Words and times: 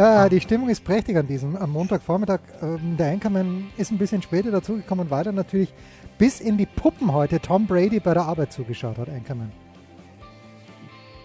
Äh, 0.00 0.30
die 0.30 0.40
Stimmung 0.40 0.70
ist 0.70 0.82
prächtig 0.82 1.18
an 1.18 1.26
diesem 1.26 1.56
am 1.56 1.72
Montagvormittag. 1.72 2.40
Ähm, 2.62 2.96
der 2.96 3.08
Anchorman 3.08 3.70
ist 3.76 3.90
ein 3.90 3.98
bisschen 3.98 4.22
später 4.22 4.50
dazugekommen, 4.50 5.10
weil 5.10 5.26
er 5.26 5.32
natürlich 5.32 5.74
bis 6.16 6.40
in 6.40 6.56
die 6.56 6.64
Puppen 6.64 7.12
heute 7.12 7.38
Tom 7.38 7.66
Brady 7.66 8.00
bei 8.00 8.14
der 8.14 8.22
Arbeit 8.22 8.50
zugeschaut 8.50 8.96
hat, 8.96 9.10
Anchorman. 9.10 9.52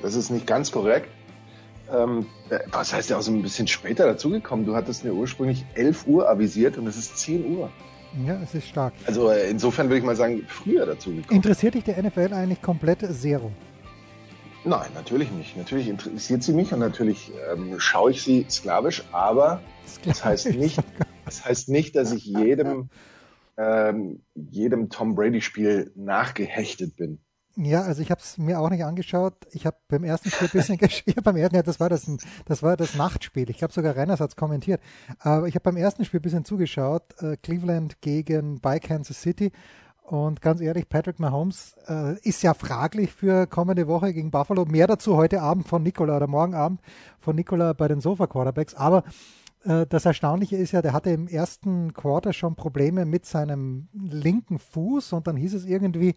Das 0.02 0.16
ist 0.16 0.30
nicht 0.30 0.46
ganz 0.46 0.74
korrekt. 0.74 1.08
Ähm, 1.90 2.26
äh, 2.50 2.60
was 2.70 2.94
heißt 2.94 3.10
ja 3.12 3.18
auch 3.18 3.22
so 3.22 3.32
ein 3.32 3.42
bisschen 3.42 3.66
später 3.66 4.08
dazugekommen? 4.08 4.66
Du 4.66 4.76
hattest 4.76 5.06
mir 5.06 5.14
ursprünglich 5.14 5.64
11 5.76 6.06
Uhr 6.08 6.30
avisiert 6.30 6.78
und 6.78 6.86
es 6.88 6.98
ist 6.98 7.18
10 7.18 7.56
Uhr. 7.56 7.70
Ja, 8.28 8.38
es 8.44 8.56
ist 8.56 8.68
stark. 8.68 8.92
Also 9.06 9.30
äh, 9.30 9.50
insofern 9.50 9.88
würde 9.88 10.00
ich 10.00 10.04
mal 10.04 10.18
sagen, 10.18 10.44
früher 10.50 10.86
dazugekommen. 10.86 11.34
Interessiert 11.34 11.76
dich 11.76 11.86
der 11.86 12.04
NFL 12.04 12.34
eigentlich 12.34 12.62
komplett 12.62 13.00
zero? 13.16 13.52
Nein, 14.66 14.90
natürlich 14.96 15.32
nicht. 15.32 15.56
Natürlich 15.56 15.88
interessiert 15.88 16.42
sie 16.42 16.54
mich 16.54 16.74
und 16.74 16.80
natürlich 16.80 17.32
ähm, 17.52 17.80
schaue 17.80 18.12
ich 18.12 18.24
sie 18.24 18.48
sklavisch, 18.50 19.04
aber 19.12 19.62
das 20.04 20.26
heißt 20.26 20.56
nicht, 20.56 20.80
das 21.26 21.46
heißt 21.46 21.70
nicht, 21.70 21.96
dass 21.96 22.12
ich 22.12 22.26
jedem, 22.26 22.90
ähm, 23.58 24.24
jedem 24.34 24.90
Tom 24.90 25.14
Brady-Spiel 25.14 25.92
nachgehechtet 25.96 26.96
bin. 26.96 27.20
Ja, 27.58 27.84
also 27.84 28.02
ich 28.02 28.12
habe 28.12 28.20
es 28.20 28.38
mir 28.38 28.60
auch 28.60 28.70
nicht 28.70 28.84
angeschaut. 28.84 29.36
Ich 29.52 29.66
habe 29.66 29.78
beim 29.88 30.04
ersten 30.04 30.30
Spiel 30.30 30.48
ein 30.48 30.52
bisschen 30.52 30.78
gespielt. 30.80 31.24
beim 31.24 31.38
ersten, 31.38 31.56
ja, 31.56 31.64
das 31.64 31.80
war 31.80 31.88
das, 31.88 32.06
das 32.46 32.64
war 32.64 32.76
das 32.76 32.96
Nachtspiel. 32.96 33.50
Ich 33.50 33.60
glaube 33.60 33.74
sogar 33.74 33.96
Reiners 33.96 34.20
hat 34.20 34.36
kommentiert. 34.36 34.82
Aber 35.20 35.48
ich 35.48 35.56
habe 35.56 35.64
beim 35.64 35.78
ersten 35.78 36.04
Spiel 36.04 36.20
ein 36.20 36.24
bisschen 36.24 36.44
zugeschaut. 36.44 37.04
Äh, 37.22 37.38
Cleveland 37.38 38.02
gegen 38.02 38.60
bei 38.60 38.80
Kansas 38.80 39.22
City 39.22 39.54
und 40.08 40.42
ganz 40.42 40.62
ehrlich, 40.62 40.88
Patrick 40.88 41.20
Mahomes 41.20 41.76
äh, 41.88 42.20
ist 42.20 42.44
ja 42.44 42.54
fraglich 42.54 43.12
für 43.12 43.48
kommende 43.48 43.88
Woche 43.88 44.14
gegen 44.14 44.30
Buffalo. 44.30 44.66
Mehr 44.66 44.86
dazu 44.86 45.18
heute 45.18 45.42
Abend 45.42 45.68
von 45.68 45.82
Nicola 45.82 46.18
oder 46.18 46.28
morgen 46.28 46.54
Abend 46.54 46.80
von 47.20 47.36
Nicola 47.36 47.74
bei 47.74 47.88
den 47.88 48.02
Sofa 48.02 48.28
Quarterbacks. 48.28 48.76
Aber 48.76 49.04
äh, 49.64 49.88
das 49.88 50.06
Erstaunliche 50.06 50.58
ist 50.58 50.74
ja, 50.74 50.84
der 50.84 50.94
hatte 50.94 51.10
im 51.10 51.28
ersten 51.28 51.94
Quarter 51.94 52.34
schon 52.34 52.56
Probleme 52.56 53.06
mit 53.06 53.26
seinem 53.26 53.88
linken 53.94 54.60
Fuß 54.60 55.14
und 55.14 55.26
dann 55.26 55.38
hieß 55.38 55.56
es 55.56 55.66
irgendwie, 55.66 56.14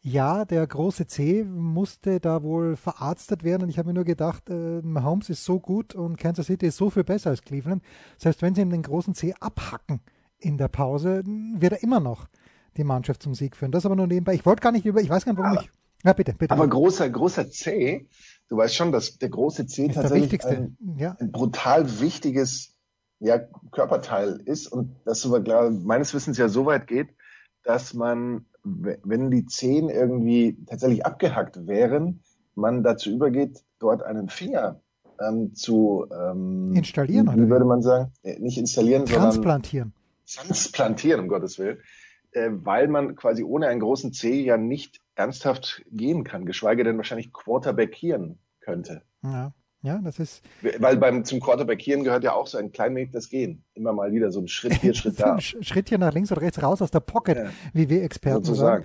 ja, 0.00 0.46
der 0.46 0.66
große 0.66 1.06
C 1.06 1.44
musste 1.44 2.20
da 2.20 2.42
wohl 2.42 2.76
verarztet 2.76 3.44
werden. 3.44 3.64
Und 3.64 3.68
ich 3.68 3.76
habe 3.76 3.88
mir 3.88 3.94
nur 3.94 4.04
gedacht, 4.04 4.48
äh, 4.48 4.80
Mahomes 4.80 5.28
ist 5.28 5.44
so 5.44 5.60
gut 5.60 5.94
und 5.94 6.16
Kansas 6.16 6.46
City 6.46 6.68
ist 6.68 6.78
so 6.78 6.88
viel 6.88 7.04
besser 7.04 7.30
als 7.30 7.42
Cleveland. 7.42 7.82
Selbst 8.16 8.40
wenn 8.40 8.54
sie 8.54 8.62
ihm 8.62 8.70
den 8.70 8.82
großen 8.82 9.14
C 9.14 9.34
abhacken 9.40 10.00
in 10.38 10.56
der 10.56 10.68
Pause, 10.68 11.22
wird 11.26 11.74
er 11.74 11.82
immer 11.82 12.00
noch 12.00 12.28
die 12.76 12.84
Mannschaft 12.84 13.22
zum 13.22 13.34
Sieg 13.34 13.56
führen. 13.56 13.72
Das 13.72 13.86
aber 13.86 13.96
nur 13.96 14.06
nebenbei. 14.06 14.34
Ich 14.34 14.46
wollte 14.46 14.62
gar 14.62 14.72
nicht 14.72 14.86
über, 14.86 15.00
ich 15.00 15.10
weiß 15.10 15.24
gar 15.24 15.32
nicht, 15.32 15.40
warum 15.40 15.58
aber, 15.58 15.62
ich. 15.62 15.70
Ja, 16.04 16.12
bitte, 16.12 16.34
bitte. 16.34 16.54
Aber 16.54 16.68
großer, 16.68 17.08
großer 17.08 17.50
C, 17.50 18.06
du 18.48 18.56
weißt 18.56 18.74
schon, 18.74 18.92
dass 18.92 19.18
der 19.18 19.28
große 19.28 19.66
C 19.66 19.86
ist 19.86 19.94
tatsächlich 19.94 20.44
ein, 20.44 20.76
ja. 20.96 21.16
ein, 21.18 21.32
brutal 21.32 22.00
wichtiges 22.00 22.74
ja, 23.18 23.40
Körperteil 23.72 24.40
ist 24.44 24.66
und 24.68 24.96
das 25.04 25.20
sogar 25.20 25.40
klar, 25.42 25.70
meines 25.70 26.12
Wissens 26.14 26.38
ja 26.38 26.48
so 26.48 26.66
weit 26.66 26.86
geht, 26.86 27.08
dass 27.64 27.94
man, 27.94 28.46
wenn 28.62 29.30
die 29.30 29.46
Zehen 29.46 29.88
irgendwie 29.88 30.56
tatsächlich 30.66 31.04
abgehackt 31.04 31.66
wären, 31.66 32.20
man 32.54 32.82
dazu 32.82 33.10
übergeht, 33.10 33.64
dort 33.78 34.02
einen 34.02 34.28
Finger 34.28 34.80
ähm, 35.20 35.54
zu 35.54 36.06
ähm, 36.12 36.72
installieren, 36.74 37.28
wie, 37.32 37.42
wie 37.42 37.50
würde 37.50 37.64
man 37.64 37.82
sagen? 37.82 38.12
Äh, 38.22 38.38
nicht 38.38 38.58
installieren, 38.58 39.06
transplantieren. 39.06 39.92
sondern 40.24 40.48
transplantieren, 40.48 41.20
um 41.20 41.28
Gottes 41.28 41.58
Willen 41.58 41.78
äh, 42.36 42.50
weil 42.52 42.86
man 42.88 43.16
quasi 43.16 43.42
ohne 43.42 43.68
einen 43.68 43.80
großen 43.80 44.12
C 44.12 44.42
ja 44.42 44.58
nicht 44.58 45.00
ernsthaft 45.14 45.82
gehen 45.90 46.22
kann, 46.22 46.44
geschweige 46.44 46.84
denn 46.84 46.98
wahrscheinlich 46.98 47.32
Quarterbackieren 47.32 48.38
könnte. 48.60 49.02
Ja. 49.22 49.52
Ja, 49.82 50.00
das 50.02 50.18
ist. 50.18 50.42
Weil 50.78 50.96
beim 50.96 51.24
zum 51.24 51.38
Quarterbackieren 51.38 52.02
gehört 52.02 52.24
ja 52.24 52.32
auch 52.32 52.48
so 52.48 52.58
ein 52.58 52.72
klein 52.72 52.96
wenig 52.96 53.12
das 53.12 53.28
Gehen. 53.28 53.62
Immer 53.74 53.92
mal 53.92 54.10
wieder 54.10 54.32
so 54.32 54.40
ein 54.40 54.48
Schritt 54.48 54.72
hier, 54.80 54.94
Schritt 54.94 55.20
da. 55.20 55.40
Schritt 55.40 55.90
hier 55.90 55.98
nach 55.98 56.12
links 56.12 56.32
oder 56.32 56.40
rechts 56.40 56.60
raus 56.60 56.82
aus 56.82 56.90
der 56.90 57.00
Pocket, 57.00 57.36
ja. 57.36 57.50
wie 57.72 57.88
wir 57.88 58.02
Experten 58.02 58.42
Sozusagen. 58.42 58.84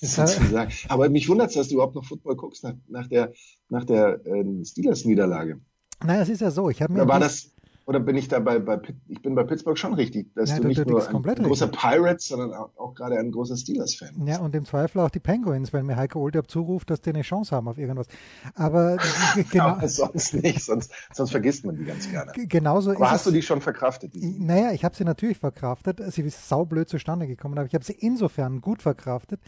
sagen. 0.00 0.26
Sozusagen. 0.26 0.72
Aber 0.88 1.08
mich 1.08 1.28
wundert 1.28 1.50
es, 1.50 1.54
dass 1.54 1.68
du 1.68 1.74
überhaupt 1.74 1.94
noch 1.94 2.04
Football 2.04 2.34
guckst 2.34 2.64
nach, 2.64 2.74
nach 2.88 3.06
der, 3.06 3.32
nach 3.68 3.84
der 3.84 4.26
äh, 4.26 4.64
Steelers-Niederlage. 4.64 5.60
Naja, 6.02 6.22
es 6.22 6.30
ist 6.30 6.40
ja 6.40 6.50
so. 6.50 6.68
Ich 6.68 6.82
habe 6.82 6.94
mir. 6.94 7.00
Da 7.00 7.08
war 7.08 7.20
das, 7.20 7.52
oder 7.90 7.98
bin 7.98 8.14
ich 8.14 8.28
da 8.28 8.38
bei, 8.38 8.60
bei 8.60 8.80
ich 9.08 9.20
bin 9.20 9.34
bei 9.34 9.42
Pittsburgh 9.42 9.76
schon 9.76 9.94
richtig, 9.94 10.32
dass 10.36 10.50
ja, 10.50 10.56
du, 10.58 10.62
du 10.62 10.68
nicht 10.68 10.86
nur 10.86 11.08
ein, 11.08 11.16
ein 11.16 11.42
großer 11.42 11.66
Pirates, 11.66 12.28
sondern 12.28 12.54
auch, 12.54 12.70
auch, 12.76 12.94
gerade 12.94 13.18
ein 13.18 13.32
großer 13.32 13.56
Steelers-Fan 13.56 14.10
bist. 14.14 14.28
Ja, 14.28 14.38
und 14.38 14.54
im 14.54 14.64
Zweifel 14.64 15.00
auch 15.00 15.10
die 15.10 15.18
Penguins, 15.18 15.72
wenn 15.72 15.86
mir 15.86 15.96
Heiko 15.96 16.20
Olderb 16.20 16.48
zuruft, 16.48 16.88
dass 16.90 17.00
die 17.00 17.10
eine 17.10 17.22
Chance 17.22 17.56
haben 17.56 17.66
auf 17.66 17.78
irgendwas. 17.78 18.06
Aber 18.54 18.96
genau. 19.50 19.70
Aber 19.70 19.88
sonst 19.88 20.34
nicht, 20.34 20.62
sonst, 20.62 20.92
sonst 21.12 21.32
vergisst 21.32 21.64
man 21.64 21.78
die 21.78 21.84
ganz 21.84 22.08
gerne. 22.08 22.30
Genauso 22.36 22.92
aber 22.92 23.10
hast 23.10 23.26
du 23.26 23.32
die 23.32 23.42
schon 23.42 23.60
verkraftet? 23.60 24.12
Naja, 24.14 24.70
ich 24.70 24.84
habe 24.84 24.94
sie 24.94 25.02
natürlich 25.02 25.38
verkraftet. 25.38 26.00
Sie 26.12 26.22
ist 26.22 26.48
saublöd 26.48 26.88
zustande 26.88 27.26
gekommen, 27.26 27.58
aber 27.58 27.66
ich 27.66 27.74
habe 27.74 27.84
sie 27.84 27.96
insofern 27.98 28.60
gut 28.60 28.82
verkraftet, 28.82 29.40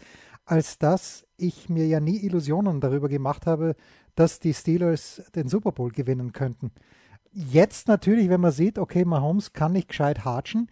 als 0.43 0.77
dass 0.77 1.25
ich 1.37 1.69
mir 1.69 1.87
ja 1.87 2.01
nie 2.01 2.17
Illusionen 2.25 2.81
darüber 2.81 3.07
gemacht 3.07 3.45
habe, 3.45 3.77
dass 4.15 4.41
die 4.41 4.53
Steelers 4.53 5.21
den 5.33 5.47
Super 5.47 5.71
Bowl 5.71 5.91
gewinnen 5.91 6.33
könnten 6.33 6.71
jetzt 7.33 7.87
natürlich, 7.87 8.29
wenn 8.29 8.41
man 8.41 8.51
sieht, 8.51 8.77
okay, 8.77 9.05
Mahomes 9.05 9.53
kann 9.53 9.73
nicht 9.73 9.89
gescheit 9.89 10.25
hatschen, 10.25 10.69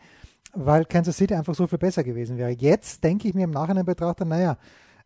weil 0.54 0.86
Kansas 0.86 1.18
City 1.18 1.34
einfach 1.36 1.56
so 1.56 1.68
viel 1.68 1.78
besser 1.78 2.04
gewesen 2.04 2.38
wäre. 2.38 2.52
Jetzt 2.52 3.04
denke 3.04 3.28
ich 3.28 3.34
mir 3.34 3.46
im 3.46 3.52
Nachhinein 3.52 3.86
betrachte, 3.86 4.26
naja, 4.26 4.58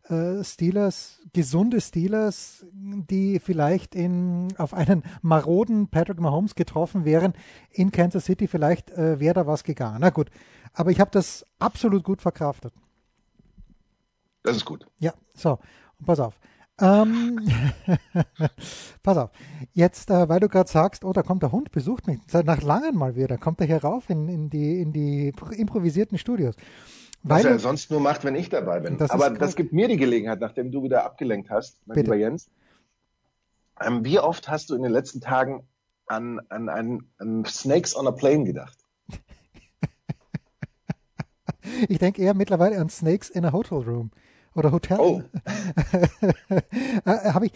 äh, 0.08 0.44
Steelers, 0.44 1.20
gesunde 1.32 1.80
Steelers, 1.80 2.64
die 2.72 3.40
vielleicht 3.40 3.94
in, 3.94 4.48
auf 4.58 4.74
einen 4.74 5.02
maroden 5.22 5.88
Patrick 5.88 6.20
Mahomes 6.20 6.54
getroffen 6.54 7.04
wären 7.04 7.32
in 7.70 7.90
Kansas 7.90 8.24
City, 8.24 8.46
vielleicht 8.46 8.90
äh, 8.90 9.18
wäre 9.20 9.34
da 9.34 9.46
was 9.46 9.64
gegangen. 9.64 9.98
Na 10.00 10.10
gut, 10.10 10.30
aber 10.72 10.90
ich 10.90 11.00
habe 11.00 11.10
das 11.10 11.44
absolut 11.58 12.04
gut 12.04 12.22
verkraftet. 12.22 12.72
Das 14.42 14.56
ist 14.56 14.64
gut. 14.64 14.86
Ja, 14.98 15.12
so, 15.34 15.58
und 15.98 16.06
pass 16.06 16.20
auf. 16.20 16.38
Ähm, 16.78 17.40
pass 19.02 19.16
auf. 19.16 19.30
Jetzt, 19.72 20.10
äh, 20.10 20.28
weil 20.28 20.40
du 20.40 20.48
gerade 20.48 20.70
sagst, 20.70 21.04
oh, 21.04 21.12
da 21.12 21.22
kommt 21.22 21.42
der 21.42 21.52
Hund, 21.52 21.72
besucht 21.72 22.06
mich. 22.06 22.20
Seit 22.26 22.44
nach 22.44 22.62
langem 22.62 22.96
mal 22.96 23.16
wieder. 23.16 23.38
Kommt 23.38 23.60
er 23.60 23.66
hier 23.66 23.82
rauf 23.82 24.10
in, 24.10 24.28
in, 24.28 24.50
die, 24.50 24.80
in 24.80 24.92
die 24.92 25.32
improvisierten 25.56 26.18
Studios. 26.18 26.54
Was 27.22 27.44
weil 27.44 27.52
er 27.52 27.58
sonst 27.58 27.90
nur 27.90 28.00
macht, 28.00 28.24
wenn 28.24 28.34
ich 28.34 28.50
dabei 28.50 28.80
bin. 28.80 28.98
Das 28.98 29.10
Aber 29.10 29.30
das 29.30 29.56
gibt 29.56 29.72
mir 29.72 29.88
die 29.88 29.96
Gelegenheit, 29.96 30.40
nachdem 30.40 30.70
du 30.70 30.82
wieder 30.82 31.04
abgelenkt 31.04 31.50
hast, 31.50 31.78
mein 31.86 31.94
Bitte. 31.94 32.10
lieber 32.10 32.16
Jens. 32.16 32.50
Ähm, 33.80 34.04
wie 34.04 34.18
oft 34.18 34.48
hast 34.48 34.70
du 34.70 34.74
in 34.74 34.82
den 34.82 34.92
letzten 34.92 35.20
Tagen 35.20 35.66
an, 36.06 36.40
an, 36.50 36.68
an, 36.68 37.06
an 37.18 37.44
Snakes 37.46 37.96
on 37.96 38.06
a 38.06 38.12
Plane 38.12 38.44
gedacht? 38.44 38.78
ich 41.88 41.98
denke 41.98 42.22
eher 42.22 42.34
mittlerweile 42.34 42.78
an 42.78 42.90
Snakes 42.90 43.30
in 43.30 43.46
a 43.46 43.52
Hotel 43.52 43.78
Room 43.78 44.10
oder 44.56 44.72
Hotel. 44.72 44.98
Oh. 44.98 45.22
äh, 47.04 47.32
hab 47.32 47.42
ich 47.42 47.52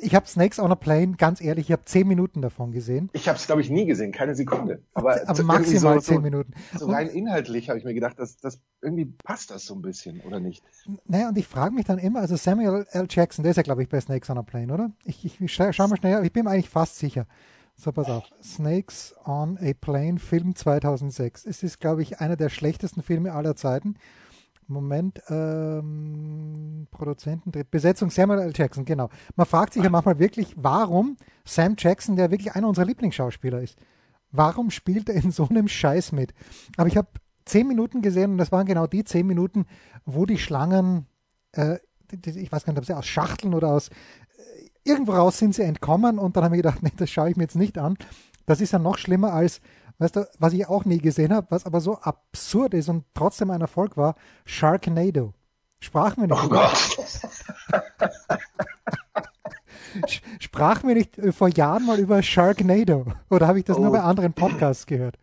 ich 0.00 0.14
habe 0.14 0.26
Snakes 0.26 0.58
on 0.58 0.70
a 0.70 0.74
Plane, 0.74 1.14
ganz 1.16 1.40
ehrlich, 1.40 1.66
ich 1.66 1.72
habe 1.72 1.84
zehn 1.84 2.06
Minuten 2.06 2.42
davon 2.42 2.72
gesehen. 2.72 3.10
Ich 3.12 3.28
habe 3.28 3.36
es, 3.36 3.46
glaube 3.46 3.62
ich, 3.62 3.70
nie 3.70 3.86
gesehen, 3.86 4.12
keine 4.12 4.34
Sekunde. 4.34 4.82
Aber, 4.94 5.20
Aber 5.26 5.42
maximal 5.42 6.00
so, 6.00 6.12
zehn 6.12 6.22
Minuten. 6.22 6.52
So 6.78 6.86
rein 6.86 7.08
inhaltlich 7.08 7.68
habe 7.68 7.78
ich 7.78 7.84
mir 7.84 7.94
gedacht, 7.94 8.18
dass 8.18 8.36
das 8.36 8.60
irgendwie 8.80 9.06
passt 9.06 9.50
das 9.50 9.66
so 9.66 9.74
ein 9.74 9.82
bisschen, 9.82 10.20
oder 10.20 10.40
nicht? 10.40 10.62
Naja, 11.06 11.28
und 11.28 11.38
ich 11.38 11.46
frage 11.46 11.74
mich 11.74 11.86
dann 11.86 11.98
immer, 11.98 12.20
also 12.20 12.36
Samuel 12.36 12.86
L. 12.90 13.06
Jackson, 13.08 13.42
der 13.42 13.50
ist 13.50 13.56
ja, 13.56 13.62
glaube 13.62 13.82
ich, 13.82 13.88
bei 13.88 14.00
Snakes 14.00 14.30
on 14.30 14.38
a 14.38 14.42
Plane, 14.42 14.72
oder? 14.72 14.90
Ich, 15.04 15.24
ich, 15.24 15.40
ich 15.40 15.52
schaue 15.52 15.88
mal 15.88 15.96
schnell, 15.96 16.24
ich 16.24 16.32
bin 16.32 16.44
mir 16.44 16.50
eigentlich 16.50 16.70
fast 16.70 16.98
sicher. 16.98 17.26
So, 17.76 17.90
pass 17.90 18.08
auf. 18.08 18.24
Snakes 18.42 19.14
on 19.24 19.58
a 19.60 19.72
Plane, 19.72 20.18
Film 20.18 20.54
2006. 20.54 21.46
Es 21.46 21.62
ist, 21.62 21.80
glaube 21.80 22.02
ich, 22.02 22.20
einer 22.20 22.36
der 22.36 22.48
schlechtesten 22.48 23.02
Filme 23.02 23.32
aller 23.32 23.56
Zeiten. 23.56 23.96
Moment, 24.72 25.22
ähm, 25.28 26.86
Produzenten, 26.90 27.52
Besetzung 27.70 28.10
Samuel 28.10 28.40
L. 28.40 28.52
Jackson, 28.54 28.84
genau. 28.84 29.08
Man 29.36 29.46
fragt 29.46 29.74
sich 29.74 29.82
ja 29.82 29.90
manchmal 29.90 30.18
wirklich, 30.18 30.54
warum 30.56 31.16
Sam 31.44 31.74
Jackson, 31.78 32.16
der 32.16 32.30
wirklich 32.30 32.52
einer 32.52 32.68
unserer 32.68 32.86
Lieblingsschauspieler 32.86 33.60
ist, 33.60 33.78
warum 34.30 34.70
spielt 34.70 35.08
er 35.08 35.22
in 35.22 35.30
so 35.30 35.48
einem 35.48 35.68
Scheiß 35.68 36.12
mit? 36.12 36.32
Aber 36.76 36.88
ich 36.88 36.96
habe 36.96 37.08
zehn 37.44 37.66
Minuten 37.66 38.02
gesehen 38.02 38.32
und 38.32 38.38
das 38.38 38.52
waren 38.52 38.66
genau 38.66 38.86
die 38.86 39.04
zehn 39.04 39.26
Minuten, 39.26 39.66
wo 40.04 40.26
die 40.26 40.38
Schlangen, 40.38 41.06
äh, 41.52 41.78
ich 42.10 42.50
weiß 42.50 42.64
gar 42.64 42.72
nicht, 42.72 42.80
ob 42.80 42.86
sie 42.86 42.96
aus 42.96 43.06
Schachteln 43.06 43.54
oder 43.54 43.68
aus, 43.68 43.88
äh, 43.88 43.92
irgendwo 44.84 45.12
raus 45.12 45.38
sind 45.38 45.54
sie 45.54 45.62
entkommen 45.62 46.18
und 46.18 46.36
dann 46.36 46.44
habe 46.44 46.56
ich 46.56 46.62
gedacht, 46.62 46.82
nee, 46.82 46.92
das 46.96 47.10
schaue 47.10 47.30
ich 47.30 47.36
mir 47.36 47.44
jetzt 47.44 47.56
nicht 47.56 47.78
an. 47.78 47.96
Das 48.46 48.60
ist 48.60 48.72
ja 48.72 48.78
noch 48.78 48.98
schlimmer 48.98 49.32
als 49.32 49.60
Weißt 49.98 50.16
du, 50.16 50.28
was 50.38 50.52
ich 50.52 50.66
auch 50.66 50.84
nie 50.84 50.98
gesehen 50.98 51.32
habe, 51.32 51.46
was 51.50 51.66
aber 51.66 51.80
so 51.80 51.98
absurd 51.98 52.74
ist 52.74 52.88
und 52.88 53.04
trotzdem 53.14 53.50
ein 53.50 53.60
Erfolg 53.60 53.96
war, 53.96 54.14
Sharknado. 54.44 55.32
Sprachen 55.80 56.22
wir 56.22 56.28
nicht. 56.28 56.44
Oh 56.44 56.48
Gott. 56.48 56.96
Sprachen 60.38 60.88
wir 60.88 60.94
nicht 60.94 61.18
vor 61.32 61.48
Jahren 61.48 61.84
mal 61.86 61.98
über 61.98 62.22
Sharknado? 62.22 63.06
Oder 63.30 63.48
habe 63.48 63.58
ich 63.58 63.64
das 63.64 63.76
oh. 63.76 63.82
nur 63.82 63.92
bei 63.92 64.00
anderen 64.00 64.32
Podcasts 64.32 64.86
gehört? 64.86 65.18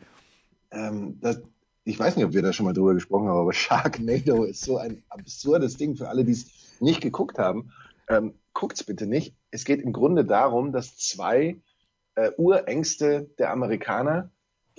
Ähm, 0.71 1.18
das, 1.21 1.42
ich 1.83 1.98
weiß 1.98 2.16
nicht, 2.16 2.25
ob 2.25 2.33
wir 2.33 2.42
da 2.42 2.54
schon 2.54 2.66
mal 2.66 2.74
drüber 2.74 2.94
gesprochen 2.94 3.27
haben, 3.27 3.38
aber 3.39 3.54
Sharknado 3.54 4.44
ist 4.45 4.62
so 4.63 4.77
ein 4.77 5.04
absurdes 5.10 5.77
Ding 5.77 5.95
für 5.95 6.10
alle, 6.10 6.24
die 6.24 6.33
es 6.33 6.48
nicht 6.80 7.01
geguckt 7.01 7.39
haben. 7.39 7.71
Ähm, 8.07 8.33
guckt's 8.54 8.83
bitte 8.83 9.07
nicht. 9.07 9.36
Es 9.51 9.66
geht 9.66 9.81
im 9.81 9.94
Grunde 9.94 10.25
darum, 10.25 10.71
dass 10.71 10.98
zwei 10.98 11.62
äh, 12.16 12.31
Urängste 12.38 13.30
der 13.38 13.51
Amerikaner 13.51 14.30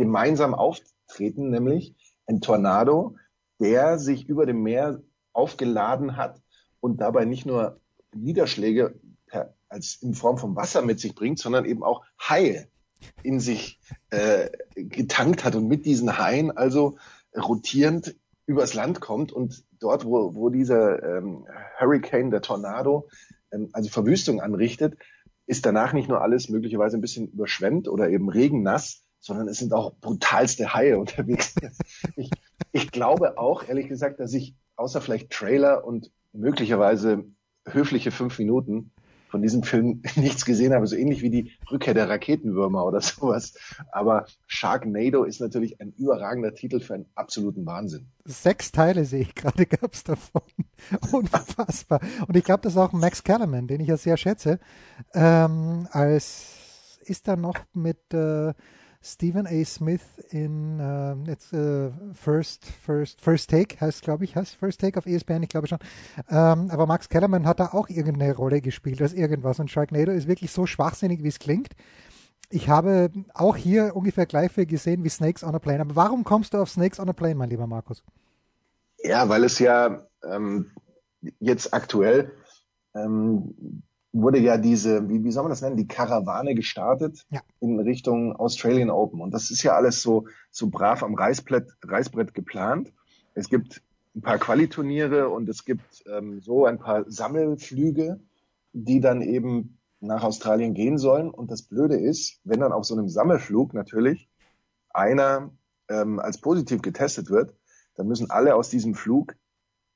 gemeinsam 0.01 0.55
auftreten, 0.55 1.51
nämlich 1.51 1.95
ein 2.27 2.41
Tornado, 2.41 3.17
der 3.61 3.99
sich 3.99 4.27
über 4.27 4.47
dem 4.47 4.63
Meer 4.63 5.03
aufgeladen 5.35 6.17
hat 6.17 6.41
und 6.81 7.03
dabei 7.03 7.27
nicht 7.27 7.45
nur 7.45 7.79
Niederschläge 8.15 8.99
per, 9.27 9.55
als 9.69 9.97
in 10.01 10.15
Form 10.15 10.39
von 10.39 10.57
Wasser 10.57 10.81
mit 10.81 11.01
sich 11.01 11.15
bringt, 11.15 11.39
sondern 11.39 11.67
eben 11.67 11.85
auch 11.85 12.03
Haie 12.19 12.67
in 13.23 13.41
sich 13.41 13.79
äh, 14.09 14.49
getankt 14.75 15.45
hat 15.45 15.55
und 15.55 15.69
mit 15.69 15.85
diesen 15.85 16.19
Haien 16.19 16.51
also 16.51 16.97
rotierend 17.37 18.17
übers 18.47 18.73
Land 18.73 19.03
kommt 19.03 19.33
und 19.33 19.65
dort, 19.81 20.07
wo, 20.07 20.35
wo 20.35 20.49
dieser 20.49 21.19
ähm, 21.19 21.47
Hurricane, 21.79 22.31
der 22.31 22.41
Tornado, 22.41 23.07
ähm, 23.53 23.69
also 23.75 23.91
Verwüstung 23.91 24.41
anrichtet, 24.41 24.97
ist 25.47 25.67
danach 25.67 25.93
nicht 25.93 26.09
nur 26.09 26.23
alles 26.23 26.49
möglicherweise 26.49 26.97
ein 26.97 27.03
bisschen 27.03 27.29
überschwemmt 27.29 27.87
oder 27.87 28.09
eben 28.09 28.31
regennass, 28.31 29.05
sondern 29.21 29.49
es 29.49 29.59
sind 29.59 29.73
auch 29.73 29.93
brutalste 30.01 30.75
Haie 30.75 30.99
unterwegs. 30.99 31.55
ich, 32.17 32.31
ich 32.73 32.91
glaube 32.91 33.39
auch, 33.39 33.67
ehrlich 33.69 33.89
gesagt, 33.89 34.21
dass 34.21 34.35
ich 34.35 34.55
außer 34.77 35.01
vielleicht 35.01 35.31
Trailer 35.31 35.85
und 35.85 36.11
möglicherweise 36.33 37.25
höfliche 37.67 38.11
fünf 38.11 38.39
Minuten 38.39 38.93
von 39.31 39.43
diesem 39.43 39.63
Film 39.63 40.03
nichts 40.17 40.45
gesehen 40.45 40.75
habe, 40.75 40.87
so 40.87 40.97
ähnlich 40.97 41.23
wie 41.23 41.31
die 41.31 41.53
Rückkehr 41.71 41.95
der 41.95 42.09
Raketenwürmer 42.09 42.85
oder 42.85 43.01
sowas. 43.01 43.55
Aber 43.93 44.27
Sharknado 44.47 45.25
ist 45.25 45.41
natürlich 45.41 45.81
ein 45.81 45.93
überragender 45.93 46.55
Titel 46.55 46.81
für 46.81 46.95
einen 46.95 47.07
absoluten 47.15 47.65
Wahnsinn. 47.65 48.09
Sechs 48.25 48.73
Teile 48.73 49.05
sehe 49.05 49.23
ich 49.23 49.35
gerade, 49.35 49.67
gab 49.67 49.95
es 49.95 50.05
davon. 50.05 50.43
Unfassbar. 51.13 52.01
Und 52.27 52.37
ich 52.37 52.45
glaube, 52.45 52.63
das 52.63 52.73
ist 52.73 52.79
auch 52.79 52.93
Max 52.93 53.23
Kellerman, 53.23 53.69
den 53.69 53.81
ich 53.81 53.89
ja 53.89 53.97
sehr 53.97 54.17
schätze, 54.17 54.59
ähm, 55.15 55.87
als 55.93 56.99
ist 57.05 57.29
da 57.29 57.37
noch 57.37 57.59
mit 57.73 58.13
äh, 58.13 58.53
Stephen 59.03 59.47
A. 59.47 59.65
Smith 59.65 60.03
in 60.29 60.79
äh, 60.79 61.15
jetzt, 61.31 61.55
äh, 61.55 61.91
First, 62.13 62.67
First, 62.67 63.21
First 63.21 63.51
Take, 63.51 63.81
heißt 63.81 64.03
glaube 64.03 64.25
ich, 64.25 64.37
heißt 64.37 64.57
First 64.57 64.81
Take 64.81 64.99
auf 64.99 65.07
ESPN, 65.07 65.43
ich 65.43 65.49
glaube 65.49 65.69
schon. 65.69 65.79
Ähm, 66.29 66.71
aber 66.71 66.87
Max 66.87 67.09
Kellerman 67.09 67.47
hat 67.47 67.61
da 67.61 67.69
auch 67.69 67.89
irgendeine 67.89 68.35
Rolle 68.35 68.61
gespielt 68.61 69.01
als 69.01 69.15
irgendwas 69.15 69.59
und 69.59 69.71
Sharknado 69.71 70.13
ist 70.13 70.29
wirklich 70.29 70.53
so 70.53 70.67
schwachsinnig, 70.67 71.23
wie 71.23 71.29
es 71.29 71.39
klingt. 71.39 71.71
Ich 72.51 72.69
habe 72.69 73.11
auch 73.33 73.57
hier 73.57 73.97
ungefähr 73.97 74.27
gleich 74.27 74.53
viel 74.53 74.67
gesehen 74.67 75.03
wie 75.03 75.09
Snakes 75.09 75.45
on 75.45 75.55
a 75.55 75.59
Plane. 75.59 75.81
Aber 75.81 75.97
warum 75.97 76.25
kommst 76.25 76.53
du 76.53 76.59
auf 76.59 76.69
Snakes 76.69 77.01
on 77.01 77.09
a 77.09 77.13
Plane, 77.15 77.37
mein 77.37 77.49
lieber 77.49 77.67
Markus? 77.67 78.03
Ja, 78.99 79.29
weil 79.31 79.45
es 79.45 79.59
ja 79.61 80.07
ähm, 80.23 80.73
jetzt 81.39 81.73
aktuell 81.73 82.33
ähm, 82.95 83.83
wurde 84.13 84.39
ja 84.39 84.59
diese, 84.59 85.09
wie, 85.09 85.23
wie 85.23 85.31
soll 85.31 85.45
man 85.45 85.51
das 85.51 85.63
nennen, 85.63 85.77
die 85.77 85.87
Karawane 85.87 86.55
gestartet 86.55 87.25
ja. 87.31 87.41
in 87.61 87.79
Richtung 87.79 88.35
Australian 88.35 88.91
Open. 88.91 89.21
Und 89.21 89.33
das 89.33 89.51
ist 89.51 89.63
ja 89.63 89.75
alles 89.75 90.03
so, 90.03 90.27
so 90.51 90.69
brav 90.69 91.03
am 91.03 91.15
Reißbrett, 91.15 91.71
Reißbrett 91.85 92.35
geplant. 92.35 92.93
Es 93.35 93.49
gibt 93.49 93.83
ein 94.17 94.23
paar 94.23 94.39
Qualiturniere 94.39 95.29
und 95.29 95.49
es 95.49 95.65
gibt 95.65 96.03
ähm, 96.13 96.41
so 96.41 96.67
ein 96.67 96.79
paar 96.79 97.09
Sammelflüge, 97.09 98.21
die 98.73 99.01
dann 99.01 99.23
eben 99.23 99.79
nach 100.01 100.25
Australien 100.25 100.75
gehen 100.75 100.99
sollen. 100.99 101.31
Und 101.31 101.51
das 101.51 101.63
Blöde 101.63 101.97
ist, 101.97 102.41
wenn 102.45 102.61
dann 102.61 102.73
auf 102.73 102.85
so 102.85 102.95
einem 102.95 103.09
Sammelflug 103.09 103.75
natürlich 103.75 104.29
einer 104.93 105.53
ähm, 105.89 106.19
als 106.19 106.39
positiv 106.39 106.83
getestet 106.83 107.31
wird, 107.31 107.55
dann 107.95 108.09
müssen 108.09 108.31
alle 108.31 108.57
aus 108.57 108.71
diesem 108.71 108.95
Flug 108.95 109.37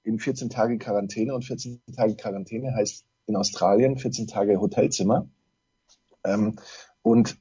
in 0.04 0.18
14 0.18 0.50
Tage 0.50 0.78
Quarantäne 0.78 1.34
und 1.34 1.44
14 1.44 1.80
Tage 1.96 2.14
Quarantäne 2.14 2.74
heißt 2.74 3.04
in 3.26 3.36
Australien, 3.36 3.98
14 3.98 4.26
Tage 4.26 4.60
Hotelzimmer. 4.60 5.28
Ähm, 6.24 6.56
und 7.02 7.36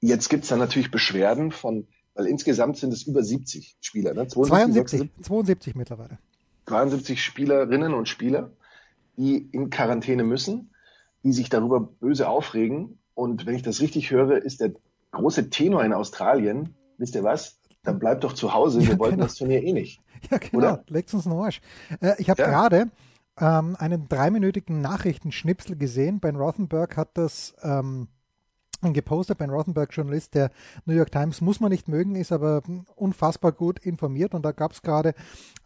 jetzt 0.00 0.28
gibt's 0.28 0.48
dann 0.48 0.58
natürlich 0.58 0.90
Beschwerden 0.90 1.52
von, 1.52 1.86
weil 2.14 2.26
insgesamt 2.26 2.76
sind 2.76 2.92
es 2.92 3.04
über 3.04 3.22
70 3.22 3.76
Spieler. 3.80 4.14
Ne? 4.14 4.26
72, 4.28 5.10
72, 5.10 5.10
72 5.24 5.74
mittlerweile. 5.74 6.18
72 6.66 7.22
Spielerinnen 7.22 7.94
und 7.94 8.08
Spieler, 8.08 8.50
die 9.16 9.48
in 9.52 9.70
Quarantäne 9.70 10.24
müssen, 10.24 10.70
die 11.24 11.32
sich 11.32 11.48
darüber 11.48 11.80
böse 11.80 12.28
aufregen. 12.28 12.98
Und 13.14 13.46
wenn 13.46 13.54
ich 13.54 13.62
das 13.62 13.80
richtig 13.80 14.10
höre, 14.10 14.38
ist 14.38 14.60
der 14.60 14.72
große 15.12 15.50
Tenor 15.50 15.84
in 15.84 15.92
Australien, 15.92 16.74
wisst 16.98 17.14
ihr 17.14 17.22
was? 17.22 17.58
Dann 17.84 17.98
bleibt 17.98 18.24
doch 18.24 18.32
zu 18.32 18.54
Hause, 18.54 18.80
wir 18.80 18.90
ja, 18.90 18.98
wollten 18.98 19.16
genau. 19.16 19.26
das 19.26 19.34
Turnier 19.34 19.62
eh 19.62 19.72
nicht. 19.72 20.00
Ja, 20.30 20.38
genau, 20.38 20.78
legt 20.86 21.12
uns 21.14 21.24
den 21.24 21.32
Arsch. 21.32 21.60
Äh, 22.00 22.14
ich 22.18 22.30
habe 22.30 22.40
ja. 22.40 22.48
gerade 22.48 22.90
ähm, 23.40 23.76
einen 23.78 24.08
dreiminütigen 24.08 24.80
Nachrichtenschnipsel 24.80 25.76
gesehen. 25.76 26.20
Ben 26.20 26.36
Rothenberg 26.36 26.96
hat 26.96 27.10
das 27.14 27.54
ähm, 27.62 28.08
gepostet. 28.92 29.38
Ben 29.38 29.50
Rothenberg, 29.50 29.94
Journalist 29.94 30.34
der 30.34 30.50
New 30.86 30.94
York 30.94 31.12
Times, 31.12 31.40
muss 31.40 31.60
man 31.60 31.70
nicht 31.70 31.86
mögen, 31.86 32.16
ist 32.16 32.32
aber 32.32 32.62
unfassbar 32.96 33.52
gut 33.52 33.78
informiert. 33.78 34.34
Und 34.34 34.44
da 34.44 34.50
gab 34.50 34.72
es 34.72 34.82
gerade 34.82 35.14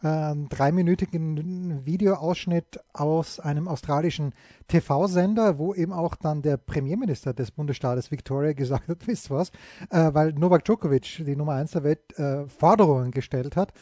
einen 0.03 0.49
dreiminütigen 0.51 1.87
Videoausschnitt 1.87 2.79
aus 2.93 3.41
einem 3.41 3.67
australischen 3.67 4.35
TV-Sender, 4.69 5.59
wo 5.59 5.73
eben 5.75 5.93
auch 5.93 6.15
dann 6.17 6.43
der 6.43 6.59
Premierminister 6.59 7.33
des 7.33 7.51
Bundesstaates 7.51 8.11
Victoria 8.11 8.53
gesagt 8.53 8.89
hat, 8.89 8.99
wisst 9.07 9.31
was, 9.31 9.51
äh, 9.91 10.13
weil 10.13 10.33
Novak 10.35 10.65
Djokovic, 10.65 11.25
die 11.25 11.37
Nummer 11.37 11.55
1 11.55 11.71
der 11.71 11.85
Welt, 11.85 12.19
äh, 12.19 12.47
Forderungen 12.47 13.11
gestellt 13.11 13.57
hat 13.57 13.73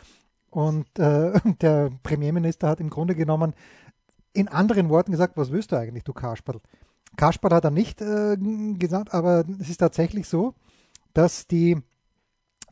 und 0.55 0.87
äh, 0.99 1.33
der 1.61 1.91
Premierminister 2.03 2.69
hat 2.69 2.81
im 2.81 2.91
Grunde 2.91 3.15
genommen 3.15 3.55
in 4.33 4.49
anderen 4.49 4.89
Worten 4.89 5.13
gesagt, 5.13 5.37
was 5.37 5.51
willst 5.51 5.73
du 5.73 5.77
eigentlich, 5.77 6.05
du 6.05 6.13
Kasperl? 6.13 6.61
Kasperl 7.17 7.55
hat 7.55 7.65
er 7.65 7.71
nicht 7.71 8.01
äh, 8.01 8.37
gesagt, 8.79 9.15
aber 9.15 9.45
es 9.61 9.69
ist 9.69 9.79
tatsächlich 9.79 10.29
so, 10.29 10.55
dass 11.13 11.47
die, 11.47 11.81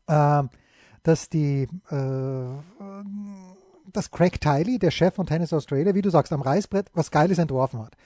äh, 0.06 0.42
dass 1.02 1.28
die, 1.28 1.68
äh, 1.90 2.46
dass 3.92 4.10
Craig 4.10 4.40
Tiley, 4.40 4.78
der 4.78 4.90
Chef 4.90 5.14
von 5.14 5.26
Tennis 5.26 5.52
Australia, 5.52 5.94
wie 5.94 6.02
du 6.02 6.10
sagst, 6.10 6.32
am 6.32 6.40
Reißbrett 6.40 6.90
was 6.94 7.10
Geiles 7.10 7.38
entworfen 7.38 7.80
hat. 7.80 7.96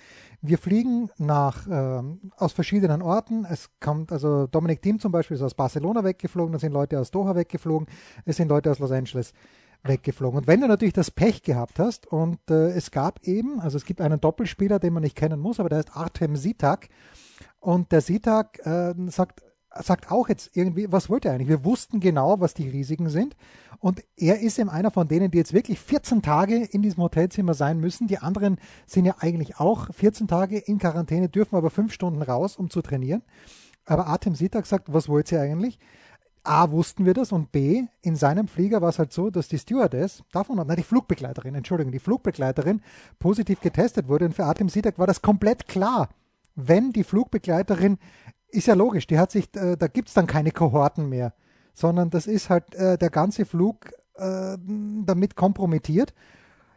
Wir 0.43 0.59
fliegen 0.59 1.11
nach, 1.17 1.67
äh, 1.67 2.03
aus 2.37 2.53
verschiedenen 2.53 3.01
Orten. 3.01 3.47
Es 3.47 3.71
kommt, 3.81 4.13
also 4.13 4.47
Dominik 4.47 4.83
Thiem 4.83 5.01
zum 5.01 5.13
Beispiel 5.13 5.37
ist 5.37 5.43
aus 5.43 5.55
Barcelona 5.55 6.05
weggeflogen, 6.05 6.53
da 6.53 6.59
sind 6.59 6.73
Leute 6.73 7.01
aus 7.01 7.11
Doha 7.11 7.35
weggeflogen, 7.35 7.89
es 8.25 8.37
sind 8.37 8.49
Leute 8.49 8.71
aus 8.71 8.79
Los 8.79 8.91
Angeles 8.91 9.33
weggeflogen. 9.89 10.39
Und 10.41 10.47
wenn 10.47 10.61
du 10.61 10.69
natürlich 10.69 10.95
das 10.95 11.11
Pech 11.11 11.43
gehabt 11.43 11.79
hast 11.79 12.07
und 12.07 12.39
äh, 12.51 12.71
es 12.71 12.91
gab 12.91 13.21
eben, 13.25 13.61
also 13.61 13.77
es 13.77 13.85
gibt 13.85 14.01
einen 14.01 14.21
Doppelspieler, 14.21 14.79
den 14.79 14.93
man 14.93 15.03
nicht 15.03 15.17
kennen 15.17 15.41
muss, 15.41 15.61
aber 15.61 15.69
der 15.69 15.79
heißt 15.79 15.97
Artem 15.97 16.37
Sitak 16.37 16.89
und 17.61 17.93
der 17.93 18.01
Sitak 18.01 18.65
äh, 18.65 18.95
sagt, 19.09 19.43
sagt 19.83 20.11
auch 20.11 20.29
jetzt 20.29 20.57
irgendwie, 20.57 20.91
was 20.91 21.11
wollte 21.11 21.29
er 21.29 21.35
eigentlich? 21.35 21.49
Wir 21.49 21.65
wussten 21.65 22.01
genau, 22.01 22.41
was 22.41 22.55
die 22.55 22.69
Risiken 22.69 23.09
sind. 23.09 23.37
Und 23.79 24.03
er 24.17 24.41
ist 24.41 24.59
eben 24.59 24.71
einer 24.71 24.91
von 24.91 25.09
denen, 25.09 25.31
die 25.31 25.39
jetzt 25.39 25.53
wirklich 25.53 25.79
14 25.79 26.23
Tage 26.23 26.65
in 26.65 26.83
diesem 26.83 27.03
Hotelzimmer 27.03 27.55
sein 27.55 27.79
müssen. 27.79 28.07
Die 28.07 28.19
anderen 28.19 28.59
sind 28.87 29.05
ja 29.05 29.17
eigentlich 29.19 29.59
auch 29.59 29.93
14 29.93 30.29
Tage 30.29 30.59
in 30.59 30.79
Quarantäne, 30.79 31.29
dürfen 31.29 31.57
aber 31.57 31.71
fünf 31.71 31.93
Stunden 31.93 32.23
raus, 32.23 32.57
um 32.57 32.71
zu 32.71 32.83
trainieren. 32.83 33.23
Aber 33.85 34.07
Artem 34.07 34.35
Sitak 34.35 34.67
sagt, 34.67 34.93
was 34.93 35.09
wollt 35.09 35.31
ihr 35.31 35.41
eigentlich? 35.41 35.79
A, 36.49 36.71
wussten 36.71 37.05
wir 37.05 37.15
das 37.15 37.33
und 37.33 37.53
B, 37.53 37.85
in 38.03 38.17
seinem 38.17 38.49
Flieger 38.49 38.81
war 38.81 38.91
es 38.91 38.99
halt 38.99 39.13
so, 39.13 39.31
dass 39.31 39.49
die 39.49 39.59
Stewardess, 39.59 40.23
davon, 40.33 40.57
nein, 40.57 40.77
die 40.77 40.83
Flugbegleiterin, 40.83 41.55
Entschuldigung, 41.55 41.93
die 41.93 41.99
Flugbegleiterin 41.99 42.83
positiv 43.19 43.61
getestet 43.61 44.09
wurde 44.09 44.27
und 44.27 44.35
für 44.35 44.45
Artem 44.45 44.69
Sidak 44.69 44.99
war 44.99 45.07
das 45.07 45.23
komplett 45.23 45.69
klar. 45.69 46.09
Wenn 46.55 46.93
die 46.93 47.05
Flugbegleiterin, 47.05 47.99
ist 48.49 48.67
ja 48.67 48.75
logisch, 48.75 49.07
die 49.07 49.19
hat 49.19 49.31
sich, 49.31 49.55
äh, 49.57 49.77
da 49.77 49.89
gibt's 49.89 50.15
dann 50.15 50.27
keine 50.27 50.51
Kohorten 50.51 51.09
mehr, 51.09 51.35
sondern 51.75 52.11
das 52.11 52.27
ist 52.27 52.49
halt 52.49 52.75
äh, 52.75 52.97
der 52.97 53.11
ganze 53.11 53.45
Flug 53.45 53.91
äh, 54.15 54.57
damit 55.05 55.37
kompromittiert. 55.37 56.15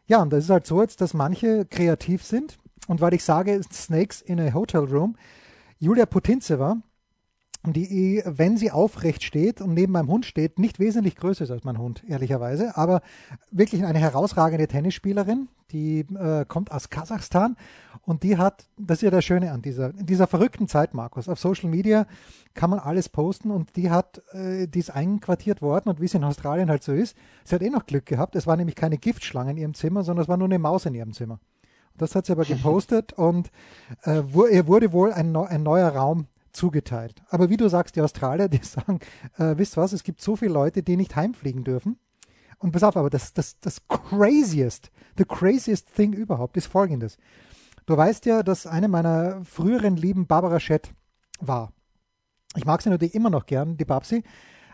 Ja, 0.07 0.21
und 0.21 0.33
das 0.33 0.45
ist 0.45 0.49
halt 0.49 0.65
so 0.65 0.81
jetzt, 0.81 1.01
dass 1.01 1.13
manche 1.13 1.65
kreativ 1.65 2.23
sind 2.23 2.57
und 2.88 3.01
weil 3.01 3.13
ich 3.13 3.23
sage, 3.23 3.61
Snakes 3.71 4.21
in 4.21 4.39
a 4.39 4.53
Hotel 4.53 4.81
Room, 4.81 5.15
Julia 5.77 6.05
Putintseva, 6.05 6.77
die, 7.65 8.23
wenn 8.25 8.55
sie 8.55 8.71
aufrecht 8.71 9.21
steht 9.21 9.59
und 9.59 9.73
neben 9.73 9.91
meinem 9.91 10.07
Hund 10.07 10.25
steht, 10.25 10.59
nicht 10.59 10.79
wesentlich 10.79 11.17
größer 11.17 11.43
ist 11.43 11.51
als 11.51 11.65
mein 11.65 11.77
Hund, 11.77 12.03
ehrlicherweise, 12.07 12.77
aber 12.77 13.01
wirklich 13.51 13.83
eine 13.83 13.99
herausragende 13.99 14.67
Tennisspielerin, 14.67 15.49
die 15.71 15.99
äh, 15.99 16.45
kommt 16.47 16.71
aus 16.71 16.89
Kasachstan 16.89 17.57
und 18.03 18.23
die 18.23 18.37
hat, 18.37 18.69
das 18.77 18.99
ist 18.99 19.01
ja 19.01 19.11
das 19.11 19.25
Schöne 19.25 19.51
an 19.51 19.61
dieser, 19.61 19.89
in 19.93 20.05
dieser 20.05 20.25
verrückten 20.25 20.69
Zeit, 20.69 20.93
Markus, 20.93 21.27
auf 21.27 21.37
Social 21.37 21.69
Media 21.69 22.07
kann 22.53 22.69
man 22.69 22.79
alles 22.79 23.09
posten 23.09 23.51
und 23.51 23.75
die 23.75 23.89
hat, 23.91 24.21
äh, 24.31 24.67
die 24.67 24.79
ist 24.79 24.91
einquartiert 24.91 25.61
worden 25.61 25.89
und 25.89 25.99
wie 25.99 26.05
es 26.05 26.13
in 26.13 26.23
Australien 26.23 26.69
halt 26.69 26.83
so 26.83 26.93
ist, 26.93 27.17
sie 27.43 27.55
hat 27.55 27.61
eh 27.61 27.69
noch 27.69 27.85
Glück 27.85 28.05
gehabt, 28.05 28.37
es 28.37 28.47
war 28.47 28.55
nämlich 28.55 28.75
keine 28.75 28.97
Giftschlange 28.97 29.51
in 29.51 29.57
ihrem 29.57 29.73
Zimmer, 29.73 30.03
sondern 30.03 30.23
es 30.23 30.29
war 30.29 30.37
nur 30.37 30.47
eine 30.47 30.59
Maus 30.59 30.85
in 30.85 30.95
ihrem 30.95 31.11
Zimmer. 31.11 31.39
Das 31.97 32.15
hat 32.15 32.25
sie 32.25 32.31
aber 32.31 32.45
gepostet 32.45 33.11
und 33.11 33.51
äh, 34.05 34.21
ihr 34.49 34.67
wurde 34.67 34.93
wohl 34.93 35.11
ein, 35.11 35.35
ein 35.35 35.63
neuer 35.63 35.89
Raum 35.89 36.27
zugeteilt. 36.59 37.23
Aber 37.29 37.49
wie 37.49 37.57
du 37.57 37.69
sagst, 37.69 37.95
die 37.95 38.01
Australier, 38.01 38.49
die 38.49 38.57
sagen, 38.63 38.99
äh, 39.37 39.57
wisst 39.57 39.77
was, 39.77 39.93
es 39.93 40.03
gibt 40.03 40.21
so 40.21 40.35
viele 40.35 40.53
Leute, 40.53 40.83
die 40.83 40.97
nicht 40.97 41.15
heimfliegen 41.15 41.63
dürfen. 41.63 41.97
Und 42.59 42.73
pass 42.73 42.83
auf, 42.83 42.97
aber 42.97 43.09
das, 43.09 43.33
das, 43.33 43.57
das 43.61 43.87
craziest, 43.87 44.91
the 45.17 45.23
craziest 45.23 45.95
thing 45.95 46.11
überhaupt 46.11 46.57
ist 46.57 46.67
folgendes. 46.67 47.17
Du 47.85 47.95
weißt 47.95 48.25
ja, 48.25 48.43
dass 48.43 48.67
eine 48.67 48.89
meiner 48.89 49.43
früheren 49.45 49.95
Lieben 49.95 50.27
Barbara 50.27 50.59
Schett 50.59 50.91
war. 51.39 51.71
Ich 52.55 52.65
mag 52.65 52.81
sie 52.81 52.89
natürlich 52.89 53.15
immer 53.15 53.29
noch 53.29 53.45
gern, 53.45 53.77
die 53.77 53.85
Babsi. 53.85 54.23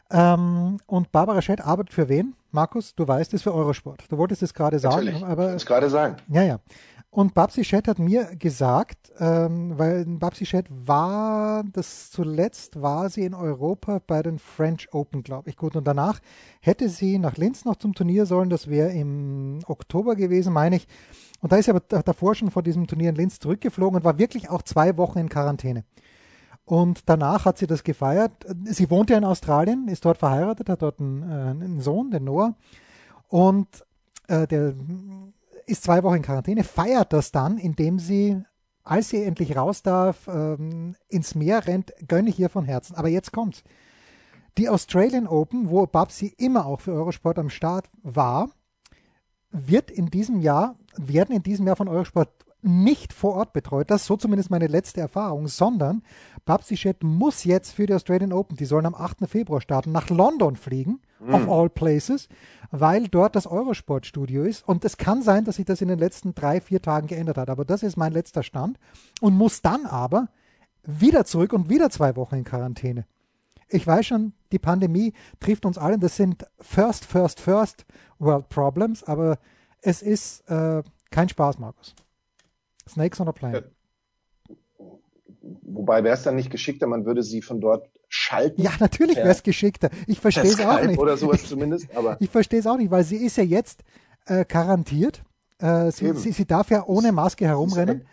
Ähm, 0.10 0.78
und 0.88 1.12
Barbara 1.12 1.42
Schett 1.42 1.62
arbeitet 1.62 1.94
für 1.94 2.10
wen? 2.10 2.36
Markus, 2.52 2.96
du 2.96 3.08
weißt 3.08 3.34
es 3.36 3.44
für 3.44 3.54
Eurosport. 3.54 4.06
Du 4.10 4.18
wolltest 4.18 4.42
es 4.42 4.54
gerade 4.54 4.80
sagen. 4.80 5.06
Natürlich, 5.06 5.24
aber 5.24 5.54
es 5.54 5.66
gerade 5.66 5.90
sagen. 5.90 6.16
Ja, 6.28 6.42
ja. 6.42 6.60
Und 7.16 7.34
Babsi 7.34 7.62
Chat 7.62 7.88
hat 7.88 7.98
mir 7.98 8.36
gesagt, 8.36 9.14
ähm, 9.20 9.80
weil 9.80 10.04
Babsi 10.04 10.44
Chat 10.44 10.66
war, 10.70 11.64
das 11.72 12.12
zuletzt 12.12 12.82
war 12.82 13.10
sie 13.10 13.24
in 13.24 13.34
Europa 13.34 14.02
bei 14.06 14.22
den 14.22 14.38
French 14.38 14.94
Open, 14.94 15.24
glaube 15.24 15.50
ich. 15.50 15.56
Gut, 15.56 15.78
und 15.78 15.88
danach 15.88 16.20
hätte 16.60 16.90
sie 16.90 17.18
nach 17.18 17.38
Linz 17.38 17.64
noch 17.64 17.78
zum 17.78 17.94
Turnier 17.94 18.26
sollen, 18.26 18.50
das 18.50 18.70
wäre 18.70 18.92
im 18.92 19.60
Oktober 19.66 20.18
gewesen, 20.18 20.52
meine 20.52 20.76
ich. 20.76 20.90
Und 21.40 21.54
da 21.54 21.56
ist 21.56 21.66
sie 21.66 21.72
aber 21.72 21.80
davor 21.80 22.36
schon 22.36 22.52
vor 22.52 22.64
diesem 22.64 22.86
Turnier 22.86 23.12
in 23.12 23.16
Linz 23.16 23.40
zurückgeflogen 23.40 23.96
und 23.96 24.04
war 24.04 24.20
wirklich 24.20 24.50
auch 24.50 24.62
zwei 24.62 24.98
Wochen 24.98 25.20
in 25.20 25.30
Quarantäne. 25.30 25.86
Und 26.66 27.04
danach 27.08 27.46
hat 27.46 27.58
sie 27.58 27.68
das 27.68 27.86
gefeiert. 27.86 28.34
Sie 28.66 28.90
wohnt 28.90 29.10
ja 29.10 29.18
in 29.18 29.24
Australien, 29.24 29.88
ist 29.88 30.04
dort 30.04 30.18
verheiratet, 30.18 30.68
hat 30.68 30.82
dort 30.82 31.00
einen, 31.00 31.24
äh, 31.24 31.64
einen 31.64 31.80
Sohn, 31.80 32.12
den 32.12 32.26
Noah. 32.26 32.56
Und 33.30 33.86
äh, 34.28 34.46
der 34.48 34.74
ist 35.66 35.84
zwei 35.84 36.04
Wochen 36.04 36.18
in 36.18 36.22
Quarantäne, 36.22 36.64
feiert 36.64 37.14
das 37.14 37.32
dann, 37.32 37.58
indem 37.58 38.00
sie, 38.00 38.42
als 38.84 39.10
sie 39.10 39.24
endlich 39.24 39.56
raus 39.56 39.82
darf, 39.82 40.28
ähm, 40.28 40.96
ins 41.10 41.36
Meer 41.36 41.66
rennt, 41.68 41.94
gönne 42.08 42.30
ich 42.30 42.40
ihr 42.40 42.50
von 42.50 42.66
Herzen. 42.66 42.96
Aber 42.96 43.10
jetzt 43.10 43.32
kommt's. 43.32 43.64
Die 44.58 44.70
Australian 44.70 45.28
Open, 45.28 45.70
wo 45.70 45.86
Babsi 45.86 46.34
immer 46.38 46.66
auch 46.66 46.80
für 46.80 46.94
Eurosport 46.94 47.38
am 47.38 47.50
Start 47.50 47.90
war, 48.04 48.50
wird 49.52 49.92
in 49.92 50.08
diesem 50.08 50.40
Jahr, 50.40 50.78
werden 50.96 51.36
in 51.36 51.44
diesem 51.44 51.68
Jahr 51.68 51.76
von 51.76 51.90
Eurosport 51.90 52.46
nicht 52.62 53.14
vor 53.14 53.36
Ort 53.36 53.54
betreut. 53.54 53.92
Das 53.92 54.02
ist 54.02 54.08
so 54.08 54.18
zumindest 54.18 54.50
meine 54.50 54.68
letzte 54.68 55.00
Erfahrung, 55.00 55.48
sondern 55.48 56.02
Babsi 56.46 56.76
Chet 56.76 57.04
muss 57.04 57.44
jetzt 57.44 57.72
für 57.72 57.86
die 57.86 57.94
Australian 57.94 58.34
Open, 58.34 58.58
die 58.58 58.66
sollen 58.66 58.86
am 58.86 58.96
8. 58.96 59.28
Februar 59.28 59.62
starten, 59.62 59.92
nach 59.92 60.10
London 60.10 60.56
fliegen, 60.56 61.02
mm. 61.20 61.34
of 61.34 61.50
all 61.50 61.70
places, 61.70 62.28
weil 62.72 63.08
dort 63.08 63.36
das 63.36 63.48
Eurosport-Studio 63.48 64.44
ist. 64.44 64.68
Und 64.68 64.86
es 64.86 64.98
kann 64.98 65.22
sein, 65.22 65.46
dass 65.46 65.58
sich 65.58 65.66
das 65.66 65.82
in 65.82 65.88
den 65.88 66.00
letzten 66.00 66.36
drei, 66.36 66.62
vier 66.62 66.82
Tagen 66.82 67.08
geändert 67.08 67.38
hat. 67.38 67.50
Aber 67.50 67.66
das 67.66 67.84
ist 67.84 67.98
mein 67.98 68.14
letzter 68.14 68.44
Stand. 68.44 68.80
Und 69.22 69.36
muss 69.36 69.62
dann 69.62 69.86
aber 69.86 70.30
wieder 70.84 71.26
zurück 71.26 71.54
und 71.54 71.70
wieder 71.70 71.90
zwei 71.90 72.16
Wochen 72.16 72.36
in 72.36 72.44
Quarantäne. 72.44 73.06
Ich 73.70 73.86
weiß 73.86 74.06
schon, 74.06 74.34
die 74.52 74.60
Pandemie 74.60 75.14
trifft 75.40 75.66
uns 75.66 75.78
allen. 75.78 76.00
Das 76.00 76.16
sind 76.16 76.46
First, 76.60 77.06
First, 77.06 77.40
First 77.40 77.86
World 78.20 78.50
Problems. 78.50 79.04
Aber 79.04 79.40
es 79.82 80.02
ist 80.02 80.48
äh, 80.50 80.84
kein 81.12 81.30
Spaß, 81.30 81.60
Markus. 81.60 81.96
Snakes 82.88 83.20
on 83.20 83.28
a 83.28 83.32
Plane. 83.32 83.72
Wobei 85.62 86.04
wäre 86.04 86.16
es 86.16 86.24
dann 86.24 86.36
nicht 86.36 86.50
geschickter, 86.50 86.88
man 86.88 87.06
würde 87.06 87.22
sie 87.22 87.42
von 87.42 87.60
dort 87.60 87.90
schalten? 88.16 88.62
Ja, 88.62 88.72
natürlich 88.80 89.18
wäre 89.18 89.30
es 89.30 89.44
geschickter. 89.44 89.90
Ich 90.08 90.20
verstehe 90.20 90.46
es 90.46 90.60
auch 90.60 90.82
nicht. 90.82 90.98
Oder 90.98 91.18
sowas 91.18 91.46
zumindest. 91.46 91.96
Aber 91.96 92.18
ich 92.20 92.30
verstehe 92.30 92.60
es 92.60 92.68
auch 92.68 92.78
nicht, 92.78 92.92
weil 92.92 93.04
sie 93.04 93.18
ist 93.18 93.38
ja 93.38 93.44
jetzt 93.44 93.84
äh, 94.26 94.46
garantiert. 94.46 95.24
Äh, 95.60 95.92
sie, 95.92 96.14
sie, 96.14 96.32
sie, 96.32 96.46
darf 96.46 96.70
ja 96.70 96.86
ohne 96.86 97.12
Maske 97.12 97.46
herumrennen. 97.46 98.06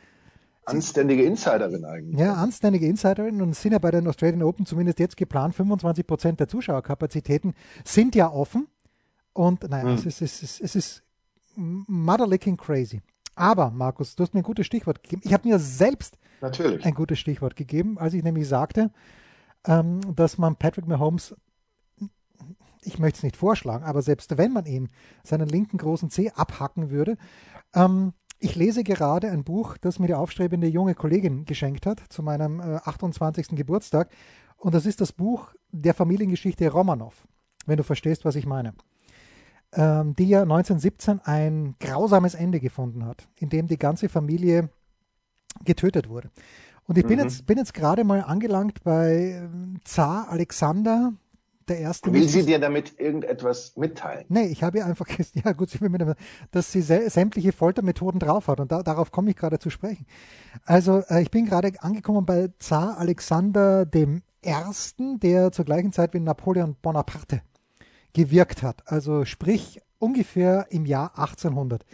Anständige 0.64 1.24
Insiderin 1.24 1.84
eigentlich. 1.84 2.20
Ja, 2.20 2.34
anständige 2.34 2.86
Insiderin 2.86 3.42
und 3.42 3.56
sind 3.56 3.72
ja 3.72 3.78
bei 3.78 3.90
den 3.90 4.06
Australian 4.06 4.42
Open 4.44 4.64
zumindest 4.64 5.00
jetzt 5.00 5.16
geplant, 5.16 5.56
25 5.56 6.06
Prozent 6.06 6.40
der 6.40 6.46
Zuschauerkapazitäten 6.46 7.54
sind 7.84 8.14
ja 8.14 8.30
offen. 8.30 8.68
Und 9.32 9.68
naja, 9.68 9.84
hm. 9.84 9.94
es, 9.94 10.06
ist, 10.06 10.20
es, 10.20 10.42
ist, 10.42 10.60
es 10.60 10.76
ist 10.76 11.02
motherlicking 11.56 12.56
crazy. 12.56 13.00
Aber, 13.34 13.70
Markus, 13.70 14.14
du 14.14 14.22
hast 14.22 14.34
mir 14.34 14.40
ein 14.40 14.44
gutes 14.44 14.66
Stichwort 14.66 15.02
gegeben. 15.02 15.22
Ich 15.24 15.32
habe 15.32 15.48
mir 15.48 15.58
selbst 15.58 16.18
Natürlich. 16.40 16.84
ein 16.84 16.94
gutes 16.94 17.18
Stichwort 17.18 17.56
gegeben, 17.56 17.98
als 17.98 18.14
ich 18.14 18.22
nämlich 18.22 18.46
sagte, 18.46 18.90
ähm, 19.66 20.00
dass 20.14 20.38
man 20.38 20.56
Patrick 20.56 20.86
Mahomes, 20.86 21.34
ich 22.82 22.98
möchte 22.98 23.18
es 23.18 23.22
nicht 23.22 23.36
vorschlagen, 23.36 23.84
aber 23.84 24.02
selbst 24.02 24.36
wenn 24.36 24.52
man 24.52 24.66
ihm 24.66 24.88
seinen 25.22 25.48
linken 25.48 25.78
großen 25.78 26.10
C 26.10 26.30
abhacken 26.34 26.90
würde, 26.90 27.16
ähm, 27.74 28.12
ich 28.38 28.56
lese 28.56 28.82
gerade 28.82 29.30
ein 29.30 29.44
Buch, 29.44 29.76
das 29.78 30.00
mir 30.00 30.08
die 30.08 30.14
aufstrebende 30.14 30.66
junge 30.66 30.96
Kollegin 30.96 31.44
geschenkt 31.44 31.86
hat 31.86 32.02
zu 32.08 32.24
meinem 32.24 32.58
äh, 32.58 32.80
28. 32.84 33.48
Geburtstag. 33.50 34.10
Und 34.56 34.74
das 34.74 34.84
ist 34.84 35.00
das 35.00 35.12
Buch 35.12 35.54
der 35.70 35.94
Familiengeschichte 35.94 36.68
Romanov, 36.68 37.26
wenn 37.66 37.76
du 37.76 37.84
verstehst, 37.84 38.24
was 38.24 38.34
ich 38.34 38.46
meine 38.46 38.74
ähm, 39.74 40.14
die 40.16 40.28
ja 40.28 40.42
1917 40.42 41.20
ein 41.24 41.74
grausames 41.80 42.34
Ende 42.34 42.60
gefunden 42.60 43.04
hat, 43.04 43.28
in 43.38 43.48
dem 43.48 43.66
die 43.66 43.78
ganze 43.78 44.08
Familie 44.08 44.68
getötet 45.64 46.08
wurde. 46.08 46.30
Und 46.92 46.98
ich 46.98 47.06
bin 47.06 47.16
mhm. 47.16 47.24
jetzt, 47.24 47.46
bin 47.46 47.56
jetzt 47.56 47.72
gerade 47.72 48.04
mal 48.04 48.20
angelangt 48.20 48.84
bei 48.84 49.40
ähm, 49.42 49.80
Zar 49.82 50.28
Alexander 50.28 51.14
der 51.66 51.78
erste. 51.78 52.12
Will 52.12 52.28
sie 52.28 52.44
dir 52.44 52.58
damit 52.58 53.00
irgendetwas 53.00 53.74
mitteilen? 53.78 54.26
Nee, 54.28 54.48
ich 54.48 54.62
habe 54.62 54.76
ihr 54.76 54.84
einfach 54.84 55.06
gesagt, 55.16 55.42
ja 55.42 55.52
gut, 55.52 55.70
dass 56.50 56.70
sie 56.70 56.82
sämtliche 56.82 57.52
Foltermethoden 57.52 58.20
drauf 58.20 58.46
hat 58.48 58.60
und 58.60 58.70
da, 58.70 58.82
darauf 58.82 59.10
komme 59.10 59.30
ich 59.30 59.36
gerade 59.36 59.58
zu 59.58 59.70
sprechen. 59.70 60.04
Also 60.66 61.02
äh, 61.08 61.22
ich 61.22 61.30
bin 61.30 61.46
gerade 61.46 61.72
angekommen 61.78 62.26
bei 62.26 62.50
Zar 62.58 62.98
Alexander 62.98 63.86
dem 63.86 64.20
Ersten, 64.42 65.18
der 65.18 65.50
zur 65.50 65.64
gleichen 65.64 65.94
Zeit 65.94 66.12
wie 66.12 66.20
Napoleon 66.20 66.76
Bonaparte 66.82 67.40
gewirkt 68.12 68.62
hat. 68.62 68.82
Also 68.84 69.24
sprich 69.24 69.80
ungefähr 69.98 70.66
im 70.68 70.84
Jahr 70.84 71.18
1800. 71.18 71.86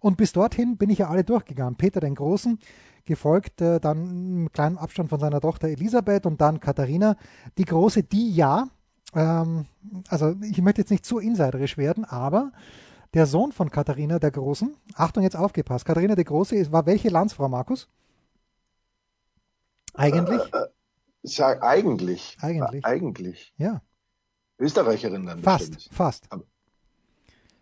Und 0.00 0.16
bis 0.16 0.32
dorthin 0.32 0.76
bin 0.76 0.88
ich 0.88 1.00
ja 1.00 1.08
alle 1.08 1.24
durchgegangen. 1.24 1.76
Peter 1.76 2.00
den 2.00 2.14
Großen, 2.14 2.58
gefolgt 3.06 3.60
äh, 3.60 3.80
dann 3.80 4.40
im 4.42 4.52
kleinen 4.52 4.78
Abstand 4.78 5.08
von 5.08 5.20
seiner 5.20 5.40
Tochter 5.40 5.68
Elisabeth 5.68 6.26
und 6.26 6.40
dann 6.40 6.60
Katharina. 6.60 7.16
Die 7.58 7.64
Große, 7.64 8.02
die 8.02 8.34
ja, 8.34 8.68
ähm, 9.14 9.66
also 10.08 10.34
ich 10.42 10.60
möchte 10.60 10.82
jetzt 10.82 10.90
nicht 10.90 11.06
zu 11.06 11.18
insiderisch 11.18 11.78
werden, 11.78 12.04
aber 12.04 12.52
der 13.14 13.26
Sohn 13.26 13.52
von 13.52 13.70
Katharina 13.70 14.18
der 14.18 14.30
Großen, 14.30 14.76
Achtung, 14.94 15.22
jetzt 15.22 15.36
aufgepasst, 15.36 15.84
Katharina 15.84 16.14
der 16.14 16.24
Große 16.24 16.70
war 16.72 16.86
welche 16.86 17.08
Landsfrau, 17.08 17.48
Markus? 17.48 17.88
Eigentlich? 19.94 20.42
Äh, 20.52 20.58
äh, 20.58 20.66
sag, 21.22 21.62
eigentlich. 21.62 22.36
Eigentlich. 22.40 22.84
Eigentlich. 22.84 23.54
Ja. 23.56 23.80
Österreicherin 24.58 25.26
dann 25.26 25.42
Fast, 25.42 25.74
bestimmt. 25.74 25.94
fast. 25.94 26.32
Aber 26.32 26.44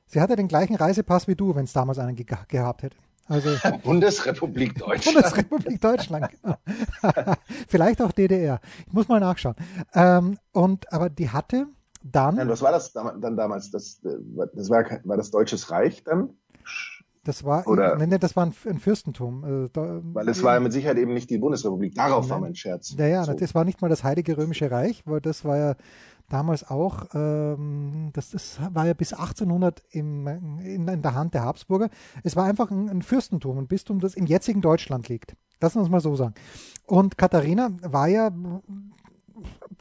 Sie 0.07 0.21
hatte 0.21 0.37
den 0.37 0.49
gleichen 0.49 0.77
Reisepass 0.77 1.27
wie 1.29 1.35
du, 1.35 1.55
wenn 1.55 1.65
es 1.65 1.73
damals 1.73 1.99
einen 1.99 2.15
ge 2.15 2.27
gehabt 2.49 2.83
hätte. 2.83 2.97
Also 3.27 3.51
Bundesrepublik 3.85 4.75
Deutschland. 4.79 5.15
Bundesrepublik 5.15 5.81
Deutschland. 5.81 6.29
Genau. 6.43 6.57
Vielleicht 7.69 8.03
auch 8.03 8.13
DDR. 8.13 8.61
Ich 8.87 8.93
muss 8.93 9.09
mal 9.09 9.21
nachschauen. 9.21 9.57
Ähm, 9.95 10.39
und 10.53 10.93
aber 10.93 11.09
die 11.09 11.31
hatte 11.31 11.67
dann. 12.03 12.37
Ja, 12.37 12.49
was 12.49 12.63
war 12.63 12.73
das 12.73 12.93
dann 12.93 13.37
damals? 13.37 13.71
Das, 13.71 14.01
das 14.03 14.71
war, 14.71 14.85
war 15.05 15.17
das 15.17 15.31
Deutsches 15.31 15.71
Reich 15.71 16.05
dann? 16.05 16.31
Das 17.25 17.43
war, 17.43 17.67
Oder, 17.67 17.97
nee, 17.97 18.19
das 18.19 18.37
war 18.37 18.45
ein, 18.45 18.53
Fürstentum. 18.53 19.45
Also 19.45 19.69
da, 19.69 20.01
weil 20.03 20.29
es 20.29 20.43
war 20.43 20.55
ja 20.55 20.61
mit 20.61 20.75
Sicherheit 20.75 20.99
eben 20.99 21.15
nicht 21.15 21.31
die 21.31 21.39
Bundesrepublik. 21.39 21.95
Darauf 21.95 22.25
nein, 22.25 22.31
war 22.31 22.41
mein 22.41 22.55
Scherz. 22.55 22.95
Ja, 22.99 23.07
ja, 23.07 23.25
so. 23.25 23.33
das 23.33 23.55
war 23.55 23.65
nicht 23.65 23.81
mal 23.81 23.89
das 23.89 24.05
Heilige 24.05 24.37
Römische 24.37 24.71
Reich, 24.71 25.03
weil 25.07 25.23
das 25.23 25.43
war 25.43 25.57
ja 25.57 25.75
damals 26.29 26.69
auch, 26.69 27.07
ähm, 27.15 28.11
das, 28.13 28.31
das 28.31 28.59
war 28.73 28.87
ja 28.87 28.95
bis 28.95 29.13
1800 29.13 29.83
im, 29.91 30.27
in, 30.27 30.89
in, 30.89 31.03
der 31.03 31.15
Hand 31.15 31.35
der 31.35 31.45
Habsburger. 31.45 31.91
Es 32.23 32.37
war 32.37 32.45
einfach 32.45 32.71
ein, 32.71 32.89
ein 32.89 33.03
Fürstentum, 33.03 33.59
ein 33.59 33.67
Bistum, 33.67 34.01
das 34.01 34.15
im 34.15 34.27
jetzigen 34.27 34.61
Deutschland 34.61 35.09
liegt. 35.09 35.37
Lassen 35.61 35.79
wir 35.79 35.85
es 35.85 35.91
mal 35.91 36.01
so 36.01 36.17
sagen. 36.17 36.35
Und 36.87 37.17
Katharina 37.17 37.71
war 37.83 38.09
ja, 38.09 38.31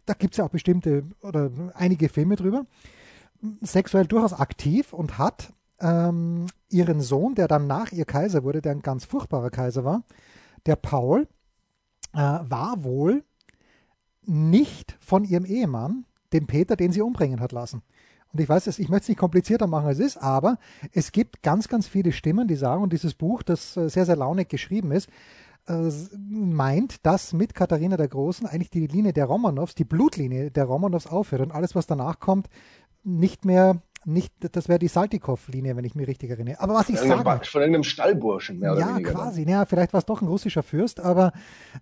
da 0.06 0.14
gibt 0.14 0.34
es 0.34 0.38
ja 0.38 0.46
auch 0.46 0.50
bestimmte 0.50 1.04
oder 1.22 1.52
einige 1.74 2.10
Filme 2.10 2.36
drüber, 2.36 2.66
sexuell 3.62 4.06
durchaus 4.06 4.34
aktiv 4.34 4.94
und 4.94 5.18
hat 5.18 5.54
ähm, 5.80 6.48
ihren 6.70 7.02
Sohn, 7.02 7.36
der 7.36 7.48
dann 7.48 7.68
nach 7.68 7.92
ihr 7.92 8.06
Kaiser 8.06 8.44
wurde, 8.44 8.62
der 8.62 8.72
ein 8.72 8.82
ganz 8.82 9.06
furchtbarer 9.06 9.50
Kaiser 9.50 9.84
war, 9.84 10.04
der 10.66 10.76
Paul, 10.76 11.28
äh, 12.14 12.18
war 12.18 12.84
wohl 12.84 13.24
nicht 14.26 14.98
von 15.02 15.26
ihrem 15.26 15.46
Ehemann, 15.46 16.06
dem 16.34 16.48
Peter, 16.48 16.76
den 16.76 16.92
sie 16.92 17.02
umbringen 17.02 17.40
hat 17.40 17.52
lassen. 17.52 17.82
Und 18.34 18.40
ich 18.40 18.50
weiß, 18.50 18.68
ich 18.80 18.90
möchte 18.90 19.04
es 19.04 19.10
nicht 19.10 19.20
komplizierter 19.20 19.68
machen, 19.68 19.88
als 19.88 20.00
es 20.00 20.16
ist, 20.16 20.18
aber 20.18 20.58
es 20.92 21.12
gibt 21.12 21.44
ganz, 21.44 21.68
ganz 21.68 21.88
viele 21.88 22.12
Stimmen, 22.12 22.48
die 22.48 22.56
sagen, 22.56 22.82
und 22.82 22.92
dieses 22.92 23.14
Buch, 23.14 23.44
das 23.44 23.78
äh, 23.78 23.90
sehr, 23.90 24.06
sehr 24.06 24.16
launig 24.16 24.50
geschrieben 24.50 24.92
ist, 24.92 25.08
äh, 25.68 25.90
meint, 26.18 27.06
dass 27.06 27.32
mit 27.32 27.54
Katharina 27.54 27.96
der 27.96 28.08
Großen 28.08 28.48
eigentlich 28.48 28.72
die 28.72 28.88
Linie 28.88 29.14
der 29.14 29.26
Romanows, 29.26 29.76
die 29.76 29.86
Blutlinie 29.86 30.50
der 30.50 30.66
Romanows 30.66 31.06
aufhört 31.06 31.42
und 31.42 31.52
alles, 31.52 31.76
was 31.76 31.86
danach 31.86 32.20
kommt, 32.20 32.50
nicht 33.04 33.46
mehr 33.46 33.82
nicht, 34.06 34.34
das 34.40 34.68
wäre 34.68 34.80
die 34.80 34.88
Saltikow-Linie, 34.88 35.76
wenn 35.76 35.86
ich 35.86 35.96
mich 35.96 36.08
richtig 36.08 36.30
erinnere. 36.30 36.60
Aber 36.60 36.74
was 36.74 36.90
ich 36.90 37.00
sage. 37.00 37.46
Von 37.46 37.62
irgendeinem 37.62 37.84
Stallburschen, 37.84 38.60
mehr 38.60 38.72
ja, 38.72 38.76
oder 38.76 38.96
weniger. 38.96 39.10
Ja, 39.10 39.16
quasi. 39.16 39.50
Ja, 39.50 39.66
vielleicht 39.66 39.94
war 39.94 40.00
es 40.00 40.06
doch 40.06 40.22
ein 40.22 40.28
russischer 40.28 40.64
Fürst, 40.64 41.00
aber 41.00 41.32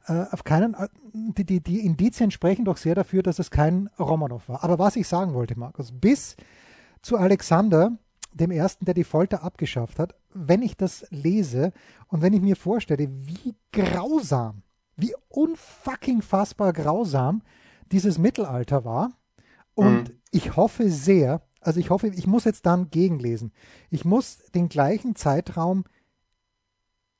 äh, 0.07 0.25
auf 0.31 0.43
keinen, 0.43 0.73
äh, 0.73 0.87
die, 1.13 1.45
die, 1.45 1.59
die 1.61 1.85
Indizien 1.85 2.31
sprechen 2.31 2.65
doch 2.65 2.77
sehr 2.77 2.95
dafür, 2.95 3.23
dass 3.23 3.39
es 3.39 3.51
kein 3.51 3.89
Romanov 3.99 4.47
war. 4.49 4.63
Aber 4.63 4.79
was 4.79 4.95
ich 4.95 5.07
sagen 5.07 5.33
wollte, 5.33 5.57
Markus, 5.57 5.91
bis 5.91 6.35
zu 7.01 7.17
Alexander, 7.17 7.97
dem 8.33 8.51
ersten, 8.51 8.85
der 8.85 8.93
die 8.93 9.03
Folter 9.03 9.43
abgeschafft 9.43 9.99
hat, 9.99 10.15
wenn 10.33 10.61
ich 10.61 10.77
das 10.77 11.05
lese 11.09 11.73
und 12.07 12.21
wenn 12.21 12.33
ich 12.33 12.41
mir 12.41 12.55
vorstelle, 12.55 13.09
wie 13.09 13.55
grausam, 13.71 14.63
wie 14.95 15.13
unfucking 15.29 16.21
fassbar 16.21 16.71
grausam 16.73 17.41
dieses 17.91 18.17
Mittelalter 18.17 18.85
war, 18.85 19.11
und 19.73 20.09
mhm. 20.09 20.19
ich 20.31 20.55
hoffe 20.55 20.89
sehr, 20.89 21.41
also 21.61 21.79
ich 21.79 21.89
hoffe, 21.89 22.07
ich 22.07 22.27
muss 22.27 22.43
jetzt 22.43 22.65
dann 22.65 22.89
gegenlesen. 22.89 23.51
Ich 23.89 24.03
muss 24.03 24.39
den 24.53 24.67
gleichen 24.67 25.15
Zeitraum 25.15 25.85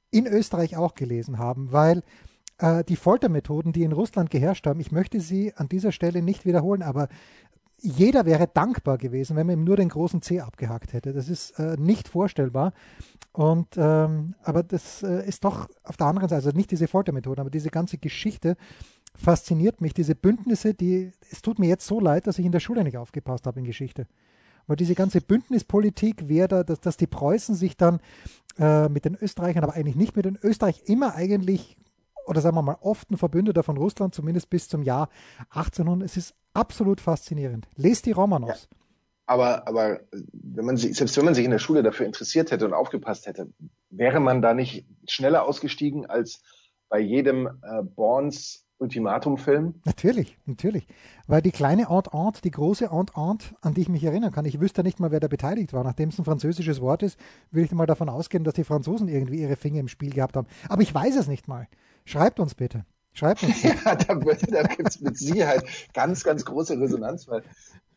in 0.10 0.28
Österreich 0.28 0.76
auch 0.76 0.96
gelesen 0.96 1.38
haben, 1.38 1.72
weil 1.72 2.04
äh, 2.58 2.84
die 2.84 2.96
Foltermethoden, 2.96 3.72
die 3.72 3.84
in 3.84 3.94
Russland 3.94 4.30
geherrscht 4.30 4.68
haben, 4.68 4.80
ich 4.80 4.92
möchte 4.92 5.22
sie 5.22 5.54
an 5.56 5.70
dieser 5.70 5.92
Stelle 5.92 6.22
nicht 6.22 6.46
wiederholen, 6.46 6.82
aber 6.82 7.08
jeder 7.78 8.26
wäre 8.26 8.48
dankbar 8.48 8.98
gewesen, 8.98 9.36
wenn 9.36 9.48
man 9.48 9.58
ihm 9.58 9.64
nur 9.64 9.78
den 9.78 9.90
großen 9.90 10.22
C 10.22 10.40
abgehakt 10.40 10.94
hätte. 10.94 11.14
Das 11.14 11.30
ist 11.30 11.58
äh, 11.60 11.78
nicht 11.78 12.08
vorstellbar. 12.08 12.74
Und 13.34 13.70
ähm, 13.78 14.36
aber 14.44 14.62
das 14.62 15.04
äh, 15.04 15.28
ist 15.28 15.46
doch 15.46 15.70
auf 15.84 15.98
der 15.98 16.08
anderen 16.08 16.30
Seite, 16.30 16.48
also 16.48 16.58
nicht 16.58 16.70
diese 16.70 16.88
Foltermethoden, 16.88 17.42
aber 17.42 17.50
diese 17.50 17.70
ganze 17.70 17.98
Geschichte 17.98 18.58
fasziniert 19.16 19.82
mich. 19.82 19.94
Diese 19.94 20.16
Bündnisse, 20.16 20.74
die 20.74 21.12
es 21.32 21.42
tut 21.42 21.58
mir 21.58 21.68
jetzt 21.68 21.88
so 21.88 22.00
leid, 22.00 22.28
dass 22.28 22.38
ich 22.40 22.46
in 22.46 22.52
der 22.52 22.60
Schule 22.60 22.84
nicht 22.84 22.98
aufgepasst 22.98 23.48
habe 23.48 23.60
in 23.60 23.66
Geschichte. 23.66 24.06
Weil 24.68 24.76
diese 24.76 24.96
ganze 24.96 25.22
Bündnispolitik 25.22 26.28
wäre 26.28 26.48
da, 26.48 26.64
dass, 26.64 26.80
dass 26.80 26.98
die 26.98 27.08
Preußen 27.08 27.56
sich 27.56 27.78
dann 27.78 28.00
äh, 28.58 28.90
mit 28.90 29.06
den 29.06 29.16
Österreichern, 29.16 29.64
aber 29.64 29.74
eigentlich 29.74 29.96
nicht 29.96 30.16
mit 30.16 30.26
den 30.26 30.38
Österreich 30.42 30.84
immer 30.86 31.16
eigentlich, 31.16 31.78
oder 32.26 32.42
sagen 32.42 32.56
wir 32.56 32.62
mal, 32.62 32.78
oft 32.82 33.10
ein 33.12 33.18
Verbündeter 33.18 33.64
von 33.64 33.78
Russland, 33.78 34.14
zumindest 34.14 34.50
bis 34.50 34.68
zum 34.70 34.84
Jahr 34.84 35.10
1800. 35.50 36.06
Es 36.06 36.18
ist 36.18 36.36
absolut 36.54 37.02
faszinierend. 37.02 37.68
Lest 37.76 38.06
die 38.06 38.12
Romanovs. 38.12 38.68
Ja. 38.72 38.78
Aber, 39.26 39.68
aber 39.68 40.02
wenn 40.12 40.66
man 40.66 40.76
sich, 40.76 40.96
selbst 40.98 41.16
wenn 41.16 41.24
man 41.24 41.36
sich 41.36 41.46
in 41.46 41.52
der 41.52 41.60
Schule 41.60 41.84
dafür 41.84 42.06
interessiert 42.06 42.52
hätte 42.52 42.66
und 42.66 42.74
aufgepasst 42.74 43.28
hätte, 43.28 43.48
wäre 43.90 44.20
man 44.20 44.42
da 44.42 44.54
nicht 44.54 44.86
schneller 45.08 45.46
ausgestiegen 45.46 46.06
als 46.06 46.42
bei 46.90 47.00
jedem 47.00 47.48
äh, 47.48 47.82
Borns 47.84 48.66
Ultimatum-Film? 48.82 49.76
Natürlich, 49.86 50.38
natürlich. 50.46 50.88
Weil 51.28 51.42
die 51.42 51.52
kleine 51.52 51.90
Art-Art, 51.90 52.44
die 52.44 52.52
große 52.52 52.92
Art-Art, 52.92 53.54
an 53.62 53.74
die 53.74 53.82
ich 53.82 53.90
mich 53.90 54.04
erinnern 54.04 54.32
kann, 54.32 54.46
ich 54.46 54.60
wüsste 54.60 54.84
nicht 54.84 55.00
mal, 55.00 55.12
wer 55.12 55.20
da 55.20 55.28
beteiligt 55.28 55.72
war. 55.72 55.84
Nachdem 55.84 56.10
es 56.10 56.20
ein 56.20 56.26
französisches 56.26 56.82
Wort 56.82 57.04
ist, 57.04 57.20
würde 57.52 57.66
ich 57.66 57.72
mal 57.72 57.86
davon 57.86 58.10
ausgehen, 58.10 58.44
dass 58.44 58.56
die 58.56 58.64
Franzosen 58.64 59.08
irgendwie 59.08 59.42
ihre 59.42 59.56
Finger 59.56 59.80
im 59.80 59.88
Spiel 59.88 60.12
gehabt 60.12 60.36
haben. 60.36 60.48
Aber 60.68 60.82
ich 60.82 60.94
weiß 60.94 61.16
es 61.16 61.28
nicht 61.28 61.48
mal. 61.48 61.68
Schreibt 62.06 62.40
uns 62.40 62.56
bitte. 62.56 62.86
Schreibt 63.14 63.44
uns. 63.44 63.62
Bitte. 63.62 63.76
ja, 63.86 63.96
da, 63.96 64.16
da 64.16 64.64
gibt 64.64 64.90
es 64.90 65.00
mit 65.00 65.18
Sicherheit 65.18 65.64
ganz, 65.94 66.24
ganz 66.24 66.44
große 66.44 66.80
Resonanz, 66.80 67.28
weil, 67.28 67.44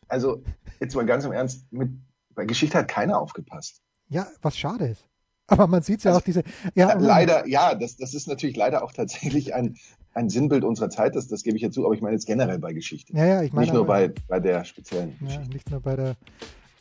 also, 0.08 0.42
jetzt 0.80 0.94
mal 0.94 1.06
ganz 1.06 1.24
im 1.24 1.32
Ernst, 1.32 1.72
mit, 1.72 1.90
bei 2.34 2.44
Geschichte 2.44 2.78
hat 2.78 2.88
keiner 2.88 3.18
aufgepasst. 3.18 3.80
Ja, 4.08 4.26
was 4.42 4.58
schade 4.58 4.86
ist. 4.86 5.06
Aber 5.46 5.66
man 5.66 5.82
sieht 5.82 6.04
ja 6.04 6.10
also, 6.10 6.20
auch 6.20 6.24
diese. 6.24 6.42
Ja, 6.74 6.94
leider, 6.94 7.46
ja, 7.46 7.74
das, 7.74 7.96
das 7.96 8.14
ist 8.14 8.28
natürlich 8.28 8.56
leider 8.56 8.82
auch 8.82 8.92
tatsächlich 8.92 9.54
ein, 9.54 9.76
ein 10.14 10.30
Sinnbild 10.30 10.64
unserer 10.64 10.90
Zeit, 10.90 11.16
das, 11.16 11.28
das 11.28 11.42
gebe 11.42 11.56
ich 11.56 11.62
ja 11.62 11.70
zu, 11.70 11.84
aber 11.84 11.94
ich 11.94 12.00
meine 12.00 12.14
jetzt 12.14 12.26
generell 12.26 12.58
bei 12.58 12.72
Geschichte. 12.72 13.12
Ja, 13.16 13.26
ja, 13.26 13.42
ich 13.42 13.52
meine. 13.52 13.66
Nicht 13.66 13.74
nur 13.74 13.86
bei, 13.86 14.12
bei 14.28 14.40
der 14.40 14.64
speziellen 14.64 15.16
ja, 15.20 15.26
Geschichte. 15.26 15.48
Nicht 15.50 15.70
nur 15.70 15.80
bei 15.80 15.96
der. 15.96 16.16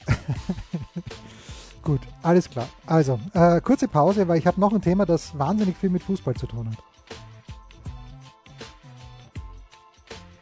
Gut, 1.82 2.02
alles 2.22 2.50
klar. 2.50 2.70
Also, 2.86 3.20
äh, 3.34 3.60
kurze 3.60 3.88
Pause, 3.88 4.28
weil 4.28 4.38
ich 4.38 4.48
habe 4.48 4.60
noch 4.62 4.72
ein 4.72 4.82
Thema, 4.82 5.06
das 5.06 5.38
wahnsinnig 5.38 5.76
viel 5.76 5.90
mit 5.90 6.04
Fußball 6.04 6.34
zu 6.36 6.48
tun 6.48 6.70
hat. 6.70 6.78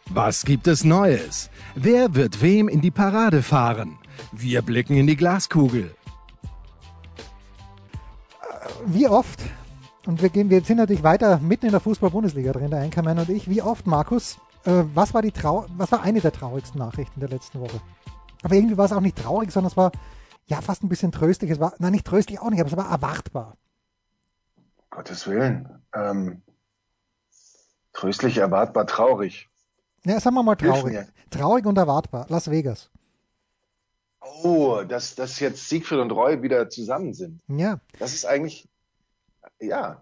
Was 0.10 0.44
gibt 0.44 0.68
es 0.68 0.84
Neues? 0.84 1.50
Wer 1.74 2.14
wird 2.14 2.42
wem 2.42 2.68
in 2.68 2.82
die 2.82 2.92
Parade 2.92 3.42
fahren? 3.42 3.98
Wir 4.32 4.62
blicken 4.62 4.98
in 4.98 5.08
die 5.08 5.16
Glaskugel. 5.16 5.96
Wie 8.86 9.08
oft 9.08 9.40
und 10.06 10.22
wir, 10.22 10.30
gehen, 10.30 10.50
wir 10.50 10.62
sind 10.62 10.78
natürlich 10.78 11.04
weiter 11.04 11.40
mitten 11.40 11.68
in 11.68 11.72
der 11.72 11.80
Fußball-Bundesliga 11.80 12.54
drin, 12.54 12.72
der 12.72 12.80
Einkermann 12.80 13.20
und 13.20 13.30
ich. 13.30 13.50
Wie 13.50 13.62
oft, 13.62 13.86
Markus, 13.86 14.38
äh, 14.66 14.84
was, 14.94 15.14
war 15.14 15.22
die 15.22 15.32
Trau 15.32 15.66
was 15.78 15.92
war 15.92 16.02
eine 16.02 16.22
der 16.22 16.32
traurigsten 16.32 16.80
Nachrichten 16.80 17.20
der 17.20 17.30
letzten 17.30 17.60
Woche? 17.60 17.80
Aber 18.44 18.56
irgendwie 18.56 18.78
war 18.78 18.86
es 18.86 18.94
auch 18.94 19.02
nicht 19.02 19.18
traurig, 19.18 19.52
sondern 19.52 19.70
es 19.70 19.78
war 19.78 19.92
ja 20.48 20.60
fast 20.62 20.84
ein 20.84 20.90
bisschen 20.90 21.12
tröstlich. 21.12 21.52
Es 21.52 21.60
war, 21.60 21.74
nein, 21.78 21.92
nicht 21.92 22.06
tröstlich 22.06 22.40
auch 22.40 22.50
nicht, 22.50 22.60
aber 22.60 22.70
es 22.70 22.78
war 22.78 22.90
erwartbar. 22.90 23.58
Gottes 24.90 25.28
Willen. 25.28 25.70
Ähm, 25.94 26.42
tröstlich, 27.94 28.38
erwartbar, 28.38 28.88
traurig. 28.88 29.50
Ja, 30.04 30.20
sagen 30.20 30.36
wir 30.36 30.44
mal 30.44 30.56
traurig. 30.56 30.98
Traurig 31.30 31.66
und 31.66 31.78
erwartbar. 31.78 32.26
Las 32.30 32.50
Vegas. 32.50 32.90
Oh, 34.44 34.82
dass, 34.88 35.16
dass 35.16 35.40
jetzt 35.40 35.70
Siegfried 35.70 36.00
und 36.00 36.12
Roy 36.12 36.42
wieder 36.42 36.70
zusammen 36.70 37.14
sind. 37.14 37.42
Ja. 37.48 37.80
Das 38.00 38.14
ist 38.14 38.26
eigentlich 38.26 38.68
ja. 39.62 40.02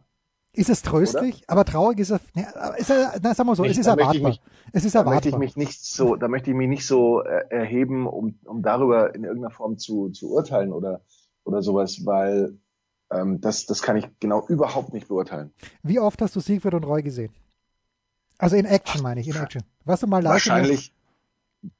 Ist 0.53 0.69
es 0.69 0.81
tröstlich, 0.81 1.37
Oder? 1.43 1.49
aber 1.49 1.65
traurig 1.65 1.99
ist 1.99 2.09
es. 2.09 2.21
Ja, 2.33 2.73
ist 2.73 2.89
er, 2.89 3.19
na, 3.21 3.35
sagen 3.35 3.49
wir 3.49 3.55
so, 3.55 3.61
nicht, 3.61 3.73
es 3.73 3.77
ist 3.77 3.85
erwartbar. 3.85 4.29
Mich, 4.29 4.41
es 4.73 4.83
ist 4.83 4.95
erwartbar. 4.95 5.21
Da 5.21 5.29
möchte 5.29 5.29
ich 5.29 5.37
mich 5.37 5.55
nicht 5.55 5.85
so, 5.85 6.15
da 6.15 6.27
möchte 6.27 6.49
ich 6.49 6.55
mich 6.55 6.67
nicht 6.67 6.87
so 6.87 7.21
äh, 7.21 7.45
erheben, 7.49 8.07
um, 8.07 8.39
um 8.45 8.63
darüber 8.63 9.13
in 9.13 9.23
irgendeiner 9.23 9.53
Form 9.53 9.77
zu, 9.77 10.09
zu 10.09 10.31
urteilen 10.31 10.73
oder, 10.73 11.01
oder 11.43 11.61
sowas, 11.61 12.01
weil 12.03 12.57
ähm, 13.11 13.41
das, 13.41 13.67
das 13.67 13.83
kann 13.83 13.97
ich 13.97 14.07
genau 14.19 14.45
überhaupt 14.47 14.91
nicht 14.91 15.07
beurteilen. 15.07 15.53
Wie 15.83 15.99
oft 15.99 16.21
hast 16.21 16.35
du 16.35 16.39
Siegfried 16.39 16.73
und 16.73 16.83
Roy 16.83 17.03
gesehen? 17.03 17.31
Also 18.39 18.55
in 18.55 18.65
Action 18.65 19.03
meine 19.03 19.21
ich, 19.21 19.27
in 19.27 19.35
Action. 19.35 19.63
Warst 19.85 20.03
du 20.03 20.07
mal 20.07 20.23
live? 20.23 20.33
Wahrscheinlich. 20.33 20.93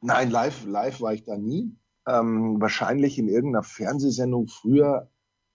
Nein, 0.02 0.30
live, 0.30 0.66
live 0.66 1.02
war 1.02 1.14
ich 1.14 1.24
da 1.24 1.38
nie. 1.38 1.76
Ähm, 2.06 2.62
wahrscheinlich 2.62 3.18
in 3.18 3.30
irgendeiner 3.30 3.64
Fernsehsendung 3.64 4.48
früher 4.48 5.10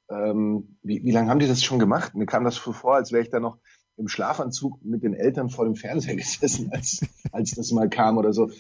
ähm, 0.09 0.77
wie, 0.83 1.03
wie 1.05 1.11
lange 1.11 1.31
haben 1.31 1.39
die 1.39 1.49
das 1.49 1.63
schon 1.63 1.79
gemacht? 1.79 2.15
Mir 2.15 2.27
kam 2.27 2.45
das 2.45 2.57
vor, 2.57 2.95
als 2.95 3.13
wäre 3.13 3.23
ich 3.23 3.31
da 3.31 3.41
noch 3.41 3.59
im 3.97 4.09
Schlafanzug 4.09 4.85
mit 4.85 5.03
den 5.03 5.15
Eltern 5.15 5.51
vor 5.51 5.65
dem 5.65 5.77
Fernseher 5.77 6.17
gesessen, 6.17 6.71
als, 6.73 7.05
als 7.33 7.53
das 7.53 7.73
mal 7.73 7.89
kam 7.89 8.19
oder 8.19 8.33
so. 8.33 8.51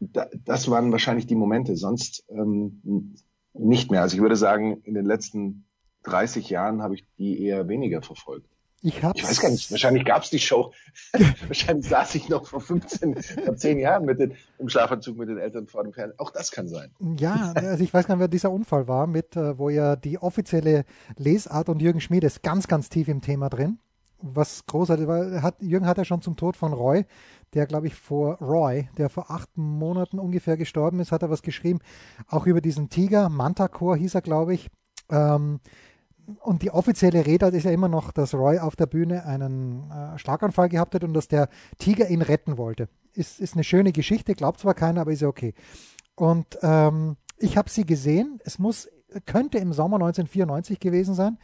Da, 0.00 0.26
das 0.44 0.68
waren 0.68 0.90
wahrscheinlich 0.90 1.26
die 1.26 1.36
Momente, 1.36 1.76
sonst 1.76 2.24
ähm, 2.28 3.14
nicht 3.54 3.90
mehr. 3.90 4.02
Also 4.02 4.16
ich 4.16 4.22
würde 4.22 4.36
sagen, 4.36 4.80
in 4.82 4.94
den 4.94 5.06
letzten 5.06 5.64
30 6.04 6.50
Jahren 6.50 6.82
habe 6.82 6.94
ich 6.94 7.06
die 7.18 7.40
eher 7.42 7.68
weniger 7.68 8.02
verfolgt. 8.02 8.48
Ich, 8.84 8.96
ich 8.96 9.02
weiß 9.02 9.40
gar 9.40 9.50
nicht, 9.50 9.70
wahrscheinlich 9.70 10.04
gab 10.04 10.24
es 10.24 10.30
die 10.30 10.40
Show. 10.40 10.72
wahrscheinlich 11.46 11.88
saß 11.88 12.16
ich 12.16 12.28
noch 12.28 12.46
vor 12.46 12.60
15, 12.60 13.22
vor 13.22 13.56
10 13.56 13.78
Jahren 13.78 14.04
mit 14.04 14.18
den, 14.18 14.34
im 14.58 14.68
Schlafanzug 14.68 15.16
mit 15.16 15.28
den 15.28 15.38
Eltern 15.38 15.68
vor 15.68 15.84
dem 15.84 15.92
Fernseher. 15.92 16.20
Auch 16.20 16.32
das 16.32 16.50
kann 16.50 16.66
sein. 16.66 16.90
Ja, 17.16 17.52
also 17.54 17.84
ich 17.84 17.94
weiß 17.94 18.08
gar 18.08 18.16
nicht, 18.16 18.20
wer 18.20 18.28
dieser 18.28 18.50
Unfall 18.50 18.88
war, 18.88 19.06
mit, 19.06 19.36
äh, 19.36 19.56
wo 19.56 19.68
ja 19.68 19.94
die 19.94 20.18
offizielle 20.18 20.84
Lesart 21.16 21.68
und 21.68 21.80
Jürgen 21.80 22.00
Schmied 22.00 22.24
ist 22.24 22.42
ganz, 22.42 22.66
ganz 22.66 22.88
tief 22.88 23.06
im 23.06 23.20
Thema 23.20 23.48
drin. 23.48 23.78
Was 24.20 24.66
großartig 24.66 25.06
war, 25.06 25.42
hat, 25.42 25.56
Jürgen 25.60 25.86
hat 25.86 25.98
ja 25.98 26.04
schon 26.04 26.22
zum 26.22 26.36
Tod 26.36 26.56
von 26.56 26.72
Roy, 26.72 27.04
der 27.54 27.66
glaube 27.66 27.86
ich 27.86 27.94
vor 27.94 28.38
Roy, 28.38 28.88
der 28.98 29.10
vor 29.10 29.30
acht 29.30 29.48
Monaten 29.56 30.18
ungefähr 30.18 30.56
gestorben 30.56 30.98
ist, 30.98 31.12
hat 31.12 31.22
er 31.22 31.30
was 31.30 31.42
geschrieben, 31.42 31.78
auch 32.28 32.46
über 32.46 32.60
diesen 32.60 32.88
Tiger, 32.88 33.28
Mantacore 33.28 33.96
hieß 33.96 34.14
er 34.16 34.22
glaube 34.22 34.54
ich. 34.54 34.68
Ähm, 35.10 35.60
und 36.40 36.62
die 36.62 36.70
offizielle 36.70 37.26
Rede 37.26 37.46
ist 37.46 37.64
ja 37.64 37.70
immer 37.70 37.88
noch, 37.88 38.12
dass 38.12 38.34
Roy 38.34 38.58
auf 38.58 38.76
der 38.76 38.86
Bühne 38.86 39.24
einen 39.26 39.90
äh, 39.90 40.18
Schlaganfall 40.18 40.68
gehabt 40.68 40.94
hat 40.94 41.04
und 41.04 41.14
dass 41.14 41.28
der 41.28 41.48
Tiger 41.78 42.08
ihn 42.08 42.22
retten 42.22 42.58
wollte. 42.58 42.88
Ist, 43.12 43.40
ist 43.40 43.54
eine 43.54 43.64
schöne 43.64 43.92
Geschichte, 43.92 44.34
glaubt 44.34 44.60
zwar 44.60 44.74
keiner, 44.74 45.02
aber 45.02 45.12
ist 45.12 45.22
ja 45.22 45.28
okay. 45.28 45.54
Und 46.14 46.58
ähm, 46.62 47.16
ich 47.38 47.56
habe 47.56 47.70
sie 47.70 47.84
gesehen. 47.84 48.40
Es 48.44 48.58
muss, 48.58 48.88
könnte 49.26 49.58
im 49.58 49.72
Sommer 49.72 49.96
1994 49.96 50.80
gewesen 50.80 51.14
sein, 51.14 51.38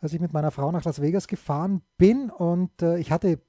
als 0.00 0.12
ich 0.12 0.20
mit 0.20 0.32
meiner 0.32 0.50
Frau 0.50 0.70
nach 0.72 0.84
Las 0.84 1.00
Vegas 1.00 1.28
gefahren 1.28 1.82
bin 1.96 2.30
und 2.30 2.82
äh, 2.82 2.98
ich 2.98 3.10
hatte 3.10 3.40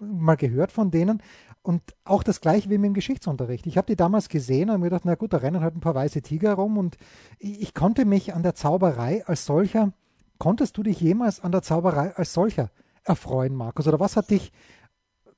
mal 0.00 0.36
gehört 0.36 0.72
von 0.72 0.90
denen 0.90 1.22
und 1.62 1.82
auch 2.04 2.22
das 2.22 2.40
gleiche 2.40 2.68
wie 2.68 2.78
mit 2.78 2.88
dem 2.88 2.94
Geschichtsunterricht. 2.94 3.66
Ich 3.66 3.78
habe 3.78 3.86
die 3.86 3.96
damals 3.96 4.28
gesehen 4.28 4.70
und 4.70 4.80
mir 4.80 4.86
gedacht, 4.86 5.04
na 5.04 5.14
gut, 5.14 5.32
da 5.32 5.38
rennen 5.38 5.62
halt 5.62 5.74
ein 5.74 5.80
paar 5.80 5.94
weiße 5.94 6.20
Tiger 6.22 6.54
rum 6.54 6.78
und 6.78 6.96
ich, 7.38 7.62
ich 7.62 7.74
konnte 7.74 8.04
mich 8.04 8.34
an 8.34 8.42
der 8.42 8.54
Zauberei 8.54 9.24
als 9.26 9.46
solcher 9.46 9.92
Konntest 10.38 10.76
du 10.76 10.82
dich 10.82 11.00
jemals 11.00 11.40
an 11.40 11.52
der 11.52 11.62
Zauberei 11.62 12.14
als 12.16 12.32
solcher 12.32 12.70
erfreuen, 13.04 13.54
Markus? 13.54 13.86
Oder 13.86 14.00
was 14.00 14.16
hat 14.16 14.30
dich 14.30 14.52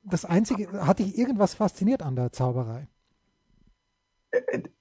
das 0.02 0.24
Einzige, 0.24 0.70
hat 0.87 0.98
dich 0.98 1.18
irgendwas 1.18 1.54
fasziniert 1.54 2.02
an 2.02 2.16
der 2.16 2.32
Zauberei? 2.32 2.88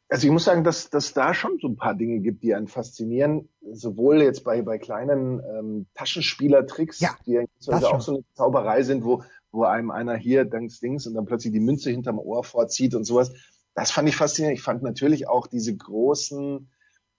Also 0.08 0.28
ich 0.28 0.32
muss 0.32 0.46
sagen, 0.46 0.64
dass, 0.64 0.90
dass 0.90 1.14
da 1.14 1.34
schon 1.34 1.58
so 1.60 1.68
ein 1.68 1.78
paar 1.78 1.96
Dinge 1.96 2.20
gibt, 2.20 2.44
die 2.44 2.54
einen 2.54 2.68
faszinieren. 2.68 3.50
Sowohl 3.72 4.22
jetzt 4.22 4.44
bei, 4.44 4.62
bei 4.62 4.78
kleinen 4.78 5.42
ähm, 5.44 5.88
Taschenspielertricks, 5.96 7.00
ja, 7.00 7.16
die 7.26 7.40
also 7.68 7.88
auch 7.88 8.02
so 8.02 8.14
eine 8.14 8.24
Zauberei 8.34 8.84
sind, 8.84 9.04
wo, 9.04 9.24
wo 9.52 9.64
einem 9.64 9.92
einer 9.92 10.16
hier 10.16 10.46
Dings, 10.46 10.80
Dings 10.80 11.08
und 11.08 11.16
dann 11.16 11.26
plötzlich 11.26 11.54
die 11.54 11.60
Münze 11.60 11.90
hinterm 11.90 12.20
Ohr 12.20 12.44
vorzieht 12.44 12.94
und 12.94 13.04
sowas. 13.04 13.34
Das 13.74 13.92
fand 13.92 14.08
ich 14.08 14.16
faszinierend. 14.16 14.58
Ich 14.58 14.64
fand 14.64 14.84
natürlich 14.84 15.28
auch 15.28 15.48
diese 15.48 15.76
großen, 15.76 16.70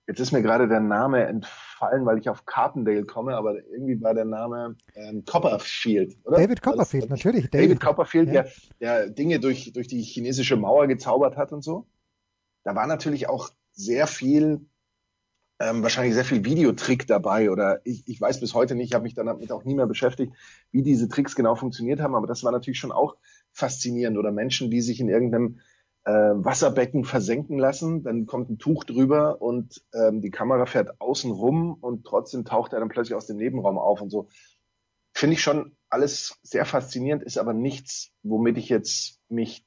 jetzt 0.07 0.21
ist 0.21 0.33
mir 0.33 0.43
gerade 0.43 0.69
der 0.69 0.81
Name 0.81 1.27
entfallen, 1.27 2.07
weil 2.07 2.19
ich 2.19 2.29
auf 2.29 2.47
Carpendale 2.47 3.05
komme, 3.05 3.37
aber 3.37 3.57
irgendwie 3.67 4.01
war 4.03 4.15
der 4.15 4.25
Name 4.25 4.77
ähm, 4.95 5.25
Copperfield, 5.25 6.17
oder? 6.25 6.39
David 6.39 6.63
Copperfield, 6.63 7.05
das, 7.05 7.11
natürlich. 7.11 7.51
David, 7.51 7.71
David 7.71 7.81
Copperfield, 7.81 8.29
ja. 8.29 8.43
der, 8.43 8.51
der 8.81 9.11
Dinge 9.11 9.41
durch, 9.41 9.73
durch 9.73 9.89
die 9.89 10.03
chinesische 10.03 10.57
Mauer 10.57 10.87
gezaubert 10.87 11.37
hat 11.37 11.53
und 11.53 11.63
so 11.63 11.87
da 12.67 12.75
war 12.75 12.89
natürlich 12.89 13.29
auch 13.29 13.51
sehr 13.71 14.09
viel, 14.09 14.67
ähm, 15.61 15.85
wahrscheinlich 15.85 16.15
sehr 16.15 16.25
viel 16.25 16.45
Videotrick 16.45 17.07
dabei 17.07 17.53
oder 17.53 17.81
ich, 17.85 18.03
ich 18.09 18.21
weiß 18.21 18.41
bis 18.41 18.55
heute 18.55 18.75
nicht, 18.75 18.89
ich 18.89 18.95
habe 18.95 19.05
mich 19.05 19.15
damit 19.15 19.53
auch 19.53 19.63
nie 19.63 19.77
mehr 19.77 19.87
beschäftigt, 19.87 20.33
wie 20.73 20.83
diese 20.83 21.09
Tricks 21.09 21.37
genau 21.37 21.55
funktioniert 21.55 22.01
haben, 22.01 22.17
aber 22.17 22.27
das 22.27 22.43
war 22.43 22.51
natürlich 22.51 22.81
schon 22.81 22.91
auch 22.91 23.17
faszinierend 23.53 24.19
oder 24.19 24.33
Menschen, 24.33 24.69
die 24.69 24.81
sich 24.81 24.99
in 24.99 25.09
irgendeinem 25.09 25.61
äh, 26.07 26.11
Wasserbecken 26.11 27.05
versenken 27.05 27.59
lassen, 27.59 28.03
dann 28.05 28.27
kommt 28.27 28.49
ein 28.49 28.59
Tuch 28.59 28.85
drüber 28.85 29.43
und 29.43 29.83
ähm, 29.93 30.23
die 30.23 30.31
Kamera 30.31 30.65
fährt 30.65 31.01
außen 31.01 31.31
rum 31.33 31.77
und 31.81 32.07
trotzdem 32.07 32.45
taucht 32.45 32.73
er 32.73 32.81
dann 32.81 32.89
plötzlich 32.89 33.17
aus 33.17 33.27
dem 33.27 33.37
Nebenraum 33.37 33.77
auf 33.77 34.01
und 34.01 34.11
so. 34.11 34.29
Finde 35.13 35.35
ich 35.35 35.43
schon 35.43 35.77
alles 35.91 36.39
sehr 36.43 36.65
faszinierend, 36.65 37.23
ist 37.23 37.39
aber 37.39 37.53
nichts, 37.53 38.13
womit 38.23 38.57
ich 38.57 38.69
jetzt 38.69 39.21
mich, 39.29 39.67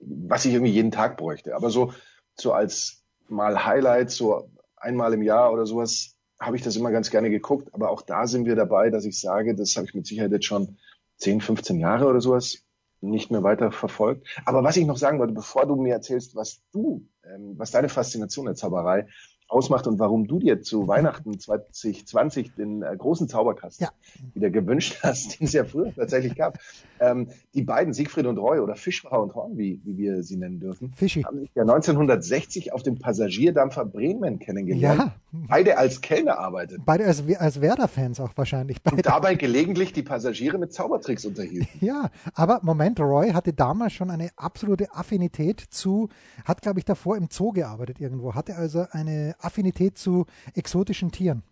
was 0.00 0.44
ich 0.44 0.52
irgendwie 0.52 0.72
jeden 0.72 0.90
Tag 0.90 1.16
bräuchte. 1.16 1.54
Aber 1.54 1.70
so 1.70 1.92
so 2.34 2.52
als 2.52 3.04
mal 3.28 3.64
Highlight, 3.64 4.10
so 4.10 4.50
einmal 4.76 5.12
im 5.12 5.22
Jahr 5.22 5.52
oder 5.52 5.66
sowas, 5.66 6.16
habe 6.40 6.56
ich 6.56 6.62
das 6.62 6.76
immer 6.76 6.90
ganz 6.90 7.10
gerne 7.10 7.30
geguckt. 7.30 7.72
Aber 7.74 7.90
auch 7.90 8.02
da 8.02 8.26
sind 8.26 8.46
wir 8.46 8.56
dabei, 8.56 8.90
dass 8.90 9.04
ich 9.04 9.20
sage, 9.20 9.54
das 9.54 9.76
habe 9.76 9.86
ich 9.86 9.94
mit 9.94 10.06
Sicherheit 10.06 10.32
jetzt 10.32 10.46
schon 10.46 10.78
10, 11.18 11.40
15 11.40 11.78
Jahre 11.78 12.06
oder 12.06 12.20
sowas 12.20 12.64
nicht 13.00 13.30
mehr 13.30 13.42
weiter 13.42 13.70
verfolgt. 13.72 14.26
Aber 14.44 14.64
was 14.64 14.76
ich 14.76 14.86
noch 14.86 14.96
sagen 14.96 15.18
wollte, 15.18 15.34
bevor 15.34 15.66
du 15.66 15.76
mir 15.76 15.94
erzählst, 15.94 16.34
was 16.34 16.62
du, 16.72 17.06
ähm, 17.24 17.54
was 17.56 17.70
deine 17.70 17.88
Faszination 17.88 18.46
der 18.46 18.54
Zauberei 18.54 19.06
ausmacht 19.48 19.86
und 19.86 19.98
warum 19.98 20.26
du 20.26 20.38
dir 20.38 20.60
zu 20.60 20.86
Weihnachten 20.88 21.38
2020 21.38 22.54
den 22.54 22.82
äh, 22.82 22.94
großen 22.96 23.28
Zauberkasten 23.28 23.86
ja. 23.86 23.92
wieder 24.34 24.50
gewünscht 24.50 24.98
hast, 25.02 25.40
den 25.40 25.46
es 25.46 25.54
ja 25.54 25.64
früher 25.64 25.92
tatsächlich 25.94 26.36
gab. 26.36 26.58
Ähm, 27.00 27.28
die 27.54 27.62
beiden, 27.62 27.94
Siegfried 27.94 28.26
und 28.26 28.36
Roy 28.38 28.60
oder 28.60 28.76
Fischfrau 28.76 29.22
und 29.22 29.34
Horn, 29.34 29.56
wie, 29.56 29.80
wie 29.84 29.96
wir 29.96 30.22
sie 30.22 30.36
nennen 30.36 30.60
dürfen, 30.60 30.92
Fischi. 30.94 31.22
haben 31.22 31.40
sich 31.40 31.50
ja 31.54 31.62
1960 31.62 32.72
auf 32.72 32.82
dem 32.82 32.98
Passagierdampfer 32.98 33.86
Bremen 33.86 34.38
kennengelernt. 34.38 35.00
Ja. 35.00 35.14
Beide 35.30 35.76
als 35.76 36.00
Kellner 36.00 36.38
arbeiteten. 36.38 36.82
Beide 36.86 37.04
als, 37.04 37.22
als 37.36 37.60
Werder-Fans 37.60 38.18
auch 38.20 38.32
wahrscheinlich. 38.36 38.82
Beide. 38.82 38.96
Und 38.96 39.06
dabei 39.06 39.34
gelegentlich 39.34 39.92
die 39.92 40.02
Passagiere 40.02 40.56
mit 40.58 40.72
Zaubertricks 40.72 41.24
unterhielten. 41.26 41.68
Ja, 41.84 42.10
aber 42.34 42.60
Moment, 42.62 42.98
Roy 42.98 43.32
hatte 43.32 43.52
damals 43.52 43.92
schon 43.92 44.10
eine 44.10 44.30
absolute 44.36 44.94
Affinität 44.94 45.60
zu, 45.60 46.08
hat 46.44 46.62
glaube 46.62 46.78
ich 46.78 46.84
davor 46.86 47.16
im 47.16 47.28
Zoo 47.30 47.52
gearbeitet 47.52 48.00
irgendwo, 48.00 48.34
hatte 48.34 48.56
also 48.56 48.86
eine 48.90 49.34
Affinität 49.38 49.98
zu 49.98 50.24
exotischen 50.54 51.12
Tieren. 51.12 51.42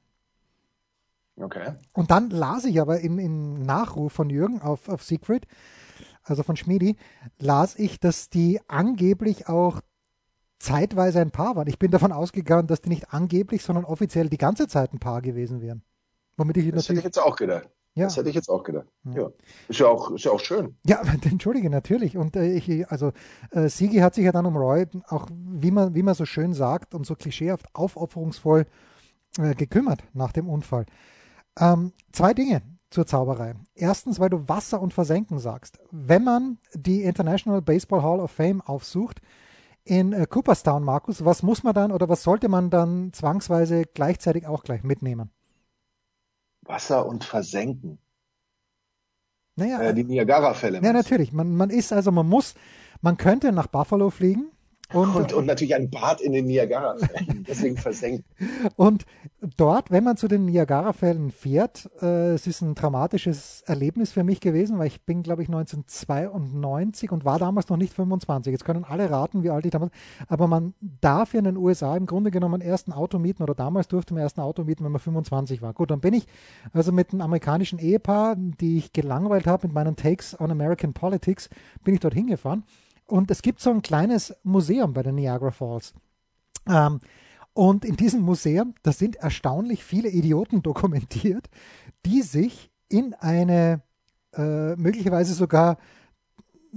Okay. 1.38 1.74
Und 1.92 2.10
dann 2.10 2.30
las 2.30 2.64
ich 2.64 2.80
aber 2.80 3.00
im, 3.00 3.18
im 3.18 3.62
Nachruf 3.62 4.14
von 4.14 4.30
Jürgen 4.30 4.62
auf, 4.62 4.88
auf 4.88 5.02
Siegfried, 5.02 5.46
also 6.22 6.42
von 6.42 6.56
Schmiedi, 6.56 6.96
las 7.38 7.78
ich, 7.78 8.00
dass 8.00 8.30
die 8.30 8.58
angeblich 8.68 9.48
auch 9.48 9.82
zeitweise 10.59 11.21
ein 11.21 11.31
Paar 11.31 11.57
waren. 11.57 11.69
Ich 11.69 11.79
bin 11.79 11.90
davon 11.90 12.12
ausgegangen, 12.12 12.66
dass 12.66 12.83
die 12.83 12.88
nicht 12.88 13.12
angeblich, 13.12 13.62
sondern 13.62 13.85
offiziell 13.85 14.29
die 14.29 14.38
ganze 14.38 14.69
Zeit 14.69 14.92
ein 14.92 14.99
Paar 14.99 15.23
gewesen 15.23 15.61
wären. 15.61 15.83
Womit 16.37 16.57
ich 16.59 16.71
das 16.71 16.88
hätte 16.88 16.99
ich 16.99 17.05
jetzt 17.05 17.19
auch 17.19 17.37
gedacht. 17.37 17.69
Ja. 17.95 18.05
Das 18.05 18.16
hätte 18.19 18.29
ich 18.29 18.35
jetzt 18.35 18.51
auch 18.51 18.62
gedacht. 18.62 18.87
Ja. 19.05 19.23
ja. 19.23 19.31
Ist, 19.69 19.81
ja 19.81 19.87
auch, 19.87 20.11
ist 20.11 20.25
ja 20.25 20.31
auch 20.31 20.40
schön. 20.40 20.77
Ja, 20.85 21.01
entschuldige, 21.23 21.71
natürlich. 21.71 22.19
Und 22.19 22.37
äh, 22.37 22.53
ich, 22.53 22.88
also 22.90 23.12
äh, 23.51 23.69
Sigi 23.69 23.99
hat 23.99 24.14
sich 24.14 24.25
ja 24.25 24.33
dann 24.33 24.45
um 24.45 24.57
Roy 24.57 24.87
auch, 25.09 25.27
wie 25.31 25.71
man, 25.71 25.95
wie 25.95 26.03
man 26.03 26.14
so 26.14 26.27
schön 26.27 26.53
sagt 26.53 26.95
und 26.95 27.07
so 27.07 27.14
klischeehaft 27.14 27.66
aufopferungsvoll 27.75 28.66
äh, 29.38 29.55
gekümmert 29.55 30.05
nach 30.12 30.33
dem 30.33 30.49
Unfall. 30.49 30.85
Ähm, 31.59 31.92
zwei 32.12 32.35
Dinge 32.35 32.61
zur 32.90 33.07
Zauberei. 33.07 33.55
Erstens, 33.75 34.21
weil 34.21 34.29
du 34.29 34.47
Wasser 34.47 34.81
und 34.81 34.92
Versenken 34.92 35.38
sagst. 35.38 35.79
Wenn 35.90 36.23
man 36.23 36.59
die 36.75 37.03
International 37.03 37.62
Baseball 37.62 38.03
Hall 38.03 38.21
of 38.21 38.31
Fame 38.31 38.61
aufsucht, 38.61 39.23
in 39.87 40.12
äh, 40.12 40.27
Cooperstown, 40.27 40.83
Markus, 40.83 41.25
was 41.25 41.42
muss 41.42 41.62
man 41.62 41.72
dann 41.72 41.92
oder 41.92 42.09
was 42.09 42.22
sollte 42.22 42.49
man 42.49 42.70
dann 42.70 43.12
zwangsweise 43.12 43.85
gleichzeitig 43.85 44.46
auch 44.46 44.64
gleich 44.64 44.83
mitnehmen? 44.83 45.31
Wasser 46.62 47.07
und 47.07 47.25
versenken. 47.25 47.99
Naja, 49.55 49.81
äh, 49.81 49.94
die 49.94 50.05
Niagara-Fälle. 50.05 50.83
Ja, 50.83 50.92
natürlich. 50.92 51.33
Man, 51.33 51.57
man 51.57 51.70
ist 51.70 51.92
also, 51.92 52.11
man 52.11 52.29
muss, 52.29 52.55
man 53.01 53.16
könnte 53.16 53.53
nach 53.53 53.68
Buffalo 53.68 54.11
fliegen, 54.11 54.51
und, 54.92 55.16
und, 55.16 55.33
und, 55.33 55.46
natürlich 55.46 55.75
ein 55.75 55.90
Bad 55.90 56.20
in 56.20 56.33
den 56.33 56.46
Niagara-Fällen, 56.46 57.44
deswegen 57.49 57.77
versenkt. 57.77 58.25
Und 58.77 59.05
dort, 59.57 59.90
wenn 59.90 60.05
man 60.05 60.16
zu 60.16 60.29
den 60.29 60.44
Niagara-Fällen 60.44 61.33
fährt, 61.33 61.90
äh, 62.01 62.35
es 62.35 62.46
ist 62.46 62.62
ein 62.62 62.77
dramatisches 62.77 63.62
Erlebnis 63.66 64.12
für 64.12 64.22
mich 64.22 64.40
gewesen, 64.40 64.79
weil 64.79 64.87
ich 64.87 65.03
bin, 65.03 65.25
glaube 65.25 65.42
ich, 65.42 65.49
1992 65.49 67.11
und 67.11 67.25
war 67.25 67.40
damals 67.40 67.68
noch 67.68 67.77
nicht 67.77 67.92
25. 67.92 68.53
Jetzt 68.53 68.64
können 68.64 68.85
alle 68.85 69.11
raten, 69.11 69.42
wie 69.42 69.51
alt 69.51 69.64
ich 69.64 69.72
damals 69.72 69.92
Aber 70.29 70.46
man 70.46 70.75
darf 71.01 71.35
ja 71.35 71.40
in 71.40 71.44
den 71.46 71.57
USA 71.57 71.96
im 71.96 72.07
Grunde 72.07 72.31
genommen 72.31 72.61
erst 72.61 72.87
ein 72.87 72.92
Auto 72.92 73.18
mieten 73.18 73.42
oder 73.42 73.55
damals 73.55 73.88
durfte 73.88 74.14
man 74.14 74.22
erst 74.22 74.38
ein 74.38 74.42
Auto 74.42 74.62
mieten, 74.62 74.85
wenn 74.85 74.92
man 74.92 75.01
25 75.01 75.62
war. 75.62 75.72
Gut, 75.72 75.90
dann 75.90 76.01
bin 76.01 76.14
ich 76.14 76.27
also 76.72 76.92
mit 76.92 77.12
einem 77.12 77.22
amerikanischen 77.22 77.81
Ehepaar, 77.81 78.37
die 78.37 78.79
ich 78.79 78.92
gelangweilt 78.92 79.49
habe 79.49 79.66
mit 79.66 79.75
meinen 79.75 79.96
Takes 79.96 80.38
on 80.38 80.53
American 80.53 80.92
Politics, 80.92 81.51
bin 81.83 81.94
ich 81.94 82.01
dort 82.01 82.14
hingefahren. 82.14 82.62
Und 83.07 83.31
es 83.31 83.42
gibt 83.42 83.61
so 83.61 83.71
ein 83.71 83.83
kleines 83.83 84.35
Museum 84.42 84.92
bei 84.92 85.03
den 85.03 85.14
Niagara 85.14 85.51
Falls. 85.51 85.95
Ähm, 86.69 87.01
und 87.53 87.85
in 87.85 87.97
diesem 87.97 88.21
Museum, 88.23 88.75
da 88.83 88.92
sind 88.92 89.16
erstaunlich 89.16 89.85
viele 89.85 90.09
Idioten 90.09 90.62
dokumentiert, 90.62 91.49
die 92.05 92.23
sich 92.23 92.71
in 92.88 93.14
eine 93.14 93.83
äh, 94.35 94.77
möglicherweise 94.77 95.35
sogar 95.35 95.79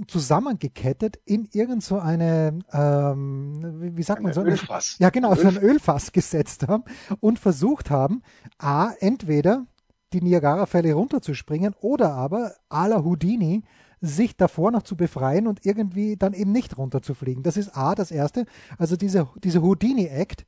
zusammengekettet 0.06 1.18
in 1.24 1.48
irgend 1.52 1.82
so 1.82 1.98
eine, 1.98 2.58
ähm, 2.72 3.96
wie 3.96 4.02
sagt 4.02 4.22
man 4.22 4.32
so? 4.32 4.42
Ölfass. 4.42 4.96
Ja, 4.98 5.10
genau, 5.10 5.34
so 5.34 5.48
ein 5.48 5.58
Ölfass 5.58 6.12
gesetzt 6.12 6.66
haben 6.68 6.84
und 7.20 7.38
versucht 7.38 7.90
haben, 7.90 8.22
A, 8.58 8.92
entweder 9.00 9.66
die 10.12 10.22
Niagara-Fälle 10.22 10.94
runterzuspringen 10.94 11.74
oder 11.80 12.14
aber 12.14 12.54
à 12.68 12.88
la 12.88 13.04
Houdini 13.04 13.62
sich 14.00 14.36
davor 14.36 14.70
noch 14.70 14.82
zu 14.82 14.96
befreien 14.96 15.46
und 15.46 15.64
irgendwie 15.66 16.16
dann 16.16 16.32
eben 16.32 16.52
nicht 16.52 16.78
runterzufliegen. 16.78 17.42
Das 17.42 17.56
ist 17.56 17.76
A, 17.76 17.94
das 17.94 18.10
Erste. 18.10 18.46
Also 18.78 18.96
diese, 18.96 19.28
diese 19.42 19.62
Houdini-Act, 19.62 20.46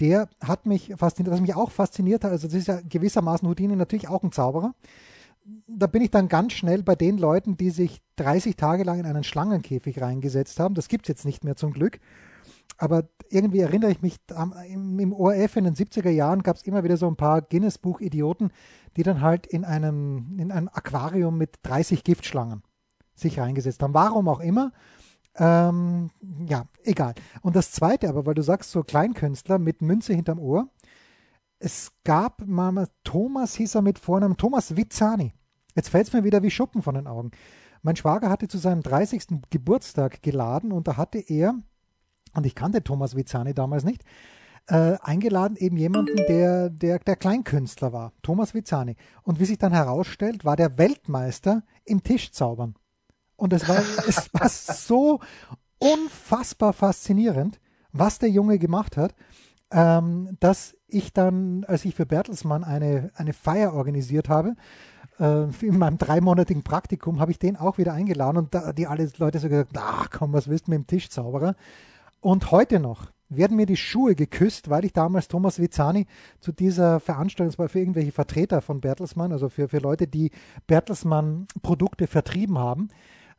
der 0.00 0.28
hat 0.42 0.66
mich 0.66 0.92
fasziniert, 0.96 1.32
was 1.32 1.40
mich 1.40 1.54
auch 1.54 1.70
fasziniert 1.70 2.24
hat, 2.24 2.32
also 2.32 2.46
das 2.46 2.56
ist 2.56 2.68
ja 2.68 2.80
gewissermaßen 2.80 3.46
Houdini 3.46 3.76
natürlich 3.76 4.08
auch 4.08 4.22
ein 4.22 4.32
Zauberer. 4.32 4.74
Da 5.66 5.88
bin 5.88 6.02
ich 6.02 6.10
dann 6.10 6.28
ganz 6.28 6.52
schnell 6.52 6.84
bei 6.84 6.94
den 6.94 7.18
Leuten, 7.18 7.56
die 7.56 7.70
sich 7.70 8.00
30 8.16 8.56
Tage 8.56 8.84
lang 8.84 9.00
in 9.00 9.06
einen 9.06 9.24
Schlangenkäfig 9.24 10.00
reingesetzt 10.00 10.60
haben. 10.60 10.74
Das 10.74 10.88
gibt 10.88 11.06
es 11.06 11.08
jetzt 11.08 11.24
nicht 11.24 11.42
mehr 11.42 11.56
zum 11.56 11.72
Glück. 11.72 11.98
Aber 12.78 13.08
irgendwie 13.28 13.60
erinnere 13.60 13.90
ich 13.90 14.02
mich, 14.02 14.16
im, 14.68 15.12
ORF 15.12 15.56
in 15.56 15.64
den 15.64 15.74
70er 15.74 16.10
Jahren 16.10 16.42
gab 16.42 16.56
es 16.56 16.62
immer 16.62 16.84
wieder 16.84 16.96
so 16.96 17.08
ein 17.08 17.16
paar 17.16 17.42
Guinness-Buch-Idioten, 17.42 18.50
die 18.96 19.02
dann 19.02 19.20
halt 19.20 19.46
in 19.46 19.64
einem, 19.64 20.38
in 20.38 20.52
einem 20.52 20.68
Aquarium 20.68 21.38
mit 21.38 21.58
30 21.64 22.04
Giftschlangen 22.04 22.62
sich 23.22 23.38
reingesetzt 23.38 23.82
haben. 23.82 23.94
Warum 23.94 24.28
auch 24.28 24.40
immer. 24.40 24.72
Ähm, 25.36 26.10
ja, 26.46 26.66
egal. 26.84 27.14
Und 27.40 27.56
das 27.56 27.72
Zweite 27.72 28.08
aber, 28.08 28.26
weil 28.26 28.34
du 28.34 28.42
sagst, 28.42 28.70
so 28.70 28.82
Kleinkünstler 28.82 29.58
mit 29.58 29.80
Münze 29.80 30.12
hinterm 30.14 30.38
Ohr. 30.38 30.68
Es 31.58 31.92
gab 32.04 32.46
mal, 32.46 32.88
Thomas 33.04 33.54
hieß 33.54 33.76
er 33.76 33.82
mit 33.82 33.98
Vornamen, 33.98 34.36
Thomas 34.36 34.76
Vizzani. 34.76 35.32
Jetzt 35.74 35.88
fällt 35.88 36.08
es 36.08 36.12
mir 36.12 36.24
wieder 36.24 36.42
wie 36.42 36.50
Schuppen 36.50 36.82
von 36.82 36.96
den 36.96 37.06
Augen. 37.06 37.30
Mein 37.82 37.96
Schwager 37.96 38.28
hatte 38.28 38.48
zu 38.48 38.58
seinem 38.58 38.82
30. 38.82 39.42
Geburtstag 39.50 40.22
geladen 40.22 40.72
und 40.72 40.86
da 40.86 40.96
hatte 40.96 41.18
er, 41.18 41.54
und 42.34 42.46
ich 42.46 42.54
kannte 42.54 42.82
Thomas 42.82 43.16
Vizzani 43.16 43.54
damals 43.54 43.84
nicht, 43.84 44.04
äh, 44.68 44.96
eingeladen 45.00 45.56
eben 45.56 45.76
jemanden, 45.76 46.16
der, 46.28 46.70
der, 46.70 46.98
der 46.98 47.16
Kleinkünstler 47.16 47.92
war, 47.92 48.12
Thomas 48.22 48.54
Vizzani. 48.54 48.96
Und 49.22 49.40
wie 49.40 49.44
sich 49.44 49.58
dann 49.58 49.72
herausstellt, 49.72 50.44
war 50.44 50.56
der 50.56 50.78
Weltmeister 50.78 51.64
im 51.84 52.02
Tischzaubern. 52.02 52.76
Und 53.42 53.52
es 53.52 53.68
war, 53.68 53.82
es 54.06 54.32
war 54.32 54.48
so 54.48 55.18
unfassbar 55.80 56.72
faszinierend, 56.72 57.58
was 57.90 58.20
der 58.20 58.30
Junge 58.30 58.60
gemacht 58.60 58.96
hat, 58.96 59.16
ähm, 59.72 60.36
dass 60.38 60.76
ich 60.86 61.12
dann, 61.12 61.64
als 61.64 61.84
ich 61.84 61.96
für 61.96 62.06
Bertelsmann 62.06 62.62
eine, 62.62 63.10
eine 63.16 63.32
Feier 63.32 63.74
organisiert 63.74 64.28
habe, 64.28 64.54
äh, 65.18 65.46
in 65.60 65.76
meinem 65.76 65.98
dreimonatigen 65.98 66.62
Praktikum 66.62 67.18
habe 67.18 67.32
ich 67.32 67.40
den 67.40 67.56
auch 67.56 67.78
wieder 67.78 67.94
eingeladen 67.94 68.36
und 68.36 68.54
da, 68.54 68.72
die 68.72 68.86
alle 68.86 69.10
Leute 69.18 69.40
so 69.40 69.48
gesagt, 69.48 69.72
ach 69.76 70.08
komm, 70.12 70.32
was 70.32 70.46
willst 70.46 70.68
du 70.68 70.70
mit 70.70 70.78
dem 70.78 70.86
Tischzauberer? 70.86 71.56
Und 72.20 72.52
heute 72.52 72.78
noch 72.78 73.10
werden 73.28 73.56
mir 73.56 73.66
die 73.66 73.76
Schuhe 73.76 74.14
geküsst, 74.14 74.70
weil 74.70 74.84
ich 74.84 74.92
damals 74.92 75.26
Thomas 75.26 75.58
Vizani 75.58 76.06
zu 76.38 76.52
dieser 76.52 77.00
Veranstaltung, 77.00 77.58
war 77.58 77.68
für 77.68 77.80
irgendwelche 77.80 78.12
Vertreter 78.12 78.60
von 78.60 78.80
Bertelsmann, 78.80 79.32
also 79.32 79.48
für, 79.48 79.68
für 79.68 79.78
Leute, 79.78 80.06
die 80.06 80.30
Bertelsmann 80.68 81.48
Produkte 81.62 82.06
vertrieben 82.06 82.56
haben. 82.56 82.88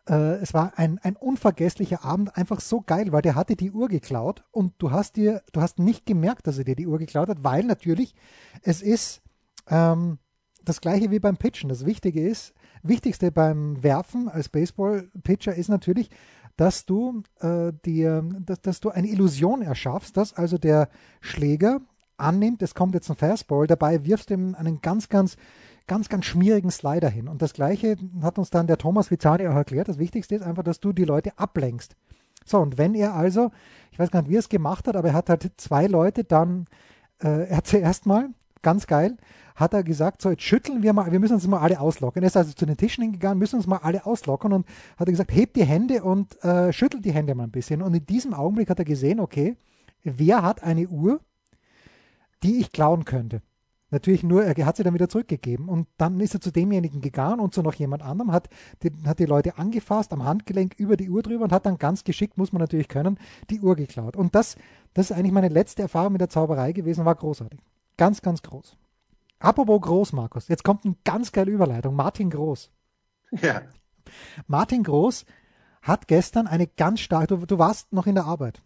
Äh, 0.07 0.35
es 0.35 0.53
war 0.53 0.73
ein, 0.77 0.99
ein 0.99 1.15
unvergesslicher 1.15 2.03
Abend, 2.03 2.35
einfach 2.37 2.59
so 2.59 2.81
geil, 2.81 3.11
weil 3.11 3.21
der 3.21 3.35
hatte 3.35 3.55
die 3.55 3.71
Uhr 3.71 3.87
geklaut 3.87 4.43
und 4.51 4.73
du 4.79 4.91
hast 4.91 5.15
dir, 5.15 5.41
du 5.51 5.61
hast 5.61 5.79
nicht 5.79 6.05
gemerkt, 6.05 6.47
dass 6.47 6.57
er 6.57 6.65
dir 6.65 6.75
die 6.75 6.87
Uhr 6.87 6.97
geklaut 6.97 7.29
hat, 7.29 7.43
weil 7.43 7.63
natürlich 7.63 8.15
es 8.61 8.81
ist 8.81 9.21
ähm, 9.69 10.19
das 10.65 10.81
gleiche 10.81 11.11
wie 11.11 11.19
beim 11.19 11.37
Pitchen. 11.37 11.69
Das 11.69 11.85
Wichtige 11.85 12.27
ist, 12.27 12.53
Wichtigste 12.81 13.31
beim 13.31 13.81
Werfen 13.81 14.27
als 14.27 14.49
Baseball-Pitcher 14.49 15.55
ist 15.55 15.69
natürlich, 15.69 16.09
dass 16.57 16.85
du 16.85 17.23
äh, 17.39 17.71
dir, 17.85 18.23
dass, 18.45 18.61
dass 18.61 18.79
du 18.79 18.89
eine 18.89 19.07
Illusion 19.07 19.61
erschaffst, 19.61 20.17
dass 20.17 20.33
also 20.33 20.57
der 20.57 20.89
Schläger 21.21 21.81
annimmt, 22.17 22.61
es 22.61 22.75
kommt 22.75 22.93
jetzt 22.93 23.09
ein 23.09 23.15
Fastball, 23.15 23.67
dabei 23.67 24.05
wirfst 24.05 24.29
du 24.29 24.35
ihm 24.35 24.55
einen 24.55 24.81
ganz, 24.81 25.09
ganz, 25.09 25.37
ganz, 25.87 26.09
ganz 26.09 26.25
schmierigen 26.25 26.71
Slider 26.71 27.09
hin. 27.09 27.27
Und 27.27 27.41
das 27.41 27.53
gleiche 27.53 27.97
hat 28.21 28.37
uns 28.37 28.49
dann 28.49 28.67
der 28.67 28.77
Thomas 28.77 29.11
Vizani 29.11 29.47
auch 29.47 29.55
erklärt. 29.55 29.87
Das 29.87 29.99
Wichtigste 29.99 30.35
ist 30.35 30.43
einfach, 30.43 30.63
dass 30.63 30.79
du 30.79 30.93
die 30.93 31.05
Leute 31.05 31.37
ablenkst. 31.37 31.95
So, 32.45 32.59
und 32.59 32.77
wenn 32.77 32.95
er 32.95 33.13
also, 33.13 33.51
ich 33.91 33.99
weiß 33.99 34.11
gar 34.11 34.21
nicht, 34.21 34.31
wie 34.31 34.35
er 34.35 34.39
es 34.39 34.49
gemacht 34.49 34.87
hat, 34.87 34.95
aber 34.95 35.09
er 35.09 35.13
hat 35.13 35.29
halt 35.29 35.51
zwei 35.57 35.87
Leute 35.87 36.23
dann, 36.23 36.65
äh, 37.21 37.47
er 37.49 37.57
hat 37.57 37.67
zuerst 37.67 38.05
mal, 38.05 38.29
ganz 38.61 38.87
geil, 38.87 39.17
hat 39.55 39.73
er 39.73 39.83
gesagt, 39.83 40.21
so 40.21 40.31
jetzt 40.31 40.41
schütteln 40.41 40.81
wir 40.81 40.93
mal, 40.93 41.11
wir 41.11 41.19
müssen 41.19 41.33
uns 41.33 41.45
mal 41.47 41.59
alle 41.59 41.79
auslocken. 41.79 42.23
Er 42.23 42.27
ist 42.27 42.37
also 42.37 42.53
zu 42.53 42.65
den 42.65 42.77
Tischen 42.77 43.03
hingegangen, 43.03 43.37
müssen 43.37 43.57
uns 43.57 43.67
mal 43.67 43.77
alle 43.77 44.05
auslocken 44.05 44.51
und 44.53 44.65
hat 44.97 45.07
er 45.07 45.11
gesagt, 45.11 45.31
hebt 45.31 45.55
die 45.55 45.65
Hände 45.65 46.03
und 46.03 46.41
äh, 46.43 46.73
schüttelt 46.73 47.05
die 47.05 47.11
Hände 47.11 47.35
mal 47.35 47.43
ein 47.43 47.51
bisschen. 47.51 47.81
Und 47.81 47.93
in 47.93 48.05
diesem 48.05 48.33
Augenblick 48.33 48.69
hat 48.69 48.79
er 48.79 48.85
gesehen, 48.85 49.19
okay, 49.19 49.57
wer 50.03 50.41
hat 50.41 50.63
eine 50.63 50.87
Uhr, 50.87 51.19
die 52.41 52.59
ich 52.59 52.71
klauen 52.71 53.05
könnte? 53.05 53.41
Natürlich 53.93 54.23
nur, 54.23 54.43
er 54.43 54.65
hat 54.65 54.75
sie 54.75 54.81
dann 54.81 54.95
wieder 54.95 55.07
zurückgegeben. 55.07 55.69
Und 55.69 55.87
dann 55.97 56.19
ist 56.19 56.33
er 56.33 56.41
zu 56.41 56.51
demjenigen 56.51 56.99
gegangen 56.99 57.39
und 57.39 57.53
zu 57.53 57.61
noch 57.61 57.75
jemand 57.75 58.01
anderem, 58.01 58.31
hat 58.31 58.49
die, 58.81 58.91
hat 59.05 59.19
die 59.19 59.25
Leute 59.25 59.59
angefasst, 59.59 60.11
am 60.13 60.25
Handgelenk 60.25 60.73
über 60.79 60.97
die 60.97 61.11
Uhr 61.11 61.21
drüber 61.21 61.43
und 61.43 61.51
hat 61.51 61.67
dann 61.67 61.77
ganz 61.77 62.03
geschickt, 62.03 62.35
muss 62.35 62.51
man 62.51 62.59
natürlich 62.59 62.87
können, 62.87 63.19
die 63.51 63.61
Uhr 63.61 63.75
geklaut. 63.75 64.17
Und 64.17 64.33
das, 64.33 64.55
das 64.95 65.11
ist 65.11 65.15
eigentlich 65.15 65.31
meine 65.31 65.49
letzte 65.49 65.83
Erfahrung 65.83 66.13
mit 66.13 66.21
der 66.21 66.29
Zauberei 66.29 66.71
gewesen, 66.71 67.05
war 67.05 67.13
großartig. 67.13 67.59
Ganz, 67.95 68.23
ganz 68.23 68.41
groß. 68.41 68.77
Apropos 69.37 69.81
Groß, 69.81 70.13
Markus, 70.13 70.47
jetzt 70.47 70.63
kommt 70.63 70.85
eine 70.85 70.95
ganz 71.05 71.31
geile 71.31 71.51
Überleitung. 71.51 71.95
Martin 71.95 72.31
Groß. 72.31 72.71
Ja. 73.43 73.61
Martin 74.47 74.81
Groß 74.81 75.25
hat 75.83 76.07
gestern 76.07 76.47
eine 76.47 76.65
ganz 76.65 77.01
starke, 77.01 77.27
du, 77.27 77.45
du 77.45 77.59
warst 77.59 77.93
noch 77.93 78.07
in 78.07 78.15
der 78.15 78.25
Arbeit 78.25 78.63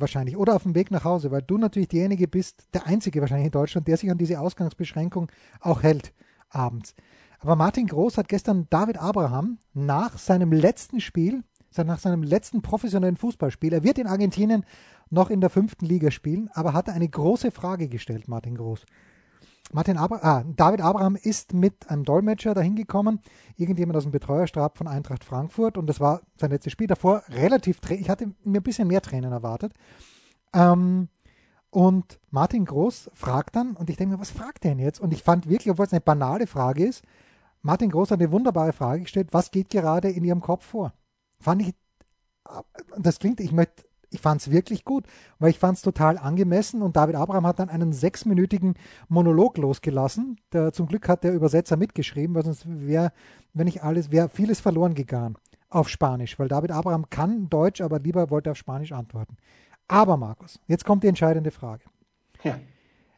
wahrscheinlich 0.00 0.36
oder 0.36 0.54
auf 0.56 0.62
dem 0.62 0.74
Weg 0.74 0.90
nach 0.90 1.04
Hause, 1.04 1.30
weil 1.30 1.42
du 1.42 1.58
natürlich 1.58 1.88
derjenige 1.88 2.28
bist, 2.28 2.66
der 2.74 2.86
einzige 2.86 3.20
wahrscheinlich 3.20 3.46
in 3.46 3.52
Deutschland, 3.52 3.88
der 3.88 3.96
sich 3.96 4.10
an 4.10 4.18
diese 4.18 4.40
Ausgangsbeschränkung 4.40 5.30
auch 5.60 5.82
hält 5.82 6.12
abends. 6.50 6.94
Aber 7.40 7.56
Martin 7.56 7.86
Groß 7.86 8.18
hat 8.18 8.28
gestern 8.28 8.66
David 8.70 8.98
Abraham 8.98 9.58
nach 9.72 10.18
seinem 10.18 10.52
letzten 10.52 11.00
Spiel, 11.00 11.44
nach 11.76 11.98
seinem 11.98 12.24
letzten 12.24 12.62
professionellen 12.62 13.16
Fußballspiel, 13.16 13.72
er 13.72 13.84
wird 13.84 13.98
in 13.98 14.08
Argentinien 14.08 14.64
noch 15.10 15.30
in 15.30 15.40
der 15.40 15.50
fünften 15.50 15.86
Liga 15.86 16.10
spielen, 16.10 16.50
aber 16.52 16.72
hat 16.72 16.88
eine 16.88 17.08
große 17.08 17.50
Frage 17.50 17.88
gestellt, 17.88 18.26
Martin 18.26 18.56
Groß. 18.56 18.84
Martin 19.72 19.98
Abra 19.98 20.18
ah, 20.22 20.44
David 20.56 20.80
Abraham 20.80 21.16
ist 21.16 21.52
mit 21.52 21.90
einem 21.90 22.04
Dolmetscher 22.04 22.54
dahin 22.54 22.76
gekommen, 22.76 23.20
irgendjemand 23.56 23.96
aus 23.96 24.04
dem 24.04 24.12
Betreuerstab 24.12 24.78
von 24.78 24.88
Eintracht 24.88 25.24
Frankfurt 25.24 25.76
und 25.76 25.86
das 25.86 26.00
war 26.00 26.22
sein 26.36 26.50
letztes 26.50 26.72
Spiel. 26.72 26.86
Davor 26.86 27.22
relativ, 27.28 27.78
ich 27.90 28.08
hatte 28.08 28.32
mir 28.44 28.60
ein 28.60 28.62
bisschen 28.62 28.88
mehr 28.88 29.02
Tränen 29.02 29.32
erwartet. 29.32 29.72
Ähm, 30.54 31.08
und 31.70 32.18
Martin 32.30 32.64
Groß 32.64 33.10
fragt 33.12 33.56
dann, 33.56 33.76
und 33.76 33.90
ich 33.90 33.96
denke 33.96 34.14
mir, 34.14 34.20
was 34.20 34.30
fragt 34.30 34.64
er 34.64 34.70
denn 34.70 34.78
jetzt? 34.78 35.00
Und 35.00 35.12
ich 35.12 35.22
fand 35.22 35.48
wirklich, 35.48 35.70
obwohl 35.70 35.86
es 35.86 35.92
eine 35.92 36.00
banale 36.00 36.46
Frage 36.46 36.86
ist, 36.86 37.04
Martin 37.60 37.90
Groß 37.90 38.10
hat 38.10 38.20
eine 38.20 38.32
wunderbare 38.32 38.72
Frage 38.72 39.02
gestellt, 39.02 39.28
was 39.32 39.50
geht 39.50 39.68
gerade 39.68 40.08
in 40.08 40.24
Ihrem 40.24 40.40
Kopf 40.40 40.64
vor? 40.64 40.94
Fand 41.38 41.62
ich, 41.62 41.74
das 42.96 43.18
klingt, 43.18 43.40
ich 43.40 43.52
möchte 43.52 43.84
ich 44.10 44.20
fand 44.20 44.40
es 44.40 44.50
wirklich 44.50 44.84
gut, 44.84 45.04
weil 45.38 45.50
ich 45.50 45.58
fand 45.58 45.76
es 45.76 45.82
total 45.82 46.18
angemessen 46.18 46.82
und 46.82 46.96
David 46.96 47.16
Abraham 47.16 47.46
hat 47.46 47.58
dann 47.58 47.68
einen 47.68 47.92
sechsminütigen 47.92 48.74
Monolog 49.08 49.58
losgelassen. 49.58 50.38
Der, 50.52 50.72
zum 50.72 50.86
Glück 50.86 51.08
hat 51.08 51.24
der 51.24 51.34
Übersetzer 51.34 51.76
mitgeschrieben, 51.76 52.34
weil 52.34 52.44
sonst 52.44 52.64
wäre, 52.66 53.12
wenn 53.52 53.66
ich 53.66 53.82
alles, 53.82 54.10
wäre 54.10 54.28
vieles 54.28 54.60
verloren 54.60 54.94
gegangen 54.94 55.36
auf 55.70 55.88
Spanisch, 55.88 56.38
weil 56.38 56.48
David 56.48 56.70
Abraham 56.70 57.10
kann 57.10 57.48
Deutsch, 57.50 57.80
aber 57.80 57.98
lieber 57.98 58.30
wollte 58.30 58.50
auf 58.50 58.56
Spanisch 58.56 58.92
antworten. 58.92 59.36
Aber 59.86 60.16
Markus, 60.16 60.60
jetzt 60.66 60.84
kommt 60.84 61.02
die 61.02 61.08
entscheidende 61.08 61.50
Frage. 61.50 61.84
Ja. 62.42 62.58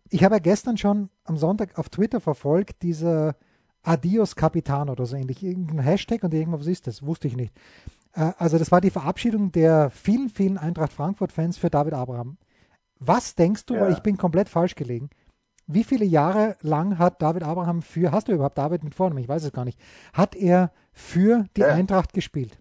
Ich 0.09 0.25
habe 0.25 0.37
ja 0.37 0.39
gestern 0.41 0.77
schon 0.77 1.09
am 1.25 1.37
Sonntag 1.37 1.79
auf 1.79 1.89
Twitter 1.89 2.21
verfolgt, 2.21 2.83
dieser 2.83 3.37
Adios 3.83 4.37
Capitan 4.37 4.91
oder 4.91 5.07
so 5.07 5.17
ähnlich, 5.17 5.43
irgendein 5.43 5.79
Hashtag 5.79 6.25
und 6.25 6.35
irgendwas 6.35 6.67
ist 6.67 6.87
das, 6.87 7.05
wusste 7.05 7.29
ich 7.29 7.37
nicht. 7.37 7.55
Äh, 8.13 8.33
also 8.39 8.59
das 8.59 8.73
war 8.73 8.81
die 8.81 8.91
Verabschiedung 8.91 9.53
der 9.53 9.91
vielen, 9.91 10.29
vielen 10.29 10.59
Eintracht 10.59 10.93
Frankfurt-Fans 10.93 11.59
für 11.59 11.71
David 11.71 11.95
Abraham. 11.95 12.39
Was 12.99 13.35
denkst 13.35 13.67
du, 13.67 13.75
ja. 13.75 13.83
weil 13.83 13.93
ich 13.93 14.01
bin 14.01 14.17
komplett 14.17 14.49
falsch 14.49 14.75
gelegen, 14.75 15.11
wie 15.67 15.85
viele 15.85 16.05
Jahre 16.05 16.57
lang 16.63 16.99
hat 16.99 17.23
David 17.23 17.45
Abraham 17.45 17.81
für, 17.83 18.13
hast 18.13 18.29
du 18.29 18.33
überhaupt 18.33 18.59
David 18.59 18.83
mit 18.83 18.95
Vornamen, 18.95 19.23
ich 19.23 19.29
weiß 19.29 19.45
es 19.45 19.53
gar 19.53 19.65
nicht, 19.65 19.81
hat 20.13 20.35
er 20.35 20.73
für 20.93 21.45
die 21.57 21.63
ja. 21.63 21.69
Eintracht 21.69 22.13
gespielt? 22.13 22.61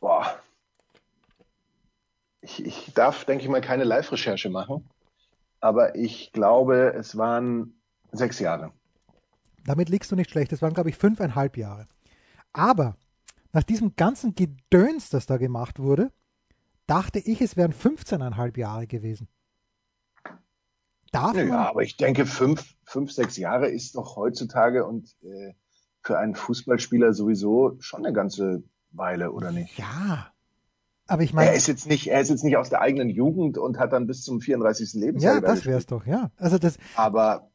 Boah. 0.00 0.26
Ich, 2.40 2.64
ich 2.64 2.92
darf, 2.94 3.24
denke 3.24 3.44
ich 3.44 3.48
mal, 3.48 3.60
keine 3.60 3.84
Live-Recherche 3.84 4.50
machen, 4.50 4.88
aber 5.60 5.96
ich 5.96 6.32
glaube, 6.32 6.94
es 6.96 7.16
waren 7.16 7.74
sechs 8.12 8.38
Jahre. 8.38 8.72
Damit 9.64 9.88
liegst 9.88 10.12
du 10.12 10.16
nicht 10.16 10.30
schlecht, 10.30 10.52
es 10.52 10.62
waren, 10.62 10.74
glaube 10.74 10.90
ich, 10.90 10.96
fünfeinhalb 10.96 11.56
Jahre. 11.56 11.88
Aber 12.52 12.96
nach 13.52 13.62
diesem 13.62 13.96
ganzen 13.96 14.34
Gedöns, 14.34 15.10
das 15.10 15.26
da 15.26 15.36
gemacht 15.36 15.78
wurde, 15.78 16.12
dachte 16.86 17.18
ich, 17.18 17.40
es 17.40 17.56
wären 17.56 17.72
15,5 17.72 18.58
Jahre 18.58 18.86
gewesen. 18.86 19.28
Darf 21.12 21.36
ja, 21.36 21.44
man? 21.44 21.58
aber 21.58 21.82
ich 21.82 21.96
denke, 21.96 22.26
fünf, 22.26 22.74
fünf, 22.84 23.12
sechs 23.12 23.36
Jahre 23.36 23.68
ist 23.68 23.94
doch 23.94 24.16
heutzutage 24.16 24.84
und 24.86 25.16
äh, 25.22 25.54
für 26.02 26.18
einen 26.18 26.34
Fußballspieler 26.34 27.12
sowieso 27.12 27.76
schon 27.80 28.04
eine 28.04 28.12
ganze 28.12 28.62
Weile, 28.90 29.32
oder 29.32 29.52
nicht? 29.52 29.78
Ja. 29.78 30.32
Aber 31.06 31.22
ich 31.22 31.32
meine. 31.32 31.50
Er 31.50 31.56
ist 31.56 31.68
jetzt 31.68 31.86
nicht, 31.86 32.08
er 32.08 32.20
ist 32.20 32.30
jetzt 32.30 32.44
nicht 32.44 32.56
aus 32.56 32.68
der 32.68 32.80
eigenen 32.80 33.08
Jugend 33.08 33.58
und 33.58 33.78
hat 33.78 33.92
dann 33.92 34.06
bis 34.06 34.22
zum 34.22 34.40
34. 34.40 34.94
Lebensjahr. 34.94 35.36
Ja, 35.36 35.40
das 35.40 35.64
wäre 35.64 35.78
es 35.78 35.86
doch, 35.86 36.04
ja. 36.06 36.30
Also 36.36 36.58
das. 36.58 36.78
Aber 36.96 37.50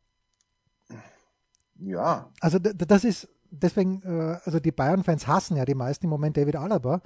ja. 1.82 2.30
Also 2.40 2.60
das 2.60 3.04
ist, 3.04 3.28
deswegen, 3.52 4.02
äh, 4.04 4.40
also 4.44 4.60
die 4.60 4.72
Bayern-Fans 4.72 5.28
hassen 5.28 5.58
ja 5.58 5.66
die 5.66 5.76
meisten 5.76 6.06
im 6.06 6.10
Moment 6.10 6.38
David 6.38 6.56
Alaba. 6.56 7.02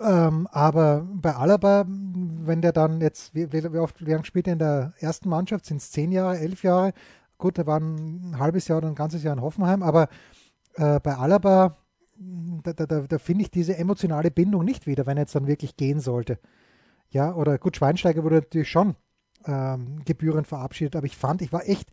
Ähm, 0.00 0.48
aber 0.50 1.06
bei 1.14 1.34
Alaba, 1.34 1.84
wenn 1.86 2.60
der 2.60 2.72
dann 2.72 3.00
jetzt, 3.00 3.34
wie, 3.34 3.52
wie 3.52 3.78
oft, 3.78 4.04
wie 4.04 4.10
lange 4.10 4.24
spielt 4.24 4.46
er 4.46 4.54
in 4.54 4.58
der 4.58 4.92
ersten 4.98 5.28
Mannschaft? 5.28 5.66
Sind 5.66 5.78
es 5.78 5.90
zehn 5.90 6.12
Jahre, 6.12 6.38
elf 6.38 6.62
Jahre? 6.62 6.92
Gut, 7.38 7.58
der 7.58 7.66
war 7.66 7.78
ein 7.78 8.38
halbes 8.38 8.68
Jahr 8.68 8.78
oder 8.78 8.88
ein 8.88 8.94
ganzes 8.94 9.22
Jahr 9.22 9.34
in 9.34 9.42
Hoffenheim, 9.42 9.82
aber 9.82 10.08
äh, 10.74 11.00
bei 11.00 11.14
Alaba, 11.14 11.76
da, 12.18 12.72
da, 12.72 12.86
da, 12.86 13.00
da 13.02 13.18
finde 13.18 13.42
ich 13.42 13.50
diese 13.50 13.76
emotionale 13.76 14.30
Bindung 14.30 14.64
nicht 14.64 14.86
wieder, 14.86 15.06
wenn 15.06 15.18
er 15.18 15.24
jetzt 15.24 15.34
dann 15.34 15.46
wirklich 15.46 15.76
gehen 15.76 16.00
sollte. 16.00 16.38
Ja, 17.10 17.34
oder 17.34 17.58
gut, 17.58 17.76
Schweinsteiger 17.76 18.24
wurde 18.24 18.36
natürlich 18.36 18.70
schon 18.70 18.96
ähm, 19.44 20.02
gebührend 20.04 20.46
verabschiedet, 20.46 20.96
aber 20.96 21.06
ich 21.06 21.16
fand, 21.16 21.42
ich 21.42 21.52
war 21.52 21.68
echt, 21.68 21.90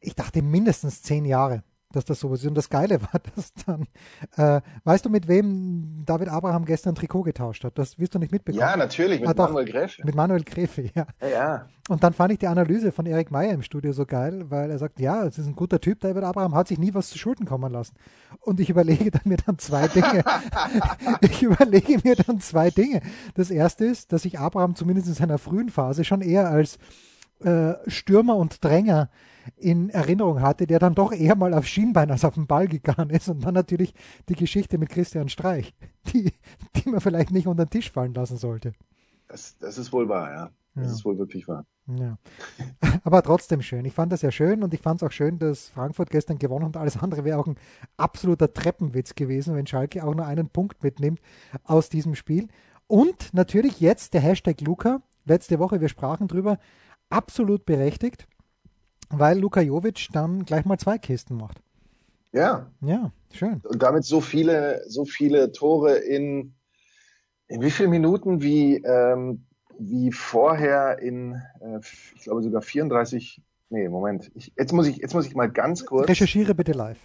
ich 0.00 0.14
dachte 0.14 0.42
mindestens 0.42 1.02
zehn 1.02 1.24
Jahre 1.24 1.62
dass 1.92 2.04
das 2.04 2.20
so 2.20 2.32
ist. 2.34 2.44
Und 2.46 2.54
das 2.54 2.68
Geile 2.68 3.00
war, 3.02 3.20
dass 3.34 3.52
dann, 3.66 3.86
äh, 4.36 4.60
weißt 4.84 5.04
du, 5.04 5.10
mit 5.10 5.28
wem 5.28 6.04
David 6.04 6.28
Abraham 6.28 6.64
gestern 6.64 6.94
Trikot 6.94 7.22
getauscht 7.22 7.64
hat? 7.64 7.78
Das 7.78 7.98
wirst 7.98 8.14
du 8.14 8.18
nicht 8.18 8.32
mitbekommen. 8.32 8.60
Ja, 8.60 8.76
natürlich, 8.76 9.20
mit 9.20 9.28
hat 9.28 9.38
Manuel 9.38 9.66
Gräfe. 9.66 10.02
Mit 10.04 10.14
Manuel 10.14 10.44
Gräfe, 10.44 10.90
ja. 10.94 11.06
ja. 11.20 11.28
ja. 11.28 11.68
Und 11.88 12.04
dann 12.04 12.12
fand 12.12 12.32
ich 12.32 12.38
die 12.38 12.46
Analyse 12.46 12.92
von 12.92 13.06
Erik 13.06 13.30
Meyer 13.30 13.52
im 13.52 13.62
Studio 13.62 13.92
so 13.92 14.04
geil, 14.04 14.44
weil 14.50 14.70
er 14.70 14.78
sagt, 14.78 15.00
ja, 15.00 15.24
es 15.24 15.38
ist 15.38 15.46
ein 15.46 15.56
guter 15.56 15.80
Typ, 15.80 16.00
David 16.00 16.22
Abraham 16.22 16.54
hat 16.54 16.68
sich 16.68 16.78
nie 16.78 16.92
was 16.92 17.08
zu 17.08 17.16
Schulden 17.16 17.46
kommen 17.46 17.72
lassen. 17.72 17.94
Und 18.40 18.60
ich 18.60 18.68
überlege 18.68 19.10
dann 19.10 19.22
mir 19.24 19.38
dann 19.38 19.58
zwei 19.58 19.88
Dinge. 19.88 20.22
ich 21.22 21.42
überlege 21.42 21.98
mir 22.04 22.16
dann 22.16 22.40
zwei 22.40 22.68
Dinge. 22.68 23.00
Das 23.34 23.50
erste 23.50 23.86
ist, 23.86 24.12
dass 24.12 24.26
ich 24.26 24.38
Abraham 24.38 24.74
zumindest 24.74 25.08
in 25.08 25.14
seiner 25.14 25.38
frühen 25.38 25.70
Phase 25.70 26.04
schon 26.04 26.20
eher 26.20 26.50
als 26.50 26.78
äh, 27.40 27.74
Stürmer 27.86 28.36
und 28.36 28.64
Dränger 28.64 29.10
in 29.56 29.90
Erinnerung 29.90 30.40
hatte, 30.40 30.66
der 30.66 30.78
dann 30.78 30.94
doch 30.94 31.12
eher 31.12 31.36
mal 31.36 31.54
auf 31.54 31.66
Schienbein 31.66 32.10
als 32.10 32.24
auf 32.24 32.34
den 32.34 32.46
Ball 32.46 32.68
gegangen 32.68 33.10
ist. 33.10 33.28
Und 33.28 33.44
dann 33.44 33.54
natürlich 33.54 33.94
die 34.28 34.34
Geschichte 34.34 34.78
mit 34.78 34.90
Christian 34.90 35.28
Streich, 35.28 35.74
die, 36.12 36.32
die 36.76 36.88
man 36.90 37.00
vielleicht 37.00 37.30
nicht 37.30 37.46
unter 37.46 37.64
den 37.64 37.70
Tisch 37.70 37.90
fallen 37.90 38.14
lassen 38.14 38.36
sollte. 38.36 38.72
Das, 39.28 39.56
das 39.58 39.78
ist 39.78 39.92
wohl 39.92 40.08
wahr, 40.08 40.30
ja. 40.30 40.50
Das 40.74 40.86
ja. 40.86 40.92
ist 40.92 41.04
wohl 41.04 41.18
wirklich 41.18 41.48
wahr. 41.48 41.64
Ja. 41.86 42.18
Aber 43.04 43.22
trotzdem 43.22 43.62
schön. 43.62 43.84
Ich 43.84 43.94
fand 43.94 44.12
das 44.12 44.22
ja 44.22 44.30
schön 44.30 44.62
und 44.62 44.74
ich 44.74 44.80
fand 44.80 45.02
es 45.02 45.06
auch 45.06 45.12
schön, 45.12 45.38
dass 45.38 45.68
Frankfurt 45.68 46.10
gestern 46.10 46.38
gewonnen 46.38 46.66
hat. 46.66 46.76
Alles 46.76 46.98
andere 46.98 47.24
wäre 47.24 47.38
auch 47.38 47.46
ein 47.46 47.56
absoluter 47.96 48.52
Treppenwitz 48.52 49.14
gewesen, 49.14 49.54
wenn 49.54 49.66
Schalke 49.66 50.04
auch 50.04 50.14
nur 50.14 50.26
einen 50.26 50.48
Punkt 50.48 50.82
mitnimmt 50.82 51.20
aus 51.64 51.88
diesem 51.88 52.14
Spiel. 52.14 52.48
Und 52.86 53.34
natürlich 53.34 53.80
jetzt 53.80 54.14
der 54.14 54.20
Hashtag 54.20 54.60
Luca. 54.60 55.02
Letzte 55.24 55.58
Woche, 55.58 55.80
wir 55.80 55.90
sprachen 55.90 56.26
drüber, 56.26 56.58
absolut 57.10 57.64
berechtigt, 57.64 58.26
weil 59.10 59.38
Luka 59.38 59.60
Jovic 59.60 60.08
dann 60.12 60.44
gleich 60.44 60.64
mal 60.64 60.78
zwei 60.78 60.98
Kisten 60.98 61.36
macht. 61.36 61.60
Ja. 62.32 62.70
Ja, 62.80 63.12
schön. 63.32 63.60
Und 63.64 63.82
damit 63.82 64.04
so 64.04 64.20
viele, 64.20 64.82
so 64.86 65.04
viele 65.04 65.52
Tore 65.52 65.96
in, 65.96 66.54
in 67.48 67.62
wie 67.62 67.70
vielen 67.70 67.90
Minuten 67.90 68.42
wie, 68.42 68.76
ähm, 68.76 69.44
wie 69.78 70.12
vorher 70.12 70.98
in, 70.98 71.40
äh, 71.60 71.80
ich 72.16 72.22
glaube 72.22 72.42
sogar 72.42 72.62
34, 72.62 73.42
nee, 73.70 73.88
Moment, 73.88 74.30
ich, 74.34 74.52
jetzt 74.56 74.72
muss 74.72 74.86
ich, 74.86 74.98
jetzt 74.98 75.14
muss 75.14 75.26
ich 75.26 75.34
mal 75.34 75.50
ganz 75.50 75.86
kurz. 75.86 76.08
Recherchiere 76.08 76.54
bitte 76.54 76.72
live. 76.72 76.98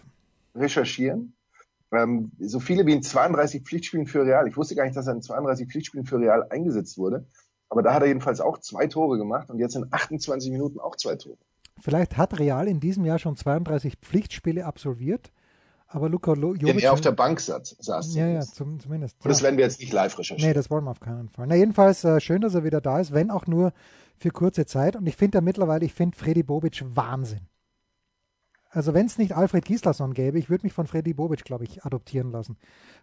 Recherchieren. 0.56 1.36
Ähm, 1.92 2.32
so 2.40 2.60
viele 2.60 2.86
wie 2.86 2.94
in 2.94 3.04
32 3.04 3.62
Pflichtspielen 3.62 4.08
für 4.08 4.26
Real. 4.26 4.48
Ich 4.48 4.58
wusste 4.58 4.76
gar 4.76 4.84
nicht, 4.84 4.98
dass 4.98 5.08
er 5.08 5.14
in 5.14 5.22
32 5.22 5.68
Pflichtspielen 5.68 6.06
für 6.06 6.20
Real 6.20 6.48
eingesetzt 6.50 6.98
wurde. 6.98 7.26
Aber 7.74 7.82
da 7.82 7.92
hat 7.92 8.04
er 8.04 8.08
jedenfalls 8.08 8.40
auch 8.40 8.60
zwei 8.60 8.86
Tore 8.86 9.18
gemacht 9.18 9.50
und 9.50 9.58
jetzt 9.58 9.76
in 9.76 9.88
28 9.90 10.52
Minuten 10.52 10.80
auch 10.80 10.96
zwei 10.96 11.16
Tore. 11.16 11.38
Vielleicht 11.82 12.18
hat 12.18 12.38
Real 12.38 12.68
in 12.68 12.80
diesem 12.80 13.04
Jahr 13.04 13.18
schon 13.18 13.36
32 13.36 13.96
Pflichtspiele 14.00 14.64
absolviert, 14.64 15.32
aber 15.88 16.08
Luka 16.08 16.34
Jovic... 16.34 16.68
Wenn 16.68 16.78
er 16.78 16.94
auf 16.94 17.02
der 17.02 17.14
Bank 17.14 17.40
saß. 17.40 17.78
saß 17.80 18.14
ja, 18.14 18.28
ja, 18.28 18.42
zum, 18.42 18.80
zumindest. 18.80 19.18
Und 19.24 19.28
das 19.28 19.40
ja. 19.40 19.46
werden 19.46 19.58
wir 19.58 19.66
jetzt 19.66 19.80
nicht 19.80 19.92
live 19.92 20.20
recherchieren. 20.20 20.48
Nee, 20.48 20.54
das 20.54 20.70
wollen 20.70 20.84
wir 20.84 20.92
auf 20.92 21.00
keinen 21.00 21.30
Fall. 21.30 21.48
Na, 21.48 21.56
jedenfalls 21.56 22.04
äh, 22.04 22.22
schön, 22.22 22.42
dass 22.42 22.54
er 22.54 22.64
wieder 22.64 22.80
da 22.80 23.00
ist, 23.00 23.12
wenn 23.12 23.32
auch 23.32 23.48
nur 23.48 23.74
für 24.18 24.30
kurze 24.30 24.68
Zeit. 24.68 24.96
Und 24.96 25.08
ich 25.08 25.16
finde 25.16 25.40
ja 25.40 25.42
mittlerweile, 25.42 25.84
ich 25.84 25.96
finde 25.96 26.16
Freddy 26.16 26.44
Bobic 26.44 26.84
Wahnsinn. 26.94 27.48
Also 28.74 28.96
wenn 28.96 29.06
es 29.06 29.20
nicht 29.20 29.36
Alfred 29.36 29.66
Gislason 29.66 30.16
gäbe, 30.16 30.40
ich 30.40 30.50
würde 30.50 30.66
mich 30.66 30.74
von 30.74 30.88
Freddy 30.88 31.14
Bobic, 31.14 31.44
glaube 31.46 31.64
ich, 31.64 31.86
adoptieren 31.86 32.32
lassen. 32.32 32.58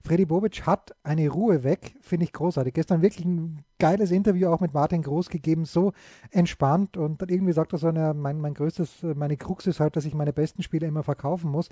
Freddy 0.05 0.25
Bobic 0.25 0.67
hat 0.67 0.97
eine 1.05 1.29
Ruhe 1.29 1.63
weg, 1.63 1.95
finde 2.01 2.25
ich 2.25 2.33
großartig. 2.33 2.75
Gestern 2.75 3.03
wirklich 3.03 3.25
ein 3.25 3.65
geiles 3.79 4.11
Interview 4.11 4.49
auch 4.49 4.59
mit 4.59 4.75
Martin 4.75 5.03
Groß 5.03 5.29
gegeben, 5.29 5.65
so 5.65 5.93
entspannt 6.33 6.97
und 6.97 7.23
dann 7.23 7.29
irgendwie 7.29 7.53
sagt 7.53 7.73
er 7.73 7.79
so, 7.79 7.93
na, 7.93 8.15
mein, 8.15 8.41
mein 8.41 8.55
größtes, 8.55 9.05
meine 9.15 9.37
Krux 9.37 9.69
ist 9.69 9.79
halt, 9.79 9.95
dass 9.95 10.05
ich 10.05 10.15
meine 10.15 10.33
besten 10.33 10.65
Spiele 10.65 10.89
immer 10.89 11.05
verkaufen 11.05 11.53
muss. 11.53 11.69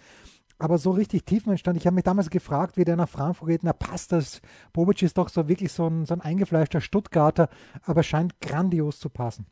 Aber 0.60 0.78
so 0.78 0.92
richtig 0.92 1.24
tiefenentspannt. 1.24 1.76
Ich 1.76 1.86
habe 1.86 1.94
mich 1.96 2.04
damals 2.04 2.30
gefragt, 2.30 2.76
wie 2.76 2.84
der 2.84 2.96
nach 2.96 3.08
Frankfurt 3.08 3.48
geht, 3.48 3.64
na 3.64 3.72
passt 3.72 4.12
das? 4.12 4.40
Bobic 4.72 5.02
ist 5.02 5.18
doch 5.18 5.28
so 5.28 5.48
wirklich 5.48 5.72
so 5.72 5.88
ein, 5.88 6.06
so 6.06 6.14
ein 6.14 6.20
eingefleischter 6.20 6.80
Stuttgarter, 6.80 7.48
aber 7.82 8.04
scheint 8.04 8.40
grandios 8.40 9.00
zu 9.00 9.10
passen. 9.10 9.46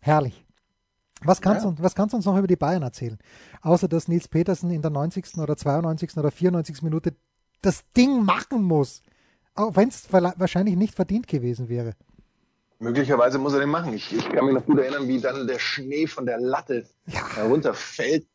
Herrlich. 0.00 0.46
Was 1.24 1.40
kannst, 1.40 1.64
ja. 1.64 1.70
du, 1.70 1.82
was 1.82 1.94
kannst 1.94 2.12
du 2.12 2.16
uns 2.16 2.26
noch 2.26 2.36
über 2.36 2.46
die 2.46 2.56
Bayern 2.56 2.82
erzählen? 2.82 3.18
Außer 3.62 3.88
dass 3.88 4.08
Nils 4.08 4.28
Petersen 4.28 4.70
in 4.70 4.82
der 4.82 4.90
90. 4.90 5.38
oder 5.38 5.56
92. 5.56 6.16
oder 6.16 6.30
94. 6.30 6.82
Minute 6.82 7.14
das 7.62 7.82
Ding 7.96 8.24
machen 8.24 8.62
muss. 8.62 9.02
Auch 9.54 9.76
wenn 9.76 9.88
es 9.88 10.12
wahrscheinlich 10.12 10.76
nicht 10.76 10.94
verdient 10.94 11.28
gewesen 11.28 11.68
wäre. 11.68 11.94
Möglicherweise 12.78 13.38
muss 13.38 13.54
er 13.54 13.60
den 13.60 13.70
machen. 13.70 13.94
Ich, 13.94 14.12
ich, 14.12 14.28
kann 14.28 14.44
mich 14.44 14.54
noch 14.54 14.66
gut 14.66 14.78
erinnern, 14.78 15.08
wie 15.08 15.20
dann 15.20 15.46
der 15.46 15.58
Schnee 15.58 16.06
von 16.06 16.26
der 16.26 16.38
Latte 16.38 16.86
ja. 17.06 17.36
herunterfällt. 17.36 18.26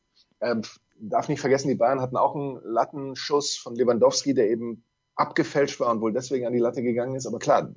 Ähm, 0.41 0.61
darf 0.99 1.27
nicht 1.27 1.41
vergessen, 1.41 1.67
die 1.67 1.75
Bayern 1.75 2.01
hatten 2.01 2.17
auch 2.17 2.35
einen 2.35 2.59
Lattenschuss 2.63 3.57
von 3.57 3.75
Lewandowski, 3.75 4.33
der 4.33 4.49
eben 4.49 4.83
abgefälscht 5.15 5.79
war 5.79 5.91
und 5.91 6.01
wohl 6.01 6.13
deswegen 6.13 6.47
an 6.47 6.53
die 6.53 6.59
Latte 6.59 6.81
gegangen 6.81 7.15
ist. 7.15 7.27
Aber 7.27 7.39
klar, 7.39 7.73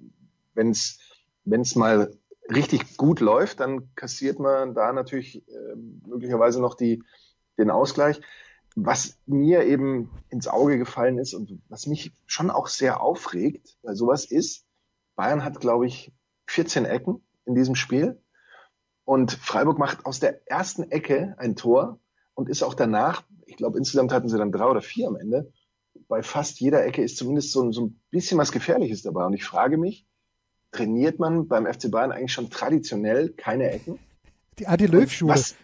wenn 0.55 0.71
es 0.71 1.77
mal 1.77 2.13
richtig 2.55 2.97
gut 2.97 3.21
läuft, 3.21 3.61
dann 3.61 3.95
kassiert 3.95 4.39
man 4.39 4.75
da 4.75 4.93
natürlich 4.93 5.47
äh, 5.49 5.77
möglicherweise 6.07 6.61
noch 6.61 6.75
die, 6.75 7.03
den 7.59 7.71
Ausgleich. 7.71 8.21
Was 8.75 9.19
mir 9.27 9.65
eben 9.65 10.11
ins 10.31 10.49
Auge 10.49 10.79
gefallen 10.79 11.19
ist 11.19 11.35
und 11.35 11.61
was 11.69 11.87
mich 11.87 12.13
schon 12.27 12.51
auch 12.51 12.69
sehr 12.69 13.03
aufregt, 13.03 13.77
weil 13.83 13.97
sowas 13.97 14.25
ist, 14.25 14.65
Bayern 15.15 15.45
hat, 15.45 15.61
glaube 15.61 15.87
ich, 15.87 16.13
14 16.47 16.87
Ecken 16.87 17.23
in 17.45 17.55
diesem 17.55 17.75
Spiel 17.75 18.23
und 19.05 19.33
Freiburg 19.33 19.79
macht 19.79 20.07
aus 20.07 20.21
der 20.21 20.41
ersten 20.51 20.91
Ecke 20.91 21.35
ein 21.39 21.57
Tor 21.57 22.01
und 22.35 22.49
ist 22.49 22.63
auch 22.63 22.75
danach, 22.75 23.25
ich 23.47 23.57
glaube 23.57 23.79
insgesamt 23.79 24.13
hatten 24.13 24.29
sie 24.29 24.39
dann 24.39 24.53
drei 24.53 24.67
oder 24.67 24.81
vier 24.81 25.09
am 25.09 25.17
Ende, 25.17 25.53
bei 26.09 26.23
fast 26.23 26.61
jeder 26.61 26.85
Ecke 26.85 27.03
ist 27.03 27.17
zumindest 27.17 27.53
so, 27.53 27.71
so 27.73 27.87
ein 27.87 28.01
bisschen 28.11 28.39
was 28.39 28.53
Gefährliches 28.53 29.03
dabei. 29.03 29.27
Und 29.27 29.35
ich 29.35 29.45
frage 29.45 29.77
mich, 29.77 30.07
trainiert 30.73 31.19
man 31.19 31.47
beim 31.47 31.67
FC 31.67 31.91
Bayern 31.91 32.13
eigentlich 32.13 32.33
schon 32.33 32.51
traditionell 32.51 33.31
keine 33.31 33.71
Ecken. 33.71 33.99
Die 34.59 34.67
Adi 34.67 34.87
Löw-Schule. 34.87 35.33
Was, 35.33 35.55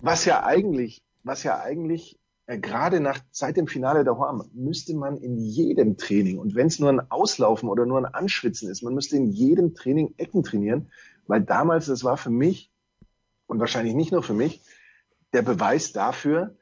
was, 0.00 0.24
ja 0.24 0.44
eigentlich, 0.44 1.02
was 1.22 1.42
ja 1.42 1.60
eigentlich 1.60 2.18
äh, 2.46 2.58
gerade 2.58 3.00
nach 3.00 3.20
seit 3.30 3.56
dem 3.56 3.66
Finale 3.66 4.04
der 4.04 4.18
Horm 4.18 4.48
müsste 4.52 4.94
man 4.94 5.16
in 5.18 5.38
jedem 5.38 5.96
Training 5.96 6.38
und 6.38 6.54
wenn 6.54 6.66
es 6.66 6.78
nur 6.78 6.90
ein 6.90 7.10
Auslaufen 7.10 7.68
oder 7.68 7.86
nur 7.86 7.98
ein 7.98 8.12
Anschwitzen 8.12 8.70
ist, 8.70 8.82
man 8.82 8.94
müsste 8.94 9.16
in 9.16 9.26
jedem 9.26 9.74
Training 9.74 10.14
Ecken 10.16 10.42
trainieren, 10.42 10.90
weil 11.26 11.42
damals 11.42 11.86
das 11.86 12.04
war 12.04 12.16
für 12.16 12.30
mich 12.30 12.70
und 13.46 13.60
wahrscheinlich 13.60 13.94
nicht 13.94 14.12
nur 14.12 14.22
für 14.22 14.34
mich 14.34 14.62
der 15.32 15.42
Beweis 15.42 15.92
dafür. 15.92 16.56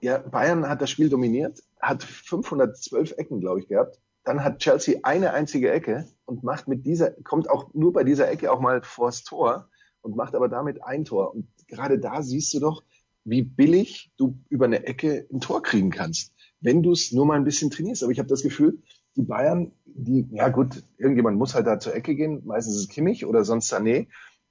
Ja, 0.00 0.18
Bayern 0.18 0.68
hat 0.68 0.82
das 0.82 0.90
Spiel 0.90 1.08
dominiert, 1.08 1.62
hat 1.80 2.02
512 2.02 3.14
Ecken, 3.18 3.40
glaube 3.40 3.60
ich, 3.60 3.68
gehabt 3.68 3.98
dann 4.28 4.44
hat 4.44 4.58
Chelsea 4.58 5.00
eine 5.04 5.32
einzige 5.32 5.72
Ecke 5.72 6.06
und 6.28 6.44
macht 6.44 6.68
mit 6.68 6.84
dieser, 6.84 7.12
kommt 7.22 7.48
auch 7.48 7.72
nur 7.72 7.92
bei 7.92 8.04
dieser 8.04 8.30
Ecke 8.30 8.52
auch 8.52 8.60
mal 8.60 8.82
vors 8.82 9.24
Tor 9.24 9.68
und 10.02 10.14
macht 10.14 10.34
aber 10.34 10.48
damit 10.48 10.84
ein 10.84 11.04
Tor. 11.04 11.34
Und 11.34 11.48
gerade 11.66 11.98
da 11.98 12.22
siehst 12.22 12.52
du 12.52 12.60
doch, 12.60 12.84
wie 13.24 13.42
billig 13.42 14.12
du 14.18 14.38
über 14.50 14.66
eine 14.66 14.86
Ecke 14.86 15.26
ein 15.32 15.40
Tor 15.40 15.62
kriegen 15.62 15.90
kannst, 15.90 16.34
wenn 16.60 16.82
du 16.82 16.92
es 16.92 17.12
nur 17.12 17.24
mal 17.24 17.36
ein 17.36 17.44
bisschen 17.44 17.70
trainierst. 17.70 18.02
Aber 18.02 18.12
ich 18.12 18.18
habe 18.18 18.28
das 18.28 18.42
Gefühl, 18.42 18.82
die 19.16 19.22
Bayern, 19.22 19.72
die, 19.86 20.28
ja 20.30 20.50
gut, 20.50 20.84
irgendjemand 20.98 21.38
muss 21.38 21.54
halt 21.54 21.66
da 21.66 21.80
zur 21.80 21.94
Ecke 21.94 22.14
gehen, 22.14 22.42
meistens 22.44 22.76
ist 22.76 22.82
es 22.82 22.88
Kimmich 22.88 23.24
oder 23.24 23.44
sonst 23.44 23.72
Sané, 23.72 24.08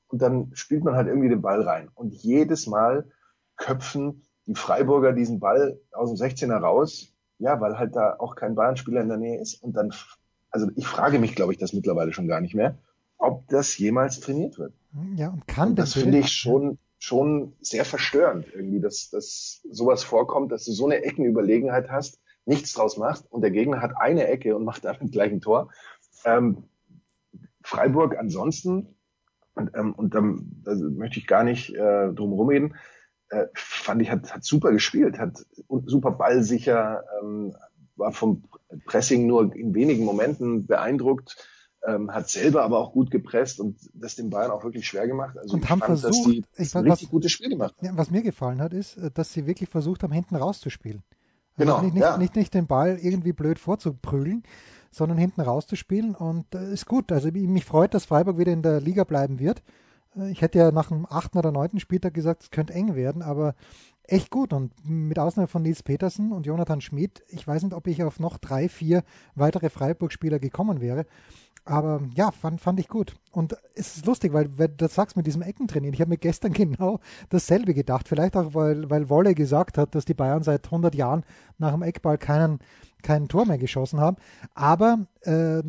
und 0.07 0.21
dann 0.21 0.51
spielt 0.53 0.83
man 0.83 0.95
halt 0.95 1.07
irgendwie 1.07 1.29
den 1.29 1.41
Ball 1.41 1.61
rein. 1.61 1.89
Und 1.93 2.13
jedes 2.13 2.65
Mal 2.65 3.11
köpfen 3.55 4.23
die 4.45 4.55
Freiburger 4.55 5.13
diesen 5.13 5.39
Ball 5.39 5.79
aus 5.91 6.09
dem 6.09 6.17
16er 6.17 6.57
raus 6.57 7.13
ja, 7.39 7.59
weil 7.61 7.77
halt 7.77 7.95
da 7.95 8.15
auch 8.17 8.35
kein 8.35 8.55
Bayern-Spieler 8.55 9.01
in 9.01 9.09
der 9.09 9.17
Nähe 9.17 9.39
ist. 9.39 9.61
Und 9.61 9.73
dann, 9.73 9.93
also 10.51 10.67
ich 10.75 10.87
frage 10.87 11.19
mich, 11.19 11.35
glaube 11.35 11.53
ich, 11.53 11.59
das 11.59 11.73
mittlerweile 11.73 12.13
schon 12.13 12.27
gar 12.27 12.41
nicht 12.41 12.55
mehr, 12.55 12.77
ob 13.17 13.47
das 13.47 13.77
jemals 13.77 14.19
trainiert 14.19 14.57
wird. 14.57 14.73
Ja, 15.15 15.29
und 15.29 15.47
kann 15.47 15.69
und 15.69 15.79
das 15.79 15.93
finde 15.93 16.19
ich 16.19 16.31
schon, 16.31 16.77
schon 16.99 17.53
sehr 17.61 17.85
verstörend 17.85 18.47
irgendwie, 18.53 18.79
dass, 18.79 19.09
dass 19.09 19.61
sowas 19.69 20.03
vorkommt, 20.03 20.51
dass 20.51 20.65
du 20.65 20.71
so 20.71 20.85
eine 20.85 21.03
Eckenüberlegenheit 21.03 21.89
hast, 21.89 22.19
nichts 22.45 22.73
draus 22.73 22.97
machst 22.97 23.31
und 23.31 23.41
der 23.41 23.51
Gegner 23.51 23.81
hat 23.81 23.97
eine 23.97 24.27
Ecke 24.27 24.55
und 24.55 24.63
macht 24.63 24.85
damit 24.85 25.11
gleich 25.11 25.31
ein 25.31 25.41
Tor. 25.41 25.71
Ähm, 26.25 26.63
Freiburg 27.61 28.17
ansonsten, 28.17 28.95
und, 29.53 29.71
ähm, 29.75 29.93
und 29.93 30.15
dann 30.15 30.63
also 30.65 30.89
möchte 30.89 31.19
ich 31.19 31.27
gar 31.27 31.43
nicht 31.43 31.73
äh, 31.75 32.13
drum 32.13 32.33
rumreden, 32.33 32.75
äh, 33.29 33.47
fand 33.53 34.01
ich, 34.01 34.09
hat, 34.09 34.33
hat 34.33 34.43
super 34.43 34.71
gespielt, 34.71 35.19
hat 35.19 35.45
super 35.85 36.11
ballsicher, 36.11 37.03
ähm, 37.21 37.55
war 37.97 38.11
vom 38.11 38.43
Pressing 38.85 39.27
nur 39.27 39.53
in 39.55 39.73
wenigen 39.73 40.05
Momenten 40.05 40.65
beeindruckt, 40.65 41.35
ähm, 41.85 42.11
hat 42.11 42.29
selber 42.29 42.63
aber 42.63 42.79
auch 42.79 42.91
gut 42.91 43.11
gepresst 43.11 43.59
und 43.59 43.77
das 43.93 44.15
den 44.15 44.29
Bayern 44.29 44.51
auch 44.51 44.63
wirklich 44.63 44.87
schwer 44.87 45.07
gemacht. 45.07 45.37
Also 45.37 45.55
und 45.55 45.63
ich 45.63 45.69
haben 45.69 45.79
fand, 45.79 45.99
versucht, 45.99 46.25
dass 46.27 46.31
die 46.31 46.43
ich, 46.57 46.75
ein 46.75 46.83
richtig 46.83 47.07
was, 47.07 47.11
gutes 47.11 47.31
Spiel 47.31 47.49
gemacht 47.49 47.75
haben. 47.81 47.97
Was 47.97 48.11
mir 48.11 48.21
gefallen 48.21 48.61
hat, 48.61 48.73
ist, 48.73 48.97
äh, 48.97 49.11
dass 49.11 49.33
sie 49.33 49.45
wirklich 49.45 49.69
versucht 49.69 50.03
haben, 50.03 50.11
hinten 50.11 50.35
rauszuspielen. 50.35 51.03
Also 51.55 51.71
genau, 51.71 51.81
nicht, 51.81 51.93
nicht, 51.93 52.03
ja. 52.03 52.17
nicht, 52.17 52.35
nicht 52.35 52.53
den 52.53 52.67
Ball 52.67 52.99
irgendwie 53.01 53.33
blöd 53.33 53.57
vorzuprügeln, 53.57 54.43
sondern 54.91 55.17
hinten 55.17 55.41
rauszuspielen 55.41 56.15
und 56.15 56.53
äh, 56.55 56.73
ist 56.73 56.85
gut. 56.85 57.11
Also 57.11 57.31
mich 57.31 57.65
freut, 57.65 57.93
dass 57.93 58.05
Freiburg 58.05 58.37
wieder 58.37 58.51
in 58.51 58.61
der 58.61 58.81
Liga 58.81 59.03
bleiben 59.03 59.39
wird. 59.39 59.63
Ich 60.31 60.41
hätte 60.41 60.57
ja 60.57 60.71
nach 60.71 60.87
dem 60.87 61.05
achten 61.07 61.37
oder 61.37 61.51
neunten 61.51 61.79
Spieltag 61.79 62.13
gesagt, 62.13 62.43
es 62.43 62.49
könnte 62.49 62.73
eng 62.73 62.95
werden, 62.95 63.21
aber 63.21 63.53
echt 64.07 64.31
gut. 64.31 64.53
Und 64.53 64.73
mit 64.83 65.19
Ausnahme 65.19 65.47
von 65.47 65.61
Nils 65.61 65.83
Petersen 65.83 66.31
und 66.31 66.45
Jonathan 66.45 66.81
Schmid, 66.81 67.23
ich 67.29 67.47
weiß 67.47 67.63
nicht, 67.63 67.73
ob 67.73 67.87
ich 67.87 68.03
auf 68.03 68.19
noch 68.19 68.37
drei, 68.37 68.69
vier 68.69 69.03
weitere 69.35 69.69
Freiburg-Spieler 69.69 70.39
gekommen 70.39 70.81
wäre. 70.81 71.05
Aber 71.67 72.01
ja, 72.15 72.31
fand, 72.31 72.61
fand 72.61 72.79
ich 72.79 72.87
gut. 72.87 73.15
Und 73.31 73.57
es 73.75 73.97
ist 73.97 74.05
lustig, 74.05 74.31
weil, 74.31 74.57
weil 74.57 74.69
du 74.69 74.87
sagst 74.87 75.17
mit 75.17 75.27
diesem 75.27 75.41
Eckentrainieren. 75.41 75.93
Ich 75.93 75.99
habe 75.99 76.09
mir 76.09 76.17
gestern 76.17 76.53
genau 76.53 76.99
dasselbe 77.29 77.73
gedacht. 77.73 78.07
Vielleicht 78.07 78.37
auch, 78.37 78.53
weil, 78.53 78.89
weil 78.89 79.09
Wolle 79.09 79.35
gesagt 79.35 79.77
hat, 79.77 79.93
dass 79.93 80.05
die 80.05 80.13
Bayern 80.13 80.43
seit 80.43 80.65
100 80.65 80.95
Jahren 80.95 81.25
nach 81.57 81.73
dem 81.73 81.83
Eckball 81.83 82.17
keinen, 82.17 82.59
kein 83.03 83.27
Tor 83.27 83.45
mehr 83.45 83.57
geschossen 83.57 83.99
haben. 83.99 84.15
Aber 84.53 85.07
äh, 85.25 85.61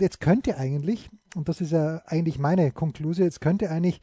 jetzt 0.00 0.20
könnte 0.20 0.56
eigentlich, 0.56 1.10
und 1.36 1.48
das 1.48 1.60
ist 1.60 1.72
ja 1.72 2.00
eigentlich 2.06 2.38
meine 2.38 2.72
Konklusion, 2.72 3.26
jetzt 3.26 3.42
könnte 3.42 3.70
eigentlich 3.70 4.00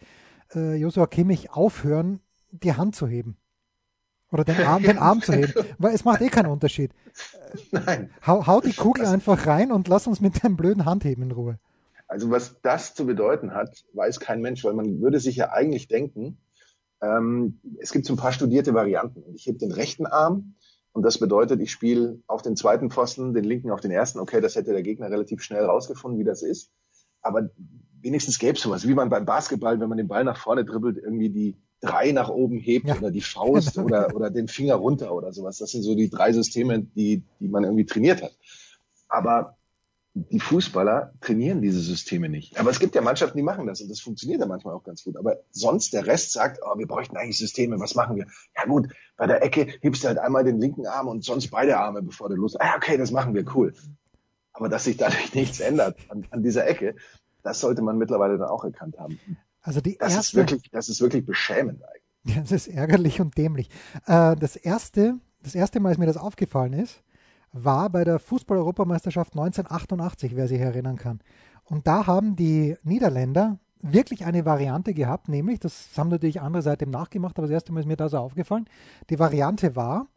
äh, 0.54 0.76
Joshua 0.76 1.08
Kimmich 1.08 1.52
aufhören, 1.52 2.20
die 2.52 2.74
Hand 2.74 2.96
zu 2.96 3.08
heben. 3.08 3.38
Oder 4.32 4.44
den 4.44 4.62
Arm, 4.62 4.84
den 4.84 4.98
Arm 4.98 5.22
zu 5.22 5.34
heben. 5.34 5.54
Weil 5.78 5.94
es 5.94 6.06
macht 6.06 6.22
eh 6.22 6.30
keinen 6.30 6.52
Unterschied. 6.52 6.92
Nein. 7.72 8.12
Hau, 8.26 8.46
hau 8.46 8.62
die 8.62 8.74
Kugel 8.74 9.06
einfach 9.06 9.48
rein 9.48 9.72
und 9.72 9.88
lass 9.88 10.08
uns 10.08 10.22
mit 10.22 10.44
deinem 10.44 10.56
blöden 10.56 10.86
Handheben 10.86 11.24
in 11.24 11.32
Ruhe. 11.32 11.60
Also 12.08 12.30
was 12.32 12.60
das 12.62 12.96
zu 12.96 13.06
bedeuten 13.06 13.54
hat, 13.54 13.86
weiß 13.94 14.20
kein 14.20 14.42
Mensch, 14.42 14.64
weil 14.64 14.74
man 14.74 15.00
würde 15.02 15.20
sich 15.20 15.36
ja 15.36 15.52
eigentlich 15.52 15.88
denken, 15.88 16.38
ähm, 17.02 17.60
es 17.80 17.92
gibt 17.92 18.06
so 18.06 18.14
ein 18.14 18.18
paar 18.18 18.32
studierte 18.32 18.74
Varianten. 18.74 19.24
Ich 19.36 19.46
heb 19.46 19.60
den 19.60 19.72
rechten 19.72 20.06
Arm 20.06 20.56
und 20.92 21.04
das 21.04 21.20
bedeutet, 21.20 21.62
ich 21.62 21.72
spiele 21.72 22.20
auf 22.28 22.42
den 22.42 22.56
zweiten 22.56 22.90
Pfosten, 22.90 23.34
den 23.34 23.44
linken 23.44 23.72
auf 23.72 23.80
den 23.80 23.92
ersten. 23.92 24.20
Okay, 24.20 24.42
das 24.42 24.56
hätte 24.56 24.74
der 24.74 24.84
Gegner 24.84 25.10
relativ 25.10 25.42
schnell 25.42 25.66
rausgefunden, 25.66 26.20
wie 26.20 26.26
das 26.26 26.42
ist. 26.42 26.72
Aber 27.22 27.50
wenigstens 28.02 28.40
gäbe 28.40 28.58
es 28.58 28.62
sowas, 28.62 28.88
wie 28.88 28.94
man 28.94 29.10
beim 29.10 29.26
Basketball, 29.26 29.80
wenn 29.80 29.90
man 29.90 29.98
den 29.98 30.08
Ball 30.08 30.24
nach 30.24 30.38
vorne 30.38 30.66
dribbelt, 30.66 30.98
irgendwie 30.98 31.30
die 31.30 31.58
drei 31.82 32.12
nach 32.12 32.30
oben 32.30 32.58
hebt 32.58 32.88
ja. 32.88 32.98
oder 32.98 33.12
die 33.12 33.22
Faust 33.22 33.78
oder, 33.78 34.16
oder 34.16 34.30
den 34.30 34.48
Finger 34.48 34.76
runter 34.76 35.14
oder 35.14 35.32
sowas. 35.32 35.58
Das 35.58 35.72
sind 35.72 35.84
so 35.84 35.96
die 35.96 36.10
drei 36.10 36.34
Systeme, 36.34 36.80
die, 36.80 37.24
die 37.40 37.48
man 37.48 37.64
irgendwie 37.64 37.86
trainiert 37.86 38.22
hat. 38.22 38.38
Aber 39.08 39.58
die 40.14 40.40
Fußballer 40.40 41.14
trainieren 41.22 41.62
diese 41.62 41.80
Systeme 41.80 42.30
nicht. 42.30 42.60
Aber 42.60 42.72
es 42.72 42.80
gibt 42.80 42.96
ja 42.96 43.02
Mannschaften, 43.02 43.38
die 43.38 43.44
machen 43.44 43.68
das 43.68 43.82
und 43.82 43.90
das 43.90 44.00
funktioniert 44.00 44.42
ja 44.42 44.48
manchmal 44.48 44.74
auch 44.74 44.84
ganz 44.84 45.04
gut. 45.04 45.18
Aber 45.18 45.38
sonst 45.52 45.94
der 45.94 46.08
Rest 46.08 46.34
sagt, 46.34 46.60
oh, 46.64 46.78
wir 46.78 46.88
bräuchten 46.88 47.16
eigentlich 47.16 47.38
Systeme, 47.38 47.80
was 47.80 47.96
machen 47.96 48.16
wir? 48.16 48.26
Ja 48.56 48.66
gut, 48.66 48.88
bei 49.18 49.28
der 49.28 49.44
Ecke 49.44 49.68
hebst 49.82 50.04
du 50.04 50.08
halt 50.08 50.18
einmal 50.18 50.44
den 50.44 50.60
linken 50.60 50.88
Arm 50.88 51.08
und 51.08 51.24
sonst 51.24 51.50
beide 51.52 51.78
Arme, 51.78 52.02
bevor 52.02 52.30
du 52.30 52.36
los. 52.36 52.56
Ah, 52.56 52.76
okay, 52.76 52.98
das 52.98 53.12
machen 53.12 53.34
wir, 53.36 53.46
cool. 53.56 53.74
Aber 54.52 54.68
dass 54.68 54.86
sich 54.86 54.98
dadurch 54.98 55.34
nichts 55.36 55.60
ändert 55.60 55.98
an, 56.10 56.26
an 56.32 56.44
dieser 56.44 56.68
Ecke, 56.68 56.96
das 57.44 57.62
sollte 57.62 57.82
man 57.82 57.98
mittlerweile 57.98 58.38
dann 58.38 58.50
auch 58.50 58.64
erkannt 58.64 59.00
haben. 59.00 59.20
Also 59.62 59.82
die 59.82 59.98
das 59.98 60.14
erste, 60.14 60.20
ist 60.20 60.36
wirklich, 60.36 60.72
das 60.72 60.90
ist 60.90 61.02
wirklich 61.02 61.26
beschämend 61.26 61.84
eigentlich. 61.84 62.00
Das 62.42 62.52
ist 62.52 62.68
ärgerlich 62.68 63.22
und 63.22 63.38
dämlich. 63.38 63.70
Äh, 64.06 64.36
das 64.36 64.56
erste, 64.56 65.16
das 65.42 65.56
erste 65.56 65.80
Mal, 65.80 65.90
als 65.90 65.98
mir 65.98 66.06
das 66.06 66.18
aufgefallen 66.18 66.74
ist, 66.74 67.02
war 67.52 67.90
bei 67.90 68.04
der 68.04 68.20
Fußball-Europameisterschaft 68.20 69.34
1988, 69.34 70.36
wer 70.36 70.48
sich 70.48 70.60
erinnern 70.60 70.98
kann. 70.98 71.22
Und 71.64 71.88
da 71.88 72.08
haben 72.08 72.36
die 72.36 72.76
Niederländer 72.84 73.60
wirklich 73.82 74.26
eine 74.26 74.46
Variante 74.46 74.94
gehabt, 74.94 75.30
nämlich, 75.30 75.60
das 75.60 75.90
haben 75.98 76.10
natürlich 76.10 76.42
andere 76.42 76.62
seitdem 76.62 76.90
nachgemacht, 76.90 77.38
aber 77.38 77.48
das 77.48 77.54
erste 77.54 77.72
Mal 77.72 77.80
ist 77.80 77.86
mir 77.86 77.96
da 77.96 78.10
so 78.10 78.18
aufgefallen, 78.18 78.66
die 79.10 79.20
Variante 79.20 79.76
war, 79.76 80.08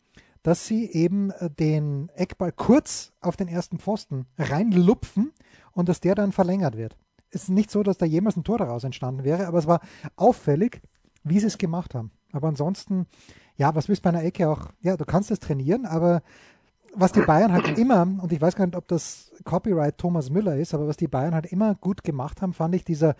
dass 0.42 0.66
sie 0.66 0.90
eben 0.90 1.30
äh, 1.30 1.50
den 1.50 2.08
Eckball 2.14 2.52
kurz 2.52 3.12
auf 3.20 3.36
den 3.36 3.48
ersten 3.48 3.78
Pfosten 3.78 4.26
reinlupfen 4.38 5.32
und 5.72 5.88
dass 5.88 6.00
der 6.00 6.14
dann 6.14 6.32
verlängert 6.32 6.76
wird. 6.76 6.96
Es 7.32 7.44
ist 7.44 7.48
nicht 7.48 7.70
so, 7.70 7.82
dass 7.82 7.98
da 7.98 8.06
jemals 8.06 8.36
ein 8.36 8.44
Tor 8.44 8.58
daraus 8.58 8.84
entstanden 8.84 9.24
wäre, 9.24 9.46
aber 9.46 9.58
es 9.58 9.66
war 9.66 9.80
auffällig, 10.16 10.82
wie 11.24 11.40
sie 11.40 11.46
es 11.46 11.58
gemacht 11.58 11.94
haben. 11.94 12.10
Aber 12.32 12.48
ansonsten, 12.48 13.06
ja, 13.56 13.74
was 13.74 13.88
willst 13.88 14.04
du 14.04 14.04
bei 14.04 14.10
einer 14.10 14.24
Ecke 14.24 14.48
auch? 14.48 14.68
Ja, 14.82 14.96
du 14.96 15.04
kannst 15.04 15.30
es 15.30 15.40
trainieren, 15.40 15.86
aber 15.86 16.22
was 16.94 17.12
die 17.12 17.22
Bayern 17.22 17.52
halt 17.52 17.66
immer, 17.78 18.02
und 18.02 18.32
ich 18.32 18.40
weiß 18.40 18.54
gar 18.54 18.66
nicht, 18.66 18.76
ob 18.76 18.86
das 18.88 19.32
Copyright 19.44 19.98
Thomas 19.98 20.30
Müller 20.30 20.56
ist, 20.56 20.74
aber 20.74 20.86
was 20.86 20.96
die 20.96 21.08
Bayern 21.08 21.34
halt 21.34 21.46
immer 21.46 21.74
gut 21.74 22.04
gemacht 22.04 22.42
haben, 22.42 22.52
fand 22.52 22.74
ich 22.74 22.84
dieser, 22.84 23.16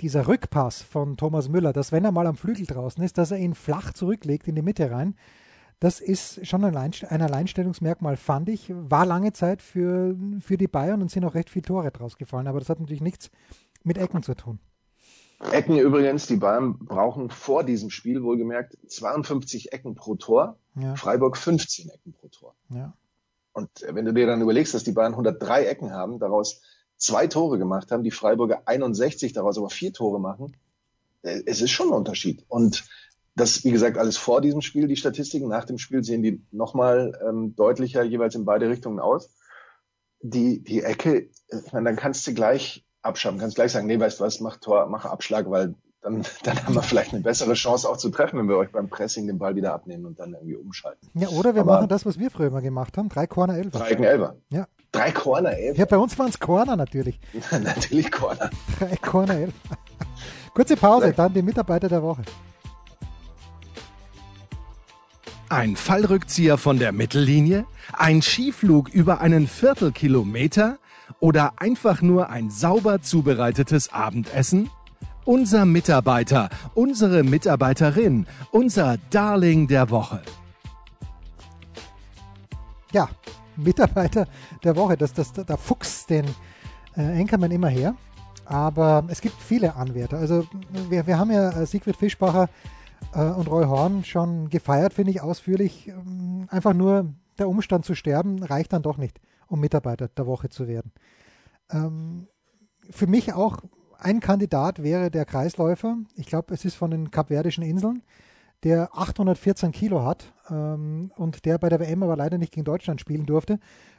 dieser 0.00 0.28
Rückpass 0.28 0.82
von 0.82 1.16
Thomas 1.16 1.48
Müller, 1.48 1.72
dass 1.72 1.92
wenn 1.92 2.04
er 2.04 2.12
mal 2.12 2.26
am 2.26 2.36
Flügel 2.36 2.66
draußen 2.66 3.02
ist, 3.02 3.18
dass 3.18 3.32
er 3.32 3.38
ihn 3.38 3.54
flach 3.54 3.92
zurücklegt 3.92 4.48
in 4.48 4.54
die 4.54 4.62
Mitte 4.62 4.90
rein. 4.90 5.16
Das 5.80 5.98
ist 5.98 6.46
schon 6.46 6.62
ein, 6.64 6.76
ein 6.76 7.22
Alleinstellungsmerkmal, 7.22 8.18
fand 8.18 8.50
ich. 8.50 8.66
War 8.68 9.06
lange 9.06 9.32
Zeit 9.32 9.62
für, 9.62 10.14
für 10.40 10.58
die 10.58 10.68
Bayern 10.68 11.00
und 11.00 11.10
sind 11.10 11.24
auch 11.24 11.34
recht 11.34 11.48
viele 11.48 11.64
Tore 11.64 11.90
draus 11.90 12.16
gefallen, 12.16 12.46
aber 12.46 12.58
das 12.58 12.68
hat 12.68 12.80
natürlich 12.80 13.00
nichts 13.00 13.30
mit 13.82 13.96
Ecken 13.96 14.22
zu 14.22 14.34
tun. 14.34 14.58
Ecken 15.52 15.78
übrigens, 15.78 16.26
die 16.26 16.36
Bayern 16.36 16.78
brauchen 16.78 17.30
vor 17.30 17.64
diesem 17.64 17.88
Spiel 17.88 18.22
wohlgemerkt 18.22 18.76
52 18.88 19.72
Ecken 19.72 19.94
pro 19.94 20.16
Tor, 20.16 20.58
ja. 20.74 20.96
Freiburg 20.96 21.38
15 21.38 21.88
Ecken 21.88 22.12
pro 22.12 22.28
Tor. 22.28 22.54
Ja. 22.68 22.92
Und 23.54 23.70
wenn 23.88 24.04
du 24.04 24.12
dir 24.12 24.26
dann 24.26 24.42
überlegst, 24.42 24.74
dass 24.74 24.84
die 24.84 24.92
Bayern 24.92 25.12
103 25.12 25.64
Ecken 25.64 25.92
haben, 25.92 26.18
daraus 26.18 26.60
zwei 26.98 27.26
Tore 27.26 27.58
gemacht 27.58 27.90
haben, 27.90 28.04
die 28.04 28.10
Freiburger 28.10 28.62
61, 28.66 29.32
daraus 29.32 29.56
aber 29.56 29.70
vier 29.70 29.94
Tore 29.94 30.20
machen, 30.20 30.54
äh, 31.22 31.42
es 31.46 31.62
ist 31.62 31.70
schon 31.70 31.88
ein 31.88 31.94
Unterschied. 31.94 32.44
Und 32.48 32.84
das, 33.40 33.64
wie 33.64 33.70
gesagt, 33.70 33.98
alles 33.98 34.16
vor 34.16 34.40
diesem 34.40 34.60
Spiel, 34.60 34.86
die 34.86 34.96
Statistiken. 34.96 35.48
Nach 35.48 35.64
dem 35.64 35.78
Spiel 35.78 36.04
sehen 36.04 36.22
die 36.22 36.44
nochmal 36.52 37.18
ähm, 37.26 37.54
deutlicher 37.56 38.02
jeweils 38.02 38.34
in 38.34 38.44
beide 38.44 38.68
Richtungen 38.68 39.00
aus. 39.00 39.34
Die, 40.22 40.62
die 40.62 40.82
Ecke, 40.82 41.30
ich 41.48 41.72
meine, 41.72 41.86
dann 41.86 41.96
kannst 41.96 42.26
du 42.26 42.34
gleich 42.34 42.84
abschaffen, 43.02 43.38
kannst 43.38 43.56
gleich 43.56 43.72
sagen, 43.72 43.86
nee, 43.86 43.98
weißt 43.98 44.20
du 44.20 44.24
was, 44.24 44.40
mach 44.40 44.58
Tor, 44.58 44.86
mach 44.88 45.06
Abschlag, 45.06 45.50
weil 45.50 45.74
dann, 46.02 46.24
dann 46.44 46.64
haben 46.64 46.74
wir 46.74 46.82
vielleicht 46.82 47.12
eine 47.12 47.22
bessere 47.22 47.54
Chance 47.54 47.88
auch 47.88 47.96
zu 47.96 48.10
treffen, 48.10 48.38
wenn 48.38 48.48
wir 48.48 48.56
euch 48.56 48.70
beim 48.70 48.88
Pressing 48.88 49.26
den 49.26 49.38
Ball 49.38 49.56
wieder 49.56 49.72
abnehmen 49.72 50.06
und 50.06 50.20
dann 50.20 50.34
irgendwie 50.34 50.56
umschalten. 50.56 51.08
Ja, 51.14 51.28
oder 51.28 51.54
wir 51.54 51.62
Aber 51.62 51.74
machen 51.74 51.88
das, 51.88 52.04
was 52.04 52.18
wir 52.18 52.30
früher 52.30 52.48
immer 52.48 52.62
gemacht 52.62 52.98
haben, 52.98 53.08
drei 53.08 53.26
Corner 53.26 53.56
Elfer. 53.56 53.78
Drei 53.78 53.90
Elfer. 53.90 54.36
Ja. 54.50 54.66
Drei 54.92 55.12
Corner 55.12 55.52
Elfer. 55.52 55.78
Ja, 55.78 55.86
bei 55.86 55.98
uns 55.98 56.18
waren 56.18 56.28
es 56.28 56.38
Corner 56.38 56.76
natürlich. 56.76 57.20
natürlich 57.50 58.10
Corner. 58.10 58.50
Drei 58.78 58.96
Corner 58.96 59.34
Elfer. 59.34 59.78
Kurze 60.54 60.76
Pause, 60.76 61.12
dann 61.12 61.32
die 61.32 61.42
Mitarbeiter 61.42 61.88
der 61.88 62.02
Woche. 62.02 62.22
Ein 65.50 65.74
Fallrückzieher 65.74 66.58
von 66.58 66.78
der 66.78 66.92
Mittellinie? 66.92 67.66
Ein 67.92 68.22
Skiflug 68.22 68.88
über 68.88 69.20
einen 69.20 69.48
Viertelkilometer? 69.48 70.78
Oder 71.18 71.54
einfach 71.56 72.02
nur 72.02 72.30
ein 72.30 72.50
sauber 72.50 73.02
zubereitetes 73.02 73.92
Abendessen? 73.92 74.70
Unser 75.24 75.64
Mitarbeiter, 75.64 76.50
unsere 76.74 77.24
Mitarbeiterin, 77.24 78.28
unser 78.52 78.98
Darling 79.10 79.66
der 79.66 79.90
Woche. 79.90 80.22
Ja, 82.92 83.08
Mitarbeiter 83.56 84.28
der 84.62 84.76
Woche, 84.76 84.96
das, 84.96 85.12
das, 85.14 85.32
da 85.32 85.56
Fuchs 85.56 86.06
den 86.06 86.26
äh, 86.96 87.20
immer 87.20 87.68
her. 87.68 87.96
Aber 88.44 89.02
es 89.08 89.20
gibt 89.20 89.34
viele 89.42 89.74
Anwärter. 89.74 90.18
Also 90.18 90.46
wir, 90.88 91.08
wir 91.08 91.18
haben 91.18 91.32
ja 91.32 91.50
äh, 91.50 91.66
Siegfried 91.66 91.96
Fischbacher 91.96 92.48
und 93.14 93.48
Roy 93.48 93.64
Horn 93.64 94.04
schon 94.04 94.48
gefeiert, 94.50 94.94
finde 94.94 95.10
ich, 95.10 95.20
ausführlich. 95.20 95.88
Ähm, 95.88 96.46
einfach 96.48 96.74
nur 96.74 97.12
der 97.38 97.48
Umstand 97.48 97.84
zu 97.84 97.94
sterben 97.94 98.42
reicht 98.42 98.72
dann 98.72 98.82
doch 98.82 98.98
nicht, 98.98 99.20
um 99.48 99.60
Mitarbeiter 99.60 100.08
der 100.08 100.26
Woche 100.26 100.48
zu 100.48 100.68
werden. 100.68 100.92
Ähm, 101.70 102.28
für 102.90 103.06
mich 103.06 103.32
auch 103.32 103.58
ein 103.98 104.20
Kandidat 104.20 104.82
wäre 104.82 105.10
der 105.10 105.24
Kreisläufer. 105.24 105.96
Ich 106.14 106.26
glaube, 106.26 106.54
es 106.54 106.64
ist 106.64 106.74
von 106.74 106.90
den 106.90 107.10
Kapverdischen 107.10 107.64
Inseln, 107.64 108.02
der 108.62 108.90
814 108.96 109.72
Kilo 109.72 110.04
hat 110.04 110.32
ähm, 110.50 111.12
und 111.16 111.44
der 111.44 111.58
bei 111.58 111.68
der 111.68 111.80
WM 111.80 112.02
aber 112.02 112.16
leider 112.16 112.38
nicht 112.38 112.52
gegen 112.52 112.64
Deutschland 112.64 113.00
spielen 113.00 113.26
durfte, 113.26 113.58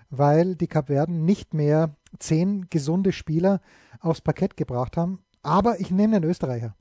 weil 0.09 0.55
die 0.55 0.67
Kapverden 0.67 1.25
nicht 1.25 1.53
mehr 1.53 1.95
zehn 2.19 2.67
gesunde 2.69 3.11
Spieler 3.11 3.61
aufs 3.99 4.21
Parkett 4.21 4.57
gebracht 4.57 4.97
haben. 4.97 5.19
Aber 5.43 5.79
ich 5.79 5.89
nehme 5.89 6.19
den 6.19 6.29
Österreicher. 6.29 6.75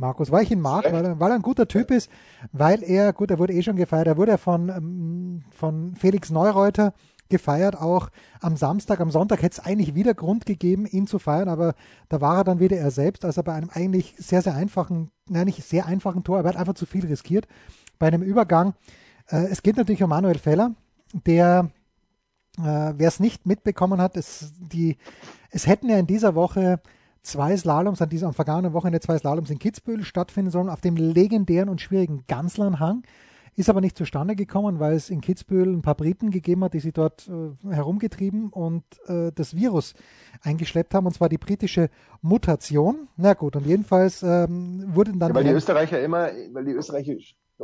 Markus, 0.00 0.32
weil 0.32 0.42
ich 0.42 0.50
ihn 0.50 0.60
mag, 0.60 0.90
weil 0.90 1.04
er, 1.04 1.20
weil 1.20 1.30
er 1.30 1.36
ein 1.36 1.42
guter 1.42 1.68
Typ 1.68 1.90
ist, 1.90 2.10
weil 2.52 2.82
er, 2.82 3.12
gut, 3.12 3.30
er 3.30 3.38
wurde 3.38 3.52
eh 3.52 3.62
schon 3.62 3.76
gefeiert, 3.76 4.06
er 4.06 4.16
wurde 4.16 4.38
von, 4.38 4.70
ähm, 4.70 5.44
von 5.50 5.94
Felix 5.94 6.30
Neureuter 6.30 6.94
gefeiert, 7.28 7.76
auch 7.76 8.08
am 8.40 8.56
Samstag, 8.56 8.98
am 9.00 9.10
Sonntag 9.10 9.42
hätte 9.42 9.60
es 9.60 9.64
eigentlich 9.64 9.94
wieder 9.94 10.14
Grund 10.14 10.46
gegeben, 10.46 10.86
ihn 10.86 11.06
zu 11.06 11.18
feiern, 11.18 11.48
aber 11.48 11.74
da 12.08 12.20
war 12.20 12.38
er 12.38 12.44
dann 12.44 12.60
wieder 12.60 12.78
er 12.78 12.90
selbst, 12.90 13.24
als 13.24 13.36
er 13.36 13.42
bei 13.42 13.52
einem 13.52 13.70
eigentlich 13.72 14.14
sehr, 14.18 14.42
sehr 14.42 14.54
einfachen, 14.54 15.10
nein, 15.28 15.44
nicht 15.44 15.62
sehr 15.62 15.86
einfachen 15.86 16.24
Tor, 16.24 16.38
aber 16.38 16.48
er 16.48 16.54
hat 16.54 16.60
einfach 16.60 16.74
zu 16.74 16.86
viel 16.86 17.06
riskiert 17.06 17.46
bei 17.98 18.08
einem 18.08 18.22
Übergang. 18.22 18.74
Äh, 19.28 19.48
es 19.50 19.62
geht 19.62 19.76
natürlich 19.76 20.02
um 20.02 20.08
Manuel 20.08 20.38
Feller, 20.38 20.72
der, 21.12 21.70
äh, 22.58 22.94
wer 22.96 23.08
es 23.08 23.20
nicht 23.20 23.46
mitbekommen 23.46 24.00
hat, 24.00 24.16
es, 24.16 24.54
die, 24.58 24.96
es 25.50 25.66
hätten 25.66 25.90
ja 25.90 25.98
in 25.98 26.06
dieser 26.06 26.34
Woche 26.34 26.80
zwei 27.22 27.56
Slaloms, 27.56 28.02
an 28.02 28.08
diesem 28.08 28.28
am 28.28 28.34
vergangenen 28.34 28.72
Wochenende 28.72 29.00
zwei 29.00 29.18
Slaloms 29.18 29.50
in 29.50 29.58
Kitzbühel 29.58 30.04
stattfinden 30.04 30.50
sollen, 30.50 30.68
auf 30.68 30.80
dem 30.80 30.96
legendären 30.96 31.68
und 31.68 31.80
schwierigen 31.80 32.24
Ganzlernhang. 32.26 33.02
Ist 33.56 33.68
aber 33.68 33.80
nicht 33.80 33.98
zustande 33.98 34.36
gekommen, 34.36 34.78
weil 34.78 34.94
es 34.94 35.10
in 35.10 35.20
Kitzbühel 35.20 35.68
ein 35.68 35.82
paar 35.82 35.96
Briten 35.96 36.30
gegeben 36.30 36.62
hat, 36.64 36.72
die 36.72 36.80
sich 36.80 36.92
dort 36.92 37.28
äh, 37.28 37.72
herumgetrieben 37.74 38.48
und 38.48 38.84
äh, 39.06 39.32
das 39.34 39.56
Virus 39.56 39.94
eingeschleppt 40.42 40.94
haben, 40.94 41.06
und 41.06 41.12
zwar 41.12 41.28
die 41.28 41.36
britische 41.36 41.90
Mutation. 42.22 43.08
Na 43.16 43.34
gut, 43.34 43.56
und 43.56 43.66
jedenfalls 43.66 44.22
ähm, 44.22 44.84
wurden 44.94 45.18
dann. 45.18 45.30
Ja, 45.30 45.34
weil 45.34 45.44
die 45.44 45.50
Österreicher 45.50 46.00
immer, 46.00 46.30
weil 46.52 46.64
die 46.64 46.72
Österreicher 46.72 47.12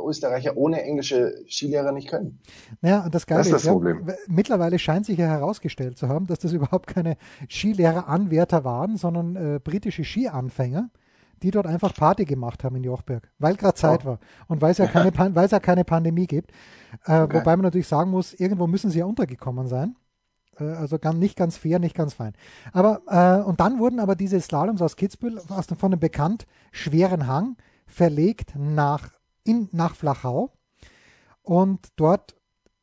Österreicher 0.05 0.57
ohne 0.57 0.83
englische 0.83 1.35
Skilehrer 1.47 1.91
nicht 1.91 2.09
können. 2.09 2.39
Ja, 2.81 3.05
und 3.05 3.15
das 3.15 3.25
Geile 3.25 3.39
das 3.39 3.47
ist, 3.47 3.53
das 3.53 3.63
ist 3.63 3.69
Problem. 3.69 4.07
Ja, 4.07 4.15
mittlerweile 4.27 4.79
scheint 4.79 5.05
sich 5.05 5.17
ja 5.17 5.27
herausgestellt 5.27 5.97
zu 5.97 6.07
haben, 6.07 6.27
dass 6.27 6.39
das 6.39 6.53
überhaupt 6.53 6.87
keine 6.87 7.17
Skilehrer-Anwärter 7.49 8.63
waren, 8.63 8.97
sondern 8.97 9.35
äh, 9.35 9.59
britische 9.59 10.03
Skianfänger, 10.03 10.89
die 11.43 11.51
dort 11.51 11.67
einfach 11.67 11.93
Party 11.93 12.25
gemacht 12.25 12.63
haben 12.63 12.75
in 12.75 12.83
Jochberg, 12.83 13.29
weil 13.39 13.55
gerade 13.55 13.75
Zeit 13.75 14.01
oh. 14.03 14.09
war 14.09 14.19
und 14.47 14.61
weil 14.61 14.71
es 14.71 14.77
ja 14.77 14.87
keine, 14.87 15.11
weil 15.15 15.45
es 15.45 15.51
ja 15.51 15.59
keine 15.59 15.83
Pandemie 15.83 16.27
gibt. 16.27 16.51
Äh, 17.05 17.21
okay. 17.21 17.37
Wobei 17.37 17.55
man 17.55 17.63
natürlich 17.63 17.87
sagen 17.87 18.11
muss, 18.11 18.33
irgendwo 18.33 18.67
müssen 18.67 18.89
sie 18.89 18.99
ja 18.99 19.05
untergekommen 19.05 19.67
sein. 19.67 19.95
Äh, 20.59 20.65
also 20.65 20.99
ganz, 20.99 21.17
nicht 21.17 21.35
ganz 21.35 21.57
fair, 21.57 21.79
nicht 21.79 21.95
ganz 21.95 22.13
fein. 22.13 22.33
Aber 22.73 23.01
äh, 23.07 23.43
und 23.47 23.59
dann 23.59 23.79
wurden 23.79 23.99
aber 23.99 24.15
diese 24.15 24.39
Slaloms 24.39 24.81
aus 24.81 24.95
Kitzbühel 24.95 25.39
aus 25.49 25.67
dem, 25.67 25.77
von 25.77 25.91
einem 25.91 25.99
bekannt 25.99 26.45
schweren 26.71 27.27
Hang 27.27 27.57
verlegt 27.85 28.53
nach 28.57 29.09
in, 29.47 29.69
nach 29.71 29.95
Flachau. 29.95 30.51
Und 31.41 31.87
dort 31.95 32.35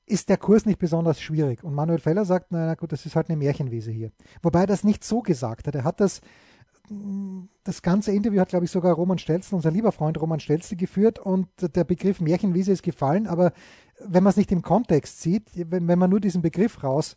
ist 0.06 0.28
der 0.28 0.36
Kurs 0.36 0.66
nicht 0.66 0.78
besonders 0.78 1.20
schwierig. 1.20 1.64
Und 1.64 1.74
Manuel 1.74 1.98
Feller 1.98 2.24
sagt, 2.24 2.48
na 2.50 2.74
gut, 2.74 2.92
das 2.92 3.06
ist 3.06 3.16
halt 3.16 3.28
eine 3.28 3.36
Märchenwiese 3.36 3.90
hier. 3.90 4.10
Wobei 4.42 4.60
er 4.60 4.66
das 4.66 4.84
nicht 4.84 5.04
so 5.04 5.20
gesagt 5.20 5.66
hat. 5.66 5.74
Er 5.74 5.84
hat 5.84 6.00
das, 6.00 6.20
das 7.64 7.82
ganze 7.82 8.12
Interview 8.12 8.40
hat, 8.40 8.50
glaube 8.50 8.66
ich, 8.66 8.70
sogar 8.70 8.94
Roman 8.94 9.18
Stelzl, 9.18 9.54
unser 9.54 9.70
lieber 9.70 9.92
Freund 9.92 10.20
Roman 10.20 10.40
Stelzl, 10.40 10.76
geführt 10.76 11.18
und 11.18 11.48
der 11.58 11.84
Begriff 11.84 12.20
Märchenwiese 12.20 12.72
ist 12.72 12.82
gefallen, 12.82 13.26
aber 13.26 13.52
wenn 14.04 14.22
man 14.22 14.30
es 14.30 14.36
nicht 14.36 14.52
im 14.52 14.62
Kontext 14.62 15.22
sieht, 15.22 15.50
wenn, 15.54 15.88
wenn 15.88 15.98
man 15.98 16.10
nur 16.10 16.20
diesen 16.20 16.42
Begriff 16.42 16.82
raus 16.82 17.16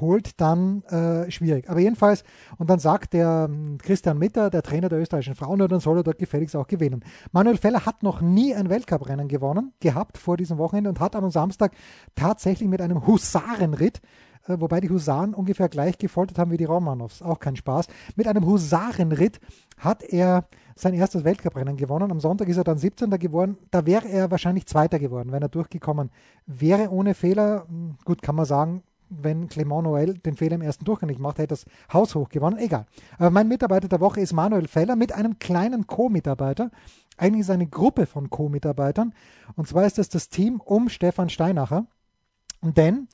holt, 0.00 0.40
dann 0.40 0.82
äh, 0.84 1.30
schwierig. 1.30 1.68
Aber 1.68 1.80
jedenfalls, 1.80 2.24
und 2.58 2.70
dann 2.70 2.78
sagt 2.78 3.12
der 3.12 3.48
ähm, 3.50 3.78
Christian 3.78 4.18
Mitter, 4.18 4.50
der 4.50 4.62
Trainer 4.62 4.88
der 4.88 5.00
österreichischen 5.00 5.34
Frauen, 5.34 5.58
dann 5.58 5.80
soll 5.80 5.98
er 5.98 6.02
dort 6.02 6.18
gefälligst 6.18 6.56
auch 6.56 6.66
gewinnen. 6.66 7.04
Manuel 7.32 7.56
Feller 7.56 7.86
hat 7.86 8.02
noch 8.02 8.20
nie 8.20 8.54
ein 8.54 8.68
Weltcuprennen 8.68 9.28
gewonnen, 9.28 9.72
gehabt 9.80 10.18
vor 10.18 10.36
diesem 10.36 10.58
Wochenende 10.58 10.90
und 10.90 11.00
hat 11.00 11.16
am 11.16 11.30
Samstag 11.30 11.72
tatsächlich 12.14 12.68
mit 12.68 12.80
einem 12.80 13.06
Husarenritt 13.06 14.00
äh, 14.48 14.60
wobei 14.60 14.80
die 14.80 14.90
Husaren 14.90 15.34
ungefähr 15.34 15.68
gleich 15.68 15.98
gefoltert 15.98 16.38
haben 16.38 16.50
wie 16.50 16.56
die 16.56 16.64
Romanows. 16.64 17.22
Auch 17.22 17.38
kein 17.38 17.56
Spaß. 17.56 17.86
Mit 18.16 18.26
einem 18.26 18.46
Husarenritt 18.46 19.40
hat 19.76 20.02
er 20.02 20.44
sein 20.74 20.94
erstes 20.94 21.24
Weltcuprennen 21.24 21.76
gewonnen. 21.76 22.10
Am 22.10 22.20
Sonntag 22.20 22.48
ist 22.48 22.56
er 22.56 22.64
dann 22.64 22.78
17. 22.78 23.10
geworden. 23.10 23.58
Da 23.70 23.84
wäre 23.84 24.08
er 24.08 24.30
wahrscheinlich 24.30 24.66
Zweiter 24.66 24.98
geworden, 24.98 25.32
wenn 25.32 25.42
er 25.42 25.48
durchgekommen 25.48 26.10
wäre 26.46 26.90
ohne 26.90 27.14
Fehler. 27.14 27.66
Hm, 27.68 27.96
gut, 28.04 28.22
kann 28.22 28.36
man 28.36 28.46
sagen, 28.46 28.82
wenn 29.10 29.48
Clement 29.48 29.86
Noël 29.86 30.14
den 30.14 30.36
Fehler 30.36 30.56
im 30.56 30.62
ersten 30.62 30.84
Durchgang 30.84 31.08
nicht 31.08 31.20
macht, 31.20 31.38
hätte 31.38 31.48
das 31.48 31.64
Haus 31.92 32.14
hoch 32.14 32.28
gewonnen. 32.28 32.58
Egal. 32.58 32.86
Aber 33.18 33.30
mein 33.30 33.48
Mitarbeiter 33.48 33.88
der 33.88 34.00
Woche 34.00 34.20
ist 34.20 34.32
Manuel 34.32 34.68
Feller 34.68 34.96
mit 34.96 35.12
einem 35.12 35.38
kleinen 35.38 35.86
Co-Mitarbeiter. 35.86 36.70
Eigentlich 37.16 37.40
ist 37.40 37.50
eine 37.50 37.66
Gruppe 37.66 38.06
von 38.06 38.30
Co-Mitarbeitern. 38.30 39.14
Und 39.56 39.68
zwar 39.68 39.86
ist 39.86 39.98
das 39.98 40.08
das 40.08 40.28
Team 40.28 40.60
um 40.60 40.88
Stefan 40.88 41.30
Steinacher. 41.30 41.86
Denn 42.62 43.08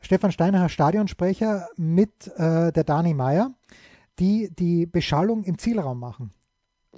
Stefan 0.00 0.32
Steinacher 0.32 0.68
Stadionsprecher 0.68 1.68
mit 1.76 2.28
äh, 2.36 2.72
der 2.72 2.84
Dani 2.84 3.14
Meyer, 3.14 3.52
die 4.18 4.50
die 4.54 4.86
Beschallung 4.86 5.44
im 5.44 5.58
Zielraum 5.58 5.98
machen. 5.98 6.32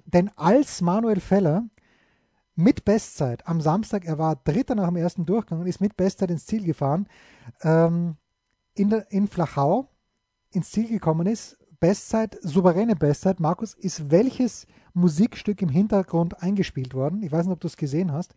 Denn 0.07 0.31
als 0.37 0.81
Manuel 0.81 1.21
Feller 1.21 1.65
mit 2.57 2.85
Bestzeit 2.85 3.47
am 3.47 3.61
Samstag, 3.61 4.05
er 4.05 4.19
war 4.19 4.37
Dritter 4.37 4.75
nach 4.75 4.89
dem 4.89 4.97
ersten 4.97 5.27
Durchgang 5.27 5.61
und 5.61 5.67
ist 5.67 5.81
mit 5.81 5.97
Bestzeit 5.97 6.31
ins 6.31 6.47
Ziel 6.47 6.65
gefahren, 6.65 7.09
ähm, 7.63 8.17
in, 8.75 8.91
der, 8.91 9.11
in 9.11 9.29
Flachau 9.29 9.89
ins 10.51 10.71
Ziel 10.71 10.89
gekommen 10.89 11.27
ist, 11.27 11.59
Bestzeit, 11.81 12.39
souveräne 12.41 12.97
Bestzeit. 12.97 13.41
Markus, 13.41 13.75
ist 13.75 14.11
welches 14.11 14.67
Musikstück 14.95 15.61
im 15.61 15.69
Hintergrund 15.69 16.43
eingespielt 16.43 16.95
worden? 16.95 17.23
Ich 17.23 17.33
weiß 17.33 17.47
nicht, 17.47 17.53
ob 17.53 17.61
du 17.61 17.67
es 17.67 17.77
gesehen 17.77 18.13
hast. 18.13 18.35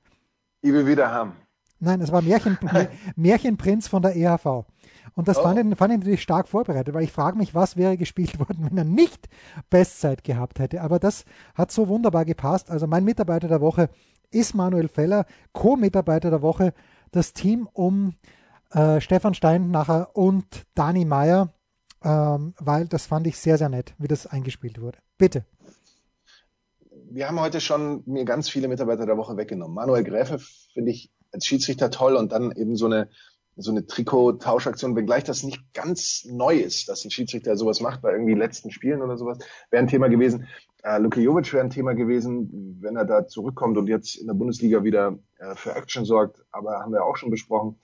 Ich 0.61 0.73
will 0.73 0.85
wieder 0.85 1.11
haben. 1.11 1.33
Nein, 1.79 2.01
es 2.01 2.11
war 2.11 2.21
Märchen, 2.21 2.57
Märchenprinz 3.15 3.87
von 3.87 4.01
der 4.01 4.15
EHV. 4.15 4.65
Und 5.13 5.27
das 5.27 5.37
oh. 5.37 5.43
fand, 5.43 5.59
ich, 5.59 5.77
fand 5.77 5.93
ich 5.93 5.99
natürlich 5.99 6.21
stark 6.21 6.47
vorbereitet, 6.47 6.93
weil 6.93 7.03
ich 7.03 7.11
frage 7.11 7.37
mich, 7.37 7.53
was 7.55 7.77
wäre 7.77 7.97
gespielt 7.97 8.39
worden, 8.39 8.65
wenn 8.65 8.77
er 8.77 8.83
nicht 8.83 9.29
Bestzeit 9.69 10.23
gehabt 10.23 10.59
hätte. 10.59 10.81
Aber 10.81 10.99
das 10.99 11.23
hat 11.55 11.71
so 11.71 11.87
wunderbar 11.87 12.25
gepasst. 12.25 12.69
Also 12.69 12.87
mein 12.87 13.03
Mitarbeiter 13.03 13.47
der 13.47 13.61
Woche 13.61 13.89
ist 14.31 14.55
Manuel 14.55 14.89
Feller, 14.89 15.25
Co-Mitarbeiter 15.53 16.29
der 16.29 16.41
Woche, 16.41 16.73
das 17.11 17.33
Team 17.33 17.69
um 17.71 18.15
äh, 18.71 19.01
Stefan 19.01 19.33
Steinacher 19.33 20.15
und 20.15 20.45
Dani 20.75 21.05
Meyer, 21.05 21.53
ähm, 22.03 22.53
weil 22.59 22.87
das 22.87 23.05
fand 23.05 23.27
ich 23.27 23.37
sehr, 23.37 23.57
sehr 23.57 23.69
nett, 23.69 23.93
wie 23.97 24.07
das 24.07 24.27
eingespielt 24.27 24.81
wurde. 24.81 24.99
Bitte. 25.17 25.45
Wir 27.09 27.27
haben 27.27 27.39
heute 27.39 27.61
schon 27.61 28.03
mir 28.05 28.25
ganz 28.25 28.49
viele 28.49 28.67
Mitarbeiter 28.67 29.05
der 29.05 29.17
Woche 29.17 29.37
weggenommen. 29.37 29.75
Manuel 29.75 30.03
Gräfe 30.03 30.39
finde 30.73 30.91
ich 30.91 31.11
als 31.31 31.45
Schiedsrichter 31.45 31.89
toll 31.89 32.15
und 32.15 32.31
dann 32.31 32.51
eben 32.51 32.75
so 32.75 32.85
eine 32.85 33.09
so 33.57 33.71
eine 33.71 33.85
Trikot-Tauschaktion, 33.85 34.95
wenngleich 34.95 35.23
das 35.23 35.43
nicht 35.43 35.73
ganz 35.73 36.25
neu 36.29 36.57
ist, 36.57 36.89
dass 36.89 37.03
ein 37.03 37.11
Schiedsrichter 37.11 37.57
sowas 37.57 37.81
macht 37.81 38.01
bei 38.01 38.11
irgendwie 38.11 38.35
letzten 38.35 38.71
Spielen 38.71 39.01
oder 39.01 39.17
sowas, 39.17 39.39
wäre 39.71 39.81
ein 39.81 39.87
Thema 39.87 40.09
gewesen. 40.09 40.47
Äh, 40.83 40.99
Luka 40.99 41.19
Jovic 41.19 41.51
wäre 41.53 41.63
ein 41.63 41.71
Thema 41.71 41.93
gewesen, 41.93 42.77
wenn 42.81 42.95
er 42.95 43.05
da 43.05 43.27
zurückkommt 43.27 43.77
und 43.77 43.87
jetzt 43.87 44.15
in 44.15 44.27
der 44.27 44.35
Bundesliga 44.35 44.83
wieder 44.83 45.17
äh, 45.39 45.55
für 45.55 45.73
Action 45.75 46.05
sorgt. 46.05 46.45
Aber 46.51 46.79
haben 46.79 46.93
wir 46.93 47.03
auch 47.03 47.17
schon 47.17 47.31
besprochen. 47.31 47.79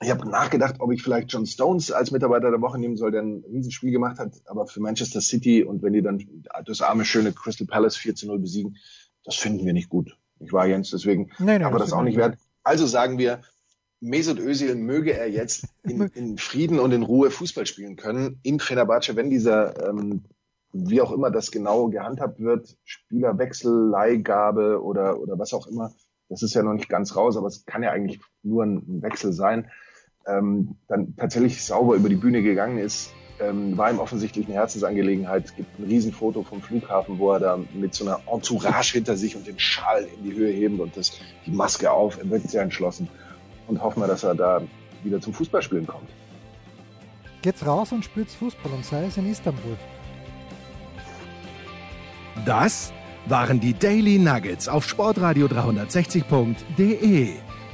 Ich 0.00 0.10
habe 0.10 0.28
nachgedacht, 0.28 0.76
ob 0.78 0.92
ich 0.92 1.02
vielleicht 1.02 1.32
John 1.32 1.44
Stones 1.44 1.90
als 1.90 2.12
Mitarbeiter 2.12 2.50
der 2.50 2.60
Woche 2.60 2.78
nehmen 2.78 2.96
soll, 2.96 3.10
der 3.10 3.22
ein 3.22 3.44
Riesenspiel 3.50 3.90
gemacht 3.90 4.18
hat, 4.18 4.32
aber 4.46 4.66
für 4.68 4.80
Manchester 4.80 5.20
City 5.20 5.64
und 5.64 5.82
wenn 5.82 5.92
die 5.92 6.02
dann 6.02 6.44
das 6.64 6.82
arme, 6.82 7.04
schöne 7.04 7.32
Crystal 7.32 7.66
Palace 7.66 7.96
4 7.96 8.14
zu 8.14 8.26
0 8.28 8.38
besiegen, 8.38 8.76
das 9.24 9.34
finden 9.34 9.66
wir 9.66 9.72
nicht 9.72 9.88
gut. 9.88 10.16
Ich 10.38 10.52
war 10.52 10.66
Jens, 10.66 10.90
deswegen 10.90 11.30
nee, 11.40 11.58
nee, 11.58 11.64
aber 11.64 11.78
das, 11.78 11.90
das 11.90 11.98
auch 11.98 12.04
nicht 12.04 12.16
wert. 12.16 12.38
Also 12.62 12.86
sagen 12.86 13.18
wir, 13.18 13.40
Mesut 14.00 14.38
Özil 14.38 14.76
möge 14.76 15.14
er 15.14 15.28
jetzt 15.28 15.66
in, 15.82 16.00
in, 16.00 16.38
Frieden 16.38 16.78
und 16.78 16.92
in 16.92 17.02
Ruhe 17.02 17.30
Fußball 17.30 17.66
spielen 17.66 17.96
können 17.96 18.38
in 18.44 18.60
Fenerbahce, 18.60 19.16
wenn 19.16 19.30
dieser, 19.30 19.88
ähm, 19.88 20.24
wie 20.72 21.00
auch 21.00 21.10
immer 21.10 21.30
das 21.32 21.50
genau 21.50 21.88
gehandhabt 21.88 22.40
wird, 22.40 22.76
Spielerwechsel, 22.84 23.88
Leihgabe 23.88 24.80
oder, 24.82 25.18
oder 25.20 25.38
was 25.38 25.54
auch 25.54 25.66
immer, 25.66 25.92
das 26.28 26.42
ist 26.42 26.54
ja 26.54 26.62
noch 26.62 26.74
nicht 26.74 26.88
ganz 26.88 27.16
raus, 27.16 27.36
aber 27.36 27.48
es 27.48 27.64
kann 27.64 27.82
ja 27.82 27.90
eigentlich 27.90 28.20
nur 28.42 28.64
ein, 28.64 29.02
Wechsel 29.02 29.32
sein, 29.32 29.70
ähm, 30.28 30.76
dann 30.88 31.14
tatsächlich 31.16 31.62
sauber 31.62 31.94
über 31.94 32.08
die 32.08 32.16
Bühne 32.16 32.42
gegangen 32.42 32.78
ist, 32.78 33.12
ähm, 33.40 33.76
war 33.76 33.90
ihm 33.90 33.98
offensichtlich 33.98 34.46
eine 34.46 34.54
Herzensangelegenheit. 34.54 35.46
Es 35.46 35.54
gibt 35.54 35.78
ein 35.78 35.84
Riesenfoto 35.84 36.42
vom 36.42 36.60
Flughafen, 36.60 37.18
wo 37.18 37.32
er 37.32 37.40
da 37.40 37.58
mit 37.74 37.94
so 37.94 38.04
einer 38.04 38.20
Entourage 38.30 38.92
hinter 38.92 39.16
sich 39.16 39.36
und 39.36 39.46
den 39.46 39.58
Schal 39.58 40.06
in 40.16 40.24
die 40.24 40.36
Höhe 40.36 40.52
hebt 40.52 40.80
und 40.80 40.96
das, 40.96 41.12
die 41.46 41.50
Maske 41.50 41.90
auf. 41.90 42.18
Er 42.18 42.28
wirkt 42.30 42.50
sehr 42.50 42.62
entschlossen 42.62 43.08
und 43.66 43.82
hoffen 43.82 44.02
wir, 44.02 44.06
dass 44.06 44.24
er 44.24 44.34
da 44.34 44.62
wieder 45.04 45.20
zum 45.20 45.32
Fußballspielen 45.32 45.86
kommt. 45.86 46.08
Geht's 47.42 47.64
raus 47.64 47.92
und 47.92 48.04
spielt 48.04 48.30
Fußball 48.30 48.72
und 48.72 48.84
sei 48.84 49.06
es 49.06 49.16
in 49.16 49.30
Istanbul. 49.30 49.76
Das 52.44 52.92
waren 53.26 53.60
die 53.60 53.74
Daily 53.74 54.18
Nuggets 54.18 54.68
auf 54.68 54.88
sportradio 54.88 55.46
360.de. 55.46 57.47